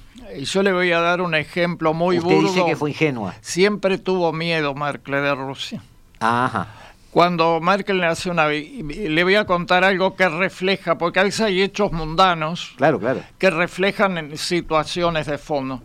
Yo 0.42 0.62
le 0.62 0.72
voy 0.72 0.92
a 0.92 1.00
dar 1.00 1.20
un 1.20 1.34
ejemplo 1.34 1.94
muy 1.94 2.18
Usted 2.18 2.40
dice 2.40 2.64
que 2.64 2.76
fue 2.76 2.90
ingenua. 2.90 3.34
Siempre 3.40 3.98
tuvo 3.98 4.32
miedo 4.32 4.74
Merkel 4.74 5.14
de 5.14 5.34
Rusia. 5.34 5.82
Ajá. 6.20 6.68
Cuando 7.10 7.60
Merkel 7.60 7.98
le 7.98 8.06
hace 8.06 8.30
una... 8.30 8.48
Le 8.48 9.24
voy 9.24 9.36
a 9.36 9.44
contar 9.44 9.84
algo 9.84 10.16
que 10.16 10.28
refleja, 10.28 10.98
porque 10.98 11.20
a 11.20 11.22
veces 11.22 11.42
hay 11.42 11.62
hechos 11.62 11.92
mundanos 11.92 12.74
claro, 12.76 12.98
claro. 12.98 13.20
que 13.38 13.50
reflejan 13.50 14.36
situaciones 14.36 15.26
de 15.26 15.38
fondo. 15.38 15.82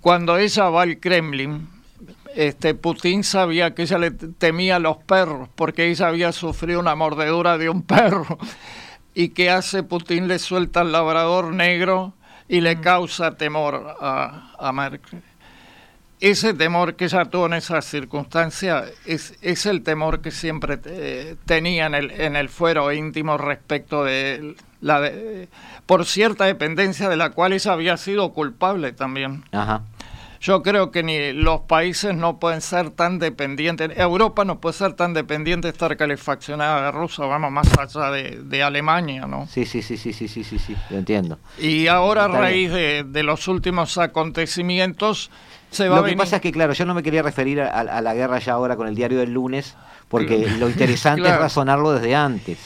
Cuando 0.00 0.38
ella 0.38 0.70
va 0.70 0.82
al 0.82 0.98
Kremlin, 0.98 1.68
este, 2.34 2.74
Putin 2.74 3.22
sabía 3.22 3.74
que 3.74 3.82
ella 3.82 3.98
le 3.98 4.10
temía 4.10 4.76
a 4.76 4.78
los 4.78 4.96
perros, 4.96 5.48
porque 5.54 5.90
ella 5.90 6.08
había 6.08 6.32
sufrido 6.32 6.80
una 6.80 6.94
mordedura 6.94 7.58
de 7.58 7.68
un 7.68 7.82
perro. 7.86 8.38
¿Y 9.14 9.30
qué 9.30 9.50
hace 9.50 9.82
Putin? 9.82 10.26
Le 10.26 10.38
suelta 10.38 10.80
al 10.80 10.92
labrador 10.92 11.52
negro 11.52 12.14
y 12.52 12.60
le 12.60 12.82
causa 12.82 13.34
temor 13.34 13.96
a, 13.98 14.52
a 14.58 14.72
Merkel. 14.72 15.22
Ese 16.20 16.52
temor 16.52 16.96
que 16.96 17.06
ella 17.06 17.24
tuvo 17.24 17.46
en 17.46 17.54
esa 17.54 17.80
circunstancia 17.80 18.84
es, 19.06 19.38
es 19.40 19.64
el 19.64 19.82
temor 19.82 20.20
que 20.20 20.30
siempre 20.30 20.78
eh, 20.84 21.36
tenía 21.46 21.86
en 21.86 21.94
el, 21.94 22.10
en 22.10 22.36
el 22.36 22.50
fuero 22.50 22.92
íntimo 22.92 23.38
respecto 23.38 24.04
de 24.04 24.54
la 24.82 25.00
de, 25.00 25.48
por 25.86 26.04
cierta 26.04 26.44
dependencia 26.44 27.08
de 27.08 27.16
la 27.16 27.30
cual 27.30 27.54
ella 27.54 27.72
había 27.72 27.96
sido 27.96 28.34
culpable 28.34 28.92
también. 28.92 29.44
Ajá. 29.50 29.84
Yo 30.42 30.60
creo 30.60 30.90
que 30.90 31.04
ni 31.04 31.32
los 31.32 31.60
países 31.60 32.16
no 32.16 32.40
pueden 32.40 32.62
ser 32.62 32.90
tan 32.90 33.20
dependientes, 33.20 33.96
Europa 33.96 34.44
no 34.44 34.60
puede 34.60 34.72
ser 34.72 34.94
tan 34.94 35.14
dependiente 35.14 35.68
de 35.68 35.72
estar 35.72 35.96
calefaccionada 35.96 36.86
de 36.86 36.90
Rusia, 36.90 37.26
vamos 37.26 37.52
más 37.52 37.68
allá 37.78 38.10
de, 38.10 38.62
Alemania, 38.64 39.28
¿no? 39.28 39.46
Sí, 39.46 39.64
sí, 39.64 39.82
sí, 39.82 39.96
sí, 39.96 40.12
sí, 40.12 40.26
sí, 40.26 40.42
sí, 40.42 40.58
sí, 40.58 40.76
lo 40.90 40.98
entiendo. 40.98 41.38
Y 41.58 41.86
ahora 41.86 42.24
a 42.24 42.28
raíz 42.28 42.72
de, 42.72 43.22
los 43.22 43.46
últimos 43.46 43.98
acontecimientos 43.98 45.30
se 45.70 45.88
va 45.88 46.00
Lo 46.00 46.04
que 46.04 46.16
pasa 46.16 46.36
es 46.36 46.42
que, 46.42 46.50
claro, 46.50 46.72
yo 46.72 46.86
no 46.86 46.94
me 46.94 47.04
quería 47.04 47.22
referir 47.22 47.60
a, 47.60 48.00
la 48.00 48.14
guerra 48.14 48.40
ya 48.40 48.54
ahora 48.54 48.74
con 48.74 48.88
el 48.88 48.96
diario 48.96 49.20
del 49.20 49.32
lunes, 49.32 49.76
porque 50.08 50.38
lo 50.58 50.68
interesante 50.68 51.28
es 51.28 51.38
razonarlo 51.38 51.92
desde 51.92 52.16
antes. 52.16 52.58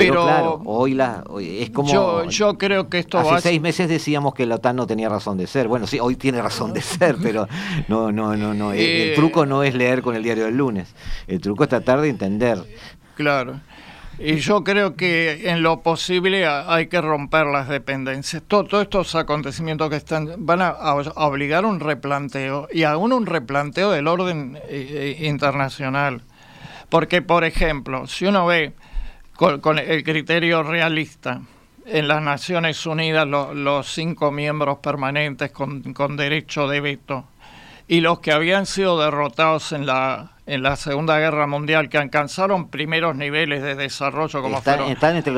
Pero, 0.00 0.24
claro, 0.24 0.62
hoy, 0.64 0.94
la, 0.94 1.24
es 1.40 1.70
como... 1.70 1.92
Yo, 1.92 2.24
yo 2.24 2.58
creo 2.58 2.88
que 2.88 2.98
esto 2.98 3.18
hace 3.18 3.40
seis 3.40 3.60
meses 3.60 3.88
decíamos 3.88 4.34
que 4.34 4.46
la 4.46 4.56
OTAN 4.56 4.76
no 4.76 4.86
tenía 4.86 5.08
razón 5.08 5.36
de 5.36 5.46
ser. 5.46 5.68
Bueno, 5.68 5.86
sí, 5.86 5.98
hoy 6.00 6.16
tiene 6.16 6.40
razón 6.40 6.72
de 6.72 6.80
ser, 6.80 7.16
pero 7.22 7.48
no, 7.88 8.10
no, 8.12 8.36
no, 8.36 8.54
no. 8.54 8.72
el, 8.72 8.80
eh, 8.80 9.12
truco 9.14 9.46
no 9.46 9.62
es 9.62 9.74
leer 9.74 10.02
con 10.02 10.16
el 10.16 10.22
diario 10.22 10.44
del 10.44 10.56
lunes. 10.56 10.94
El 11.26 11.40
truco 11.40 11.64
es 11.64 11.70
tratar 11.70 12.00
de 12.00 12.08
entender. 12.08 12.64
Claro. 13.14 13.60
Y 14.22 14.36
yo 14.36 14.64
creo 14.64 14.96
que 14.96 15.48
en 15.50 15.62
lo 15.62 15.80
posible 15.80 16.46
hay 16.46 16.88
que 16.88 17.00
romper 17.00 17.46
las 17.46 17.68
dependencias. 17.68 18.42
todos 18.46 18.82
estos 18.82 19.14
acontecimientos 19.14 19.88
que 19.88 19.96
están 19.96 20.34
van 20.38 20.60
a, 20.60 20.74
obligar 21.16 21.64
un 21.64 21.80
replanteo 21.80 22.68
y 22.70 22.82
aún 22.82 23.14
un 23.14 23.24
replanteo 23.24 23.90
del 23.90 24.06
orden 24.06 24.58
eh, 24.68 25.16
eh, 25.18 25.26
internacional. 25.26 26.22
Porque, 26.90 27.22
por 27.22 27.44
ejemplo, 27.44 28.06
si 28.06 28.26
uno 28.26 28.44
ve 28.44 28.74
con, 29.40 29.78
el 29.78 30.04
criterio 30.04 30.62
realista. 30.62 31.40
En 31.86 32.08
las 32.08 32.22
Naciones 32.22 32.84
Unidas 32.84 33.26
los 33.26 33.92
cinco 33.92 34.30
miembros 34.30 34.78
permanentes 34.78 35.50
con, 35.50 36.16
derecho 36.16 36.68
de 36.68 36.80
veto 36.80 37.24
y 37.88 38.00
los 38.00 38.20
que 38.20 38.32
habían 38.32 38.66
sido 38.66 39.00
derrotados 39.00 39.72
en 39.72 39.86
la 39.86 40.32
en 40.46 40.62
la 40.62 40.76
Segunda 40.76 41.18
Guerra 41.18 41.46
Mundial 41.46 41.88
que 41.88 41.96
alcanzaron 41.96 42.68
primeros 42.68 43.16
niveles 43.16 43.62
de 43.62 43.76
desarrollo 43.76 44.42
como 44.42 44.60
fueron 44.60 44.96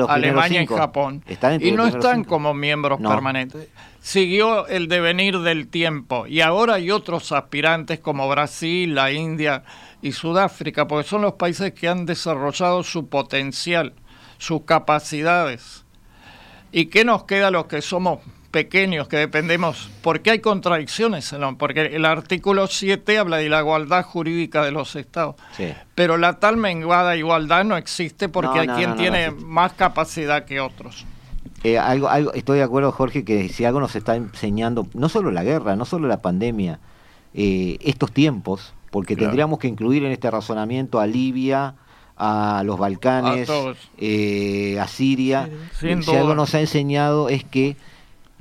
Alemania 0.09 0.61
y 0.61 0.67
Japón 0.67 1.23
y 1.59 1.71
no 1.71 1.87
están 1.87 2.23
como 2.23 2.53
miembros 2.53 2.99
permanentes. 2.99 3.69
Siguió 4.03 4.67
el 4.67 4.89
devenir 4.89 5.39
del 5.39 5.69
tiempo 5.69 6.27
y 6.27 6.41
ahora 6.41 6.73
hay 6.73 6.91
otros 6.91 7.31
aspirantes 7.31 8.01
como 8.01 8.27
Brasil, 8.27 8.93
la 8.93 9.13
India 9.13 9.63
y 10.01 10.11
Sudáfrica, 10.11 10.89
porque 10.89 11.07
son 11.07 11.21
los 11.21 11.35
países 11.35 11.71
que 11.71 11.87
han 11.87 12.05
desarrollado 12.05 12.83
su 12.83 13.07
potencial, 13.07 13.93
sus 14.39 14.63
capacidades. 14.63 15.85
¿Y 16.73 16.87
qué 16.87 17.05
nos 17.05 17.23
queda 17.23 17.47
a 17.47 17.51
los 17.51 17.67
que 17.67 17.81
somos 17.81 18.19
pequeños, 18.51 19.07
que 19.07 19.15
dependemos? 19.15 19.89
Porque 20.01 20.31
hay 20.31 20.39
contradicciones, 20.39 21.33
porque 21.57 21.85
el 21.85 22.03
artículo 22.03 22.67
7 22.67 23.17
habla 23.17 23.37
de 23.37 23.47
la 23.47 23.61
igualdad 23.61 24.03
jurídica 24.03 24.65
de 24.65 24.71
los 24.71 24.97
estados, 24.97 25.37
pero 25.95 26.17
la 26.17 26.39
tal 26.39 26.57
menguada 26.57 27.15
igualdad 27.15 27.63
no 27.63 27.77
existe 27.77 28.27
porque 28.27 28.59
hay 28.59 28.67
quien 28.67 28.97
tiene 28.97 29.31
más 29.31 29.71
capacidad 29.71 30.43
que 30.43 30.59
otros. 30.59 31.05
Eh, 31.63 31.79
algo, 31.79 32.09
algo, 32.09 32.33
estoy 32.33 32.57
de 32.57 32.63
acuerdo, 32.63 32.91
Jorge, 32.91 33.23
que 33.23 33.49
si 33.49 33.65
algo 33.65 33.79
nos 33.79 33.95
está 33.95 34.15
enseñando, 34.15 34.87
no 34.93 35.07
solo 35.09 35.31
la 35.31 35.43
guerra, 35.43 35.75
no 35.75 35.85
solo 35.85 36.07
la 36.07 36.21
pandemia, 36.21 36.79
eh, 37.33 37.77
estos 37.81 38.11
tiempos, 38.11 38.73
porque 38.91 39.15
tendríamos 39.15 39.59
que 39.59 39.67
incluir 39.67 40.03
en 40.03 40.11
este 40.11 40.29
razonamiento 40.29 40.99
a 40.99 41.07
Libia, 41.07 41.75
a 42.15 42.63
los 42.65 42.77
Balcanes, 42.77 43.49
a, 43.49 43.73
eh, 43.97 44.79
Siria. 44.87 45.49
si 45.79 46.15
algo 46.15 46.35
nos 46.35 46.53
ha 46.53 46.59
enseñado 46.59 47.29
es 47.29 47.43
que 47.43 47.75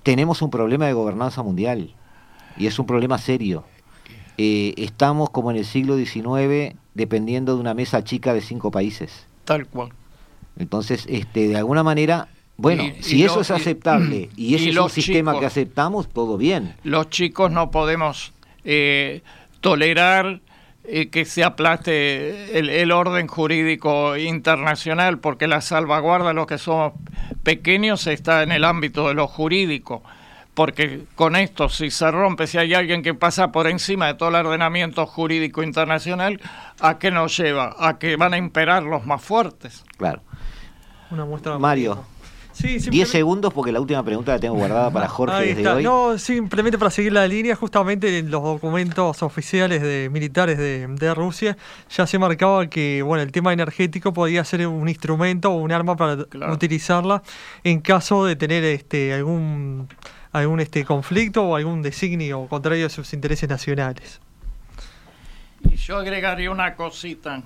tenemos 0.03 0.43
un 0.43 0.51
problema 0.51 0.87
de 0.87 0.93
gobernanza 0.93 1.43
mundial 1.43 1.95
y 2.57 2.67
es 2.67 2.79
un 2.79 2.87
problema 2.87 3.19
serio. 3.19 3.65
Eh, 4.39 4.75
estamos 4.77 5.31
como 5.31 5.51
en 5.51 5.57
el 5.59 5.65
siglo 5.65 5.97
XIX 5.97 6.75
dependiendo 6.95 7.55
de 7.55 7.61
una 7.61 7.75
mesa 7.75 8.03
chica 8.05 8.35
de 8.35 8.41
cinco 8.41 8.71
países. 8.71 9.27
Tal 9.45 9.67
cual. 9.67 9.91
Entonces, 10.59 11.07
este, 11.09 11.49
de 11.49 11.57
alguna 11.57 11.83
manera, 11.83 12.29
bueno, 12.63 12.85
si 13.01 13.25
eso 13.25 13.41
es 13.41 13.51
aceptable 13.51 14.31
y, 14.37 14.55
ese 14.55 14.71
es 14.71 14.77
un 14.77 14.89
sistema 14.89 15.39
que 15.39 15.47
aceptamos, 15.47 16.09
todo 16.09 16.39
bien. 16.39 16.75
Los 16.85 17.11
chicos 17.11 17.51
no 17.51 17.71
podemos 17.71 18.33
eh, 18.65 19.23
tolerar 19.61 20.41
eh, 20.85 21.11
que 21.11 21.25
se 21.25 21.43
aplaste 21.43 22.59
el, 22.59 22.93
orden 22.93 23.27
jurídico 23.27 24.17
internacional, 24.17 25.19
porque 25.19 25.49
la 25.49 25.61
salvaguarda 25.61 26.29
de 26.29 26.35
los 26.35 26.47
que 26.47 26.59
somos 26.59 26.93
pequeños 27.43 28.07
está 28.07 28.43
en 28.43 28.53
el 28.53 28.65
ámbito 28.65 29.09
de 29.09 29.15
lo 29.15 29.27
jurídico. 29.27 30.03
Porque 30.55 31.05
con 31.17 31.35
esto, 31.35 31.69
si 31.69 31.91
se 31.91 32.11
rompe, 32.11 32.47
si 32.47 32.59
hay 32.59 32.75
alguien 32.75 33.03
que 33.03 33.15
pasa 33.15 33.51
por 33.51 33.67
encima 33.67 34.07
de 34.07 34.15
todo 34.15 34.29
el 34.29 34.35
ordenamiento 34.35 35.07
jurídico 35.07 35.63
internacional, 35.63 36.41
¿a 36.81 36.99
qué 36.99 37.11
nos 37.11 37.37
lleva? 37.37 37.75
A 37.79 37.99
que 37.99 38.17
van 38.17 38.35
a 38.35 38.37
imperar 38.37 38.83
los 38.83 39.05
más 39.07 39.23
fuertes. 39.23 39.85
Claro. 39.97 40.21
Una 41.11 41.25
muestra 41.25 41.59
Mario. 41.59 42.05
Sí, 42.53 42.79
10 42.79 43.09
segundos 43.09 43.53
porque 43.53 43.73
la 43.73 43.81
última 43.81 44.03
pregunta 44.05 44.33
la 44.33 44.39
tengo 44.39 44.57
guardada 44.57 44.91
para 44.91 45.09
Jorge 45.09 45.55
desde 45.55 45.69
hoy. 45.69 45.83
No, 45.83 46.19
simplemente 46.19 46.79
para 46.79 46.91
seguir 46.91 47.13
la 47.13 47.27
línea, 47.27 47.57
justamente 47.57 48.19
en 48.19 48.31
los 48.31 48.43
documentos 48.43 49.23
oficiales 49.23 49.81
de 49.81 50.11
militares 50.13 50.59
de, 50.59 51.13
Rusia 51.15 51.57
ya 51.91 52.07
se 52.07 52.19
marcaba 52.19 52.67
que 52.69 53.03
bueno 53.03 53.23
el 53.23 53.33
tema 53.33 53.53
energético 53.53 54.13
podía 54.13 54.45
ser 54.45 54.67
un 54.67 54.89
instrumento 54.89 55.51
o 55.51 55.57
un 55.57 55.73
arma 55.73 55.97
para 55.97 56.27
utilizarla 56.53 57.23
en 57.65 57.81
caso 57.81 58.25
de 58.25 58.37
tener 58.37 58.65
este 58.65 59.13
algún 59.13 59.89
algún 60.33 60.61
este 60.61 60.85
conflicto 60.85 61.45
o 61.45 61.57
algún 61.57 61.83
designio 61.83 62.47
contrario 62.47 62.87
a 62.87 62.89
sus 62.89 63.13
intereses 63.13 63.49
nacionales. 63.49 64.21
Y 65.71 65.77
yo 65.77 65.99
agregaría 65.99 66.51
una 66.51 66.75
cosita. 66.75 67.43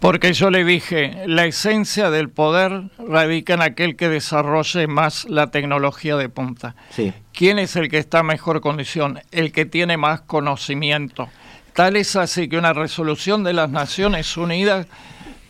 Porque 0.00 0.32
yo 0.32 0.50
le 0.50 0.64
dije, 0.64 1.24
la 1.26 1.44
esencia 1.44 2.10
del 2.10 2.30
poder 2.30 2.84
radica 2.98 3.52
en 3.52 3.60
aquel 3.60 3.96
que 3.96 4.08
desarrolle 4.08 4.86
más 4.86 5.26
la 5.28 5.50
tecnología 5.50 6.16
de 6.16 6.30
punta. 6.30 6.74
Sí. 6.88 7.12
¿Quién 7.34 7.58
es 7.58 7.76
el 7.76 7.90
que 7.90 7.98
está 7.98 8.20
en 8.20 8.26
mejor 8.26 8.62
condición? 8.62 9.20
El 9.30 9.52
que 9.52 9.66
tiene 9.66 9.98
más 9.98 10.22
conocimiento. 10.22 11.28
Tal 11.74 11.96
es 11.96 12.16
así 12.16 12.48
que 12.48 12.56
una 12.56 12.72
resolución 12.72 13.44
de 13.44 13.52
las 13.52 13.68
Naciones 13.68 14.38
Unidas 14.38 14.86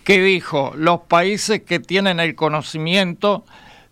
que 0.03 0.21
dijo, 0.21 0.73
los 0.77 1.03
países 1.03 1.63
que 1.63 1.79
tienen 1.79 2.19
el 2.19 2.35
conocimiento 2.35 3.45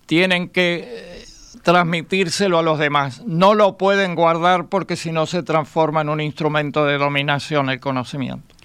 tienen 0.06 0.48
que 0.48 0.88
eh, 0.88 1.24
transmitírselo 1.62 2.58
a 2.58 2.62
los 2.62 2.80
demás. 2.80 3.22
No 3.24 3.54
lo 3.54 3.76
pueden 3.76 4.16
guardar 4.16 4.66
porque 4.66 4.96
si 4.96 5.12
no 5.12 5.26
se 5.26 5.44
transforma 5.44 6.00
en 6.00 6.08
un 6.08 6.20
instrumento 6.20 6.84
de 6.84 6.98
dominación 6.98 7.70
el 7.70 7.78
conocimiento 7.78 8.57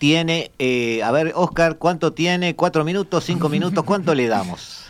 tiene, 0.00 0.50
eh, 0.58 1.02
a 1.02 1.12
ver, 1.12 1.32
Oscar, 1.36 1.76
¿cuánto 1.76 2.14
tiene? 2.14 2.56
¿Cuatro 2.56 2.84
minutos? 2.84 3.22
¿Cinco 3.22 3.48
minutos? 3.50 3.84
¿Cuánto 3.84 4.14
le 4.14 4.28
damos? 4.28 4.86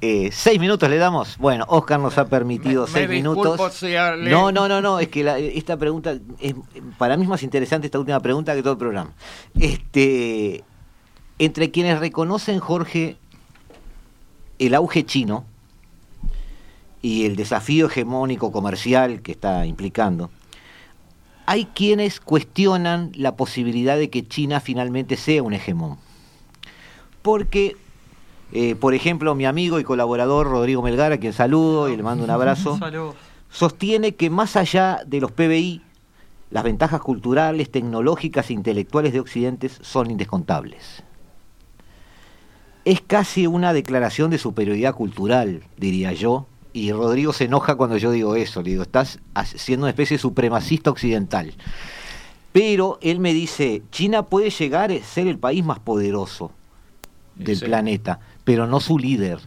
Eh, 0.00 0.30
¿Seis 0.32 0.58
minutos 0.58 0.88
le 0.88 0.96
damos? 0.96 1.36
Bueno, 1.36 1.66
Oscar 1.68 2.00
nos 2.00 2.16
ha 2.16 2.28
permitido 2.28 2.86
seis 2.86 3.08
minutos. 3.10 3.60
No, 4.20 4.50
no, 4.50 4.66
no, 4.66 4.80
no, 4.80 5.00
es 5.00 5.08
que 5.08 5.52
esta 5.54 5.76
pregunta, 5.76 6.16
es, 6.40 6.54
para 6.96 7.18
mí 7.18 7.24
es 7.24 7.28
más 7.28 7.42
interesante 7.42 7.88
esta 7.88 7.98
última 7.98 8.20
pregunta 8.20 8.54
que 8.54 8.62
todo 8.62 8.72
el 8.72 8.78
programa. 8.78 9.12
Este, 9.60 10.64
entre 11.38 11.70
quienes 11.70 11.98
reconocen, 11.98 12.58
Jorge, 12.58 13.18
el 14.58 14.74
auge 14.74 15.04
chino 15.04 15.44
y 17.02 17.26
el 17.26 17.36
desafío 17.36 17.86
hegemónico 17.86 18.50
comercial 18.50 19.20
que 19.20 19.32
está 19.32 19.66
implicando, 19.66 20.30
hay 21.48 21.64
quienes 21.64 22.20
cuestionan 22.20 23.10
la 23.14 23.34
posibilidad 23.34 23.96
de 23.96 24.10
que 24.10 24.28
China 24.28 24.60
finalmente 24.60 25.16
sea 25.16 25.42
un 25.42 25.54
hegemón. 25.54 25.96
Porque, 27.22 27.74
eh, 28.52 28.74
por 28.74 28.92
ejemplo, 28.92 29.34
mi 29.34 29.46
amigo 29.46 29.80
y 29.80 29.82
colaborador 29.82 30.46
Rodrigo 30.46 30.82
Melgar, 30.82 31.10
a 31.12 31.16
quien 31.16 31.32
saludo 31.32 31.88
y 31.88 31.96
le 31.96 32.02
mando 32.02 32.22
un 32.22 32.28
abrazo, 32.28 32.78
sostiene 33.50 34.14
que 34.14 34.28
más 34.28 34.56
allá 34.56 35.00
de 35.06 35.22
los 35.22 35.32
PBI, 35.32 35.80
las 36.50 36.64
ventajas 36.64 37.00
culturales, 37.00 37.70
tecnológicas 37.70 38.50
e 38.50 38.52
intelectuales 38.52 39.14
de 39.14 39.20
Occidente 39.20 39.70
son 39.70 40.10
indescontables. 40.10 41.02
Es 42.84 43.00
casi 43.00 43.46
una 43.46 43.72
declaración 43.72 44.28
de 44.28 44.36
superioridad 44.36 44.94
cultural, 44.94 45.62
diría 45.78 46.12
yo, 46.12 46.46
y 46.72 46.92
Rodrigo 46.92 47.32
se 47.32 47.44
enoja 47.44 47.74
cuando 47.76 47.96
yo 47.96 48.10
digo 48.10 48.36
eso, 48.36 48.62
le 48.62 48.70
digo, 48.70 48.82
estás 48.82 49.18
siendo 49.56 49.84
una 49.84 49.90
especie 49.90 50.16
de 50.16 50.20
supremacista 50.20 50.90
occidental. 50.90 51.52
Pero 52.52 52.98
él 53.02 53.20
me 53.20 53.34
dice, 53.34 53.82
China 53.90 54.24
puede 54.24 54.50
llegar 54.50 54.90
a 54.90 55.02
ser 55.02 55.26
el 55.26 55.38
país 55.38 55.64
más 55.64 55.78
poderoso 55.78 56.50
del 57.34 57.60
planeta, 57.60 58.20
pero 58.44 58.66
no 58.66 58.80
su 58.80 58.98
líder. 58.98 59.40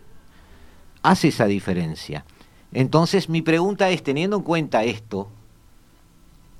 Hace 1.03 1.29
esa 1.29 1.45
diferencia. 1.45 2.25
Entonces 2.71 3.27
mi 3.27 3.41
pregunta 3.41 3.89
es, 3.89 4.03
teniendo 4.03 4.37
en 4.37 4.43
cuenta 4.43 4.83
esto, 4.83 5.29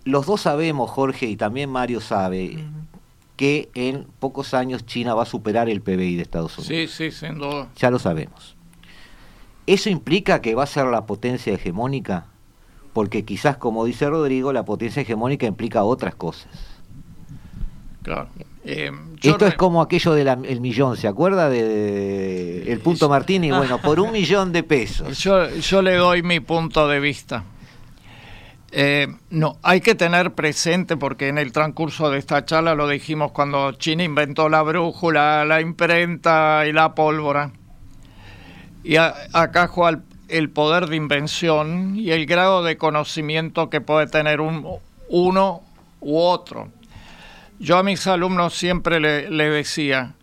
los 0.04 0.26
dos 0.26 0.42
sabemos, 0.42 0.90
Jorge 0.90 1.28
y 1.28 1.38
también 1.38 1.70
Mario 1.70 2.02
sabe, 2.02 2.58
que 3.36 3.70
en 3.76 4.08
pocos 4.20 4.54
años 4.54 4.86
China 4.86 5.14
va 5.14 5.24
a 5.24 5.26
superar 5.28 5.70
el 5.70 5.82
PBI 5.82 6.16
de 6.16 6.22
Estados 6.24 6.58
Unidos. 6.58 6.92
Sí, 6.92 7.10
sí, 7.10 7.12
sin 7.12 7.38
duda. 7.38 7.70
Ya 7.76 7.90
lo 7.92 8.00
sabemos. 8.00 8.56
¿Eso 9.68 9.90
implica 9.90 10.42
que 10.42 10.56
va 10.56 10.64
a 10.64 10.68
ser 10.68 10.86
la 10.88 11.06
potencia 11.06 11.54
hegemónica? 11.54 12.26
porque 12.94 13.24
quizás, 13.24 13.58
como 13.58 13.86
dice 13.86 14.10
Rodrigo, 14.10 14.52
la 14.54 14.64
potencia 14.64 15.02
hegemónica 15.02 15.46
implica 15.46 15.84
otras 15.84 16.16
cosas. 16.16 16.48
Claro. 18.04 18.28
Eh, 18.64 18.92
Esto 19.22 19.48
es 19.48 19.56
como 19.56 19.82
aquello 19.82 20.14
del 20.14 20.62
millón, 20.62 20.98
¿se 20.98 21.08
acuerda 21.08 21.50
de, 21.50 22.72
el 22.72 22.80
punto 22.80 23.10
Martini? 23.10 23.52
Bueno, 23.52 23.80
por 23.80 24.00
un 24.00 24.12
millón 24.12 24.52
de 24.52 24.64
pesos. 24.64 25.18
Yo, 25.20 25.50
yo 25.50 25.82
le 25.82 25.96
doy 25.96 26.22
mi 26.22 26.40
punto 26.40 26.88
de 26.88 27.00
vista. 27.00 27.44
Eh, 28.74 29.08
no, 29.30 29.58
hay 29.64 29.82
que 29.82 29.96
tener 29.96 30.34
presente, 30.34 30.96
porque 30.96 31.28
en 31.28 31.38
el 31.38 31.52
transcurso 31.52 32.10
de 32.10 32.20
esta 32.20 32.46
charla 32.46 32.74
lo 32.76 32.88
dijimos 32.88 33.32
cuando 33.32 33.74
China 33.74 34.04
inventó 34.04 34.48
la 34.48 34.62
brújula, 34.62 35.44
la 35.46 35.60
imprenta 35.60 36.64
y 36.68 36.72
la 36.72 36.96
pólvora. 36.96 37.52
Y 38.84 38.96
acá 38.98 39.68
juega 39.68 40.02
el, 40.28 40.50
poder 40.50 40.88
de 40.88 40.96
invención 40.96 41.96
y 41.96 42.12
el 42.12 42.26
grado 42.26 42.64
de 42.64 42.78
conocimiento 42.78 43.70
que 43.70 43.82
puede 43.82 44.08
tener 44.08 44.42
un, 44.42 44.80
uno 45.10 45.62
u 46.00 46.18
otro. 46.18 46.70
Yo 47.60 47.78
a 47.78 47.84
mis 47.84 48.08
alumnos 48.08 48.56
siempre 48.56 49.00
le, 49.00 49.50
decía, 49.50 50.14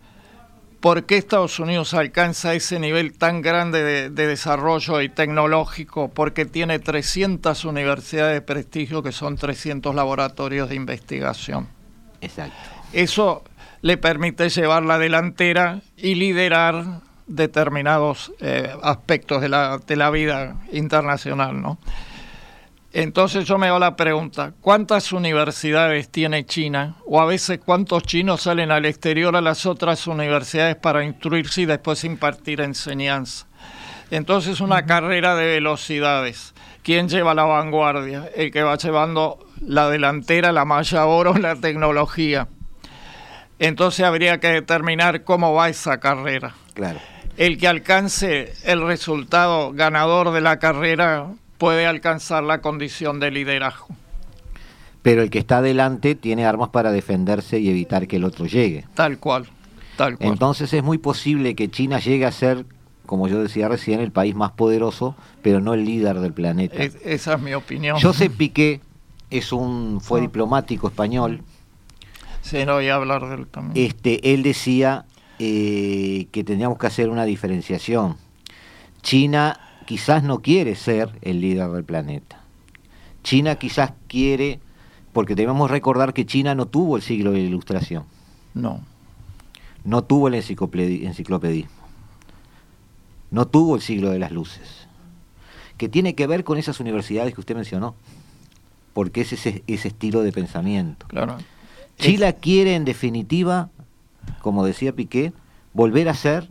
¿por 0.81 1.05
qué 1.05 1.15
Estados 1.15 1.57
Unidos 1.59 1.93
alcanza 1.93 2.53
ese 2.53 2.79
nivel 2.79 3.17
tan 3.17 3.41
grande 3.41 4.09
de, 4.09 4.27
desarrollo 4.27 5.01
y 5.01 5.07
tecnológico? 5.07 6.09
Porque 6.09 6.45
tiene 6.45 6.79
300 6.79 7.63
universidades 7.63 8.33
de 8.33 8.41
prestigio 8.41 9.01
que 9.01 9.13
son 9.13 9.37
300 9.37 9.95
laboratorios 9.95 10.67
de 10.67 10.75
investigación. 10.75 11.69
Exacto. 12.19 12.57
Eso 12.91 13.43
le 13.81 13.95
permite 13.95 14.49
llevar 14.49 14.83
la 14.83 14.97
delantera 14.97 15.79
y 15.95 16.15
liderar 16.15 17.01
determinados 17.29 18.33
eh, 18.41 18.75
aspectos 18.81 19.41
de 19.41 19.49
la, 19.49 19.77
de 19.77 19.95
la 19.95 20.09
vida 20.09 20.57
internacional, 20.71 21.61
¿no? 21.61 21.77
Entonces 22.91 23.45
yo 23.45 23.59
me 23.59 23.67
hago 23.67 23.77
la 23.77 23.95
pregunta, 23.95 24.53
¿cuántas 24.61 25.13
universidades 25.13 26.09
tiene 26.09 26.45
China? 26.47 26.95
O 27.05 27.21
a 27.21 27.25
veces 27.25 27.59
cuántos 27.63 28.01
chinos 28.01 28.41
salen 28.41 28.71
al 28.71 28.85
exterior 28.85 29.35
a 29.35 29.41
las 29.41 29.67
otras 29.67 30.07
universidades 30.07 30.75
para 30.75 31.05
instruirse 31.05 31.61
y 31.61 31.65
después 31.65 32.03
impartir 32.03 32.61
enseñanza. 32.61 33.45
Entonces 34.09 34.59
una 34.59 34.87
carrera 34.87 35.35
de 35.35 35.45
velocidades. 35.45 36.55
¿Quién 36.81 37.09
lleva 37.09 37.35
la 37.35 37.43
vanguardia? 37.43 38.27
El 38.35 38.51
que 38.51 38.63
va 38.63 38.75
llevando 38.75 39.37
la 39.61 39.87
delantera, 39.87 40.51
la 40.51 40.65
malla 40.65 41.05
oro, 41.05 41.35
la 41.35 41.55
tecnología. 41.55 42.47
Entonces 43.59 44.03
habría 44.03 44.39
que 44.39 44.47
determinar 44.47 45.23
cómo 45.23 45.53
va 45.53 45.69
esa 45.69 45.99
carrera. 45.99 46.55
Claro. 46.73 46.99
El 47.39 47.57
que 47.57 47.69
alcance 47.69 48.51
el 48.65 48.85
resultado 48.85 49.71
ganador 49.71 50.33
de 50.33 50.41
la 50.41 50.59
carrera 50.59 51.27
puede 51.57 51.87
alcanzar 51.87 52.43
la 52.43 52.59
condición 52.59 53.21
de 53.21 53.31
liderazgo. 53.31 53.87
Pero 55.03 55.21
el 55.21 55.29
que 55.29 55.39
está 55.39 55.59
adelante 55.59 56.15
tiene 56.15 56.45
armas 56.45 56.67
para 56.67 56.91
defenderse 56.91 57.57
y 57.59 57.69
evitar 57.69 58.07
que 58.07 58.17
el 58.17 58.25
otro 58.25 58.45
llegue. 58.45 58.83
Tal 58.93 59.19
cual, 59.19 59.47
tal 59.95 60.17
cual. 60.17 60.31
Entonces 60.33 60.73
es 60.73 60.83
muy 60.83 60.97
posible 60.97 61.55
que 61.55 61.71
China 61.71 61.99
llegue 61.99 62.25
a 62.25 62.33
ser, 62.33 62.65
como 63.05 63.29
yo 63.29 63.41
decía 63.41 63.69
recién, 63.69 64.01
el 64.01 64.11
país 64.11 64.35
más 64.35 64.51
poderoso, 64.51 65.15
pero 65.41 65.61
no 65.61 65.73
el 65.73 65.85
líder 65.85 66.19
del 66.19 66.33
planeta. 66.33 66.75
esa 66.75 67.35
es 67.35 67.39
mi 67.39 67.53
opinión. 67.53 68.01
José 68.01 68.29
Piqué 68.29 68.81
es 69.29 69.53
un, 69.53 70.01
fue 70.01 70.19
ah. 70.19 70.23
diplomático 70.23 70.89
español. 70.89 71.41
Sí, 72.41 72.65
no 72.65 72.73
voy 72.73 72.89
a 72.89 72.95
hablar 72.95 73.29
de 73.29 73.35
él 73.35 73.47
también. 73.47 73.85
Este, 73.85 74.33
él 74.33 74.43
decía 74.43 75.05
eh, 75.39 76.27
que 76.31 76.43
teníamos 76.43 76.77
que 76.77 76.87
hacer 76.87 77.09
una 77.09 77.25
diferenciación. 77.25 78.17
China 79.01 79.59
quizás 79.85 80.21
no 80.21 80.41
quiere 80.41 80.75
ser 80.75 81.17
el 81.21 81.41
líder 81.41 81.69
del 81.69 81.85
planeta. 81.85 82.41
China 83.23 83.55
quizás 83.55 83.93
quiere, 84.07 84.59
porque 85.13 85.35
debemos 85.35 85.71
recordar 85.71 86.13
que 86.13 86.25
China 86.25 86.55
no 86.55 86.65
tuvo 86.67 86.97
el 86.97 87.01
siglo 87.01 87.31
de 87.31 87.39
la 87.39 87.45
ilustración. 87.45 88.03
No. 88.53 88.81
No 89.83 90.03
tuvo 90.03 90.27
el 90.27 90.35
enciclopedismo. 90.35 91.71
No 93.31 93.47
tuvo 93.47 93.75
el 93.75 93.81
siglo 93.81 94.09
de 94.09 94.19
las 94.19 94.31
luces. 94.31 94.87
Que 95.77 95.87
tiene 95.87 96.15
que 96.15 96.27
ver 96.27 96.43
con 96.43 96.57
esas 96.57 96.79
universidades 96.79 97.33
que 97.33 97.39
usted 97.39 97.55
mencionó. 97.55 97.95
Porque 98.93 99.21
es 99.21 99.33
ese, 99.33 99.63
ese 99.67 99.87
estilo 99.87 100.21
de 100.21 100.31
pensamiento. 100.31 101.07
Claro. 101.07 101.37
China 101.97 102.33
quiere, 102.33 102.75
en 102.75 102.85
definitiva, 102.85 103.69
como 104.41 104.65
decía 104.65 104.93
Piqué, 104.93 105.33
volver 105.73 106.09
a 106.09 106.13
ser 106.13 106.49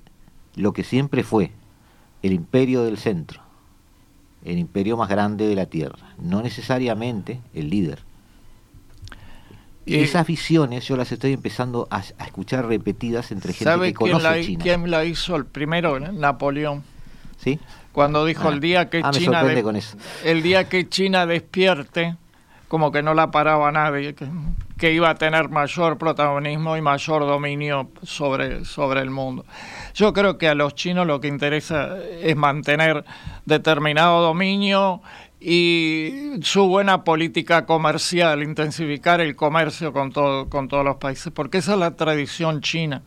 lo 0.54 0.72
que 0.72 0.84
siempre 0.84 1.22
fue, 1.22 1.52
el 2.22 2.32
imperio 2.32 2.82
del 2.82 2.98
centro, 2.98 3.40
el 4.44 4.58
imperio 4.58 4.96
más 4.96 5.08
grande 5.08 5.46
de 5.46 5.54
la 5.54 5.66
Tierra, 5.66 6.14
no 6.18 6.42
necesariamente 6.42 7.40
el 7.54 7.70
líder. 7.70 8.00
Y 9.86 10.00
esas 10.00 10.26
visiones 10.26 10.86
yo 10.86 10.96
las 10.96 11.10
estoy 11.12 11.32
empezando 11.32 11.88
a, 11.90 12.00
escuchar 12.00 12.66
repetidas 12.66 13.32
entre 13.32 13.54
gente 13.54 13.80
que 13.80 13.94
conoce 13.94 14.22
la, 14.22 14.40
China. 14.42 14.62
¿Quién 14.62 14.90
la 14.90 15.04
hizo 15.06 15.34
el 15.34 15.46
primero? 15.46 15.98
Napoleón. 15.98 16.84
¿Sí? 17.38 17.58
Cuando 17.92 18.26
dijo 18.26 18.48
ah. 18.48 18.52
el 18.52 18.60
día 18.60 18.90
que 18.90 19.00
ah, 19.02 19.10
China 19.12 19.42
el 20.24 20.42
día 20.42 20.68
que 20.68 20.88
China 20.88 21.24
despierte, 21.24 22.16
como 22.68 22.92
que 22.92 23.02
no 23.02 23.14
la 23.14 23.30
paraba 23.30 23.72
nadie, 23.72 24.14
que, 24.14 24.26
que, 24.78 24.92
iba 24.92 25.10
a 25.10 25.14
tener 25.14 25.48
mayor 25.48 25.98
protagonismo 25.98 26.76
y 26.76 26.80
mayor 26.80 27.22
dominio 27.22 27.90
sobre, 28.02 28.64
sobre 28.64 29.00
el 29.00 29.10
mundo. 29.10 29.44
Yo 29.94 30.12
creo 30.12 30.38
que 30.38 30.48
a 30.48 30.54
los 30.54 30.74
chinos 30.74 31.06
lo 31.06 31.20
que 31.20 31.28
interesa 31.28 31.98
es 32.20 32.36
mantener 32.36 33.04
determinado 33.44 34.22
dominio 34.22 35.02
y 35.40 36.40
su 36.42 36.66
buena 36.66 37.04
política 37.04 37.64
comercial, 37.64 38.42
intensificar 38.42 39.20
el 39.20 39.36
comercio 39.36 39.92
con, 39.92 40.10
todo, 40.12 40.48
con 40.48 40.68
todos 40.68 40.84
los 40.84 40.96
países, 40.96 41.32
porque 41.32 41.58
esa 41.58 41.74
es 41.74 41.78
la 41.78 41.92
tradición 41.92 42.60
china, 42.60 43.02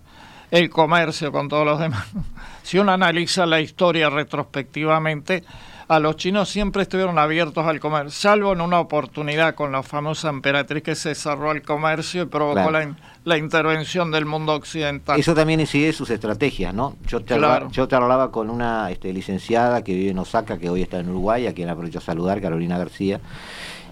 el 0.50 0.70
comercio 0.70 1.32
con 1.32 1.50
todos 1.50 1.66
los 1.66 1.80
demás. 1.80 2.08
Si 2.64 2.78
uno 2.78 2.92
analiza 2.92 3.48
la 3.48 3.60
historia 3.60 4.10
retrospectivamente, 4.12 5.44
a 5.92 6.00
los 6.00 6.16
chinos 6.16 6.48
siempre 6.48 6.84
estuvieron 6.84 7.20
abiertos 7.20 7.68
al 7.68 7.82
comercio, 7.82 8.12
salvo 8.12 8.54
en 8.54 8.62
una 8.62 8.80
oportunidad 8.80 9.56
con 9.56 9.74
la 9.74 9.84
famosa 9.84 10.30
emperatriz 10.30 10.84
que 10.84 10.96
se 10.96 11.14
cerró 11.16 11.52
el 11.52 11.64
comercio 11.64 12.24
y 12.24 12.26
provocó 12.28 12.72
la, 12.72 13.38
intervención 13.38 14.10
del 14.10 14.26
mundo 14.26 14.54
occidental. 14.54 15.20
Eso 15.20 15.36
también 15.36 15.60
incide 15.60 15.92
sus 15.92 16.10
estrategias, 16.10 16.74
¿no? 16.74 16.96
Yo 17.08 17.20
te, 17.20 17.34
hablaba, 17.34 17.68
yo 17.72 17.90
te 17.90 17.98
hablaba 17.98 18.32
con 18.32 18.50
una 18.50 18.90
este, 18.90 19.12
licenciada 19.12 19.84
que 19.84 19.94
vive 19.94 20.12
en 20.12 20.20
Osaka, 20.20 20.58
que 20.58 20.70
hoy 20.70 20.82
está 20.82 20.98
en 20.98 21.10
Uruguay, 21.10 21.46
a 21.48 21.54
quien 21.54 21.68
aprovecho 21.68 21.98
a 22.00 22.02
saludar, 22.02 22.40
Carolina 22.40 22.78
García. 22.78 23.20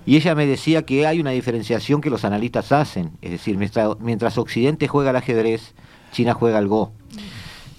Y 0.05 0.15
ella 0.15 0.35
me 0.35 0.45
decía 0.45 0.83
que 0.83 1.05
hay 1.05 1.19
una 1.19 1.31
diferenciación 1.31 1.99
que 1.99 2.09
los 2.09 2.23
analistas 2.23 2.71
hacen, 2.71 3.11
es 3.21 3.31
decir, 3.31 3.57
mientras, 3.57 3.99
mientras 3.99 4.37
Occidente 4.37 4.87
juega 4.87 5.09
al 5.09 5.17
ajedrez, 5.17 5.73
China 6.13 6.33
juega 6.33 6.59
al 6.59 6.69
Go. 6.69 6.93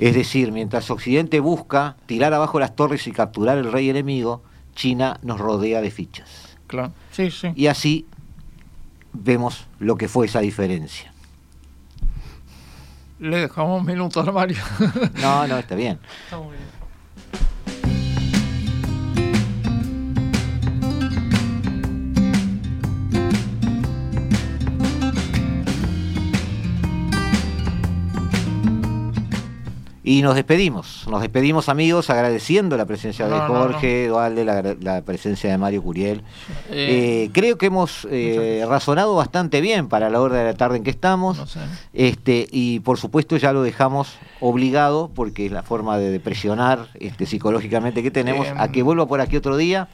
Es 0.01 0.15
decir, 0.15 0.51
mientras 0.51 0.91
Occidente 0.91 1.41
busca 1.41 1.97
tirar 2.07 2.33
abajo 2.33 2.59
las 2.59 2.75
torres 2.75 3.07
y 3.07 3.13
capturar 3.13 3.59
el 3.59 3.71
rey 3.71 3.91
enemigo, 3.91 4.43
China 4.75 5.19
nos 5.23 5.39
rodea 5.39 5.81
de 5.81 5.91
fichas. 5.91 6.57
Claro, 6.67 6.93
sí, 7.11 7.31
sí. 7.31 7.49
Y 7.55 7.67
así 7.67 8.07
vemos 9.13 9.67
lo 9.79 9.97
que 9.97 10.09
fue 10.09 10.27
esa 10.27 10.41
diferencia. 10.41 11.13
Le 13.19 13.41
dejamos 13.41 13.81
un 13.81 13.87
minuto 13.87 14.21
a 14.21 14.33
Mario. 14.33 14.63
no, 15.21 15.47
no, 15.47 15.59
está 15.59 15.75
bien. 15.75 15.99
Está 16.25 16.39
muy 16.39 16.57
bien. 16.57 16.70
Y 30.11 30.23
nos 30.23 30.35
despedimos, 30.35 31.07
nos 31.09 31.21
despedimos 31.21 31.69
amigos 31.69 32.11
agradeciendo 32.11 32.77
la 32.77 32.85
presencia 32.85 33.29
de 33.29 33.39
Jorge, 33.39 34.07
Eduardo, 34.07 34.43
la, 34.43 35.03
presencia 35.03 35.53
de 35.53 35.57
Mario 35.57 35.85
Curiel. 35.85 36.25
Eh, 36.69 37.27
eh, 37.27 37.31
creo 37.33 37.57
que 37.57 37.67
hemos 37.67 38.09
eh, 38.11 38.65
razonado 38.69 39.15
bastante 39.15 39.61
bien 39.61 39.87
para 39.87 40.11
la 40.11 40.21
hora 40.21 40.39
de 40.39 40.45
la 40.47 40.55
tarde 40.55 40.79
en 40.79 40.83
que 40.83 40.91
estamos. 40.91 41.57
este 41.93 42.49
Y 42.51 42.81
por 42.81 42.99
supuesto 42.99 43.37
ya 43.37 43.53
lo 43.53 43.63
dejamos 43.63 44.19
obligado, 44.41 45.13
porque 45.15 45.47
es 45.47 45.53
la 45.53 45.63
forma 45.63 45.97
de 45.97 46.19
presionar 46.19 46.89
este, 46.95 47.25
psicológicamente 47.25 48.03
que 48.03 48.11
tenemos, 48.11 48.49
a 48.57 48.73
que 48.73 48.83
vuelva 48.83 49.07
por 49.07 49.21
aquí 49.21 49.37
otro 49.37 49.57
día 49.57 49.87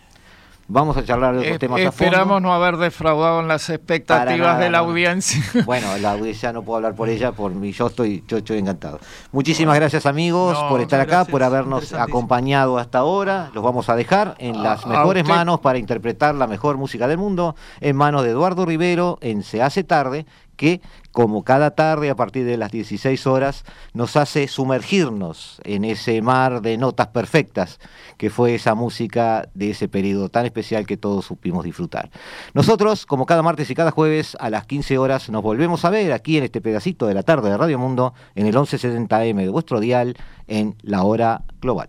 Vamos 0.68 0.96
a 0.96 1.04
charlar 1.04 1.34
de 1.34 1.40
otros 1.42 1.58
temas 1.58 1.80
a 1.80 1.92
fondo. 1.92 2.04
Esperamos 2.04 2.42
no 2.42 2.52
haber 2.52 2.76
defraudado 2.76 3.40
en 3.40 3.48
las 3.48 3.70
expectativas 3.70 4.58
de 4.58 4.70
la 4.70 4.78
audiencia. 4.78 5.42
Bueno, 5.64 5.96
la 5.98 6.12
audiencia 6.12 6.52
no 6.52 6.62
puedo 6.62 6.76
hablar 6.76 6.94
por 6.94 7.08
ella, 7.08 7.32
por 7.32 7.52
mí 7.52 7.72
yo 7.72 7.86
estoy, 7.86 8.24
yo 8.28 8.38
estoy 8.38 8.58
encantado. 8.58 9.00
Muchísimas 9.32 9.76
gracias 9.76 10.06
amigos 10.06 10.58
por 10.68 10.80
estar 10.80 11.00
acá, 11.00 11.24
por 11.24 11.42
habernos 11.42 11.92
acompañado 11.92 12.78
hasta 12.78 12.98
ahora. 12.98 13.50
Los 13.54 13.64
vamos 13.64 13.88
a 13.88 13.96
dejar 13.96 14.34
en 14.38 14.62
las 14.62 14.86
mejores 14.86 15.26
manos 15.26 15.60
para 15.60 15.78
interpretar 15.78 16.34
la 16.34 16.46
mejor 16.46 16.76
música 16.76 17.08
del 17.08 17.18
mundo, 17.18 17.56
en 17.80 17.96
manos 17.96 18.22
de 18.22 18.30
Eduardo 18.30 18.64
Rivero, 18.66 19.18
en 19.20 19.42
Se 19.42 19.62
hace 19.62 19.84
tarde, 19.84 20.26
que 20.56 20.80
como 21.12 21.44
cada 21.44 21.70
tarde 21.70 22.10
a 22.10 22.16
partir 22.16 22.44
de 22.44 22.56
las 22.56 22.70
16 22.70 23.26
horas 23.26 23.64
nos 23.94 24.16
hace 24.16 24.48
sumergirnos 24.48 25.60
en 25.64 25.84
ese 25.84 26.20
mar 26.20 26.60
de 26.60 26.76
notas 26.76 27.08
perfectas 27.08 27.78
que 28.18 28.28
fue 28.30 28.54
esa 28.54 28.74
música 28.74 29.48
de 29.54 29.70
ese 29.70 29.88
periodo 29.88 30.28
tan 30.28 30.44
especial 30.46 30.86
que 30.86 30.96
todos 30.96 31.24
supimos 31.24 31.64
disfrutar. 31.64 32.10
Nosotros, 32.54 33.06
como 33.06 33.26
cada 33.26 33.42
martes 33.42 33.70
y 33.70 33.74
cada 33.74 33.90
jueves 33.90 34.36
a 34.40 34.50
las 34.50 34.66
15 34.66 34.98
horas, 34.98 35.30
nos 35.30 35.42
volvemos 35.42 35.84
a 35.84 35.90
ver 35.90 36.12
aquí 36.12 36.36
en 36.36 36.44
este 36.44 36.60
pedacito 36.60 37.06
de 37.06 37.14
la 37.14 37.22
tarde 37.22 37.50
de 37.50 37.56
Radio 37.56 37.78
Mundo 37.78 38.14
en 38.34 38.46
el 38.46 38.54
1170M 38.54 39.36
de 39.36 39.48
vuestro 39.48 39.80
dial 39.80 40.16
en 40.46 40.74
la 40.82 41.02
hora 41.04 41.42
global. 41.60 41.88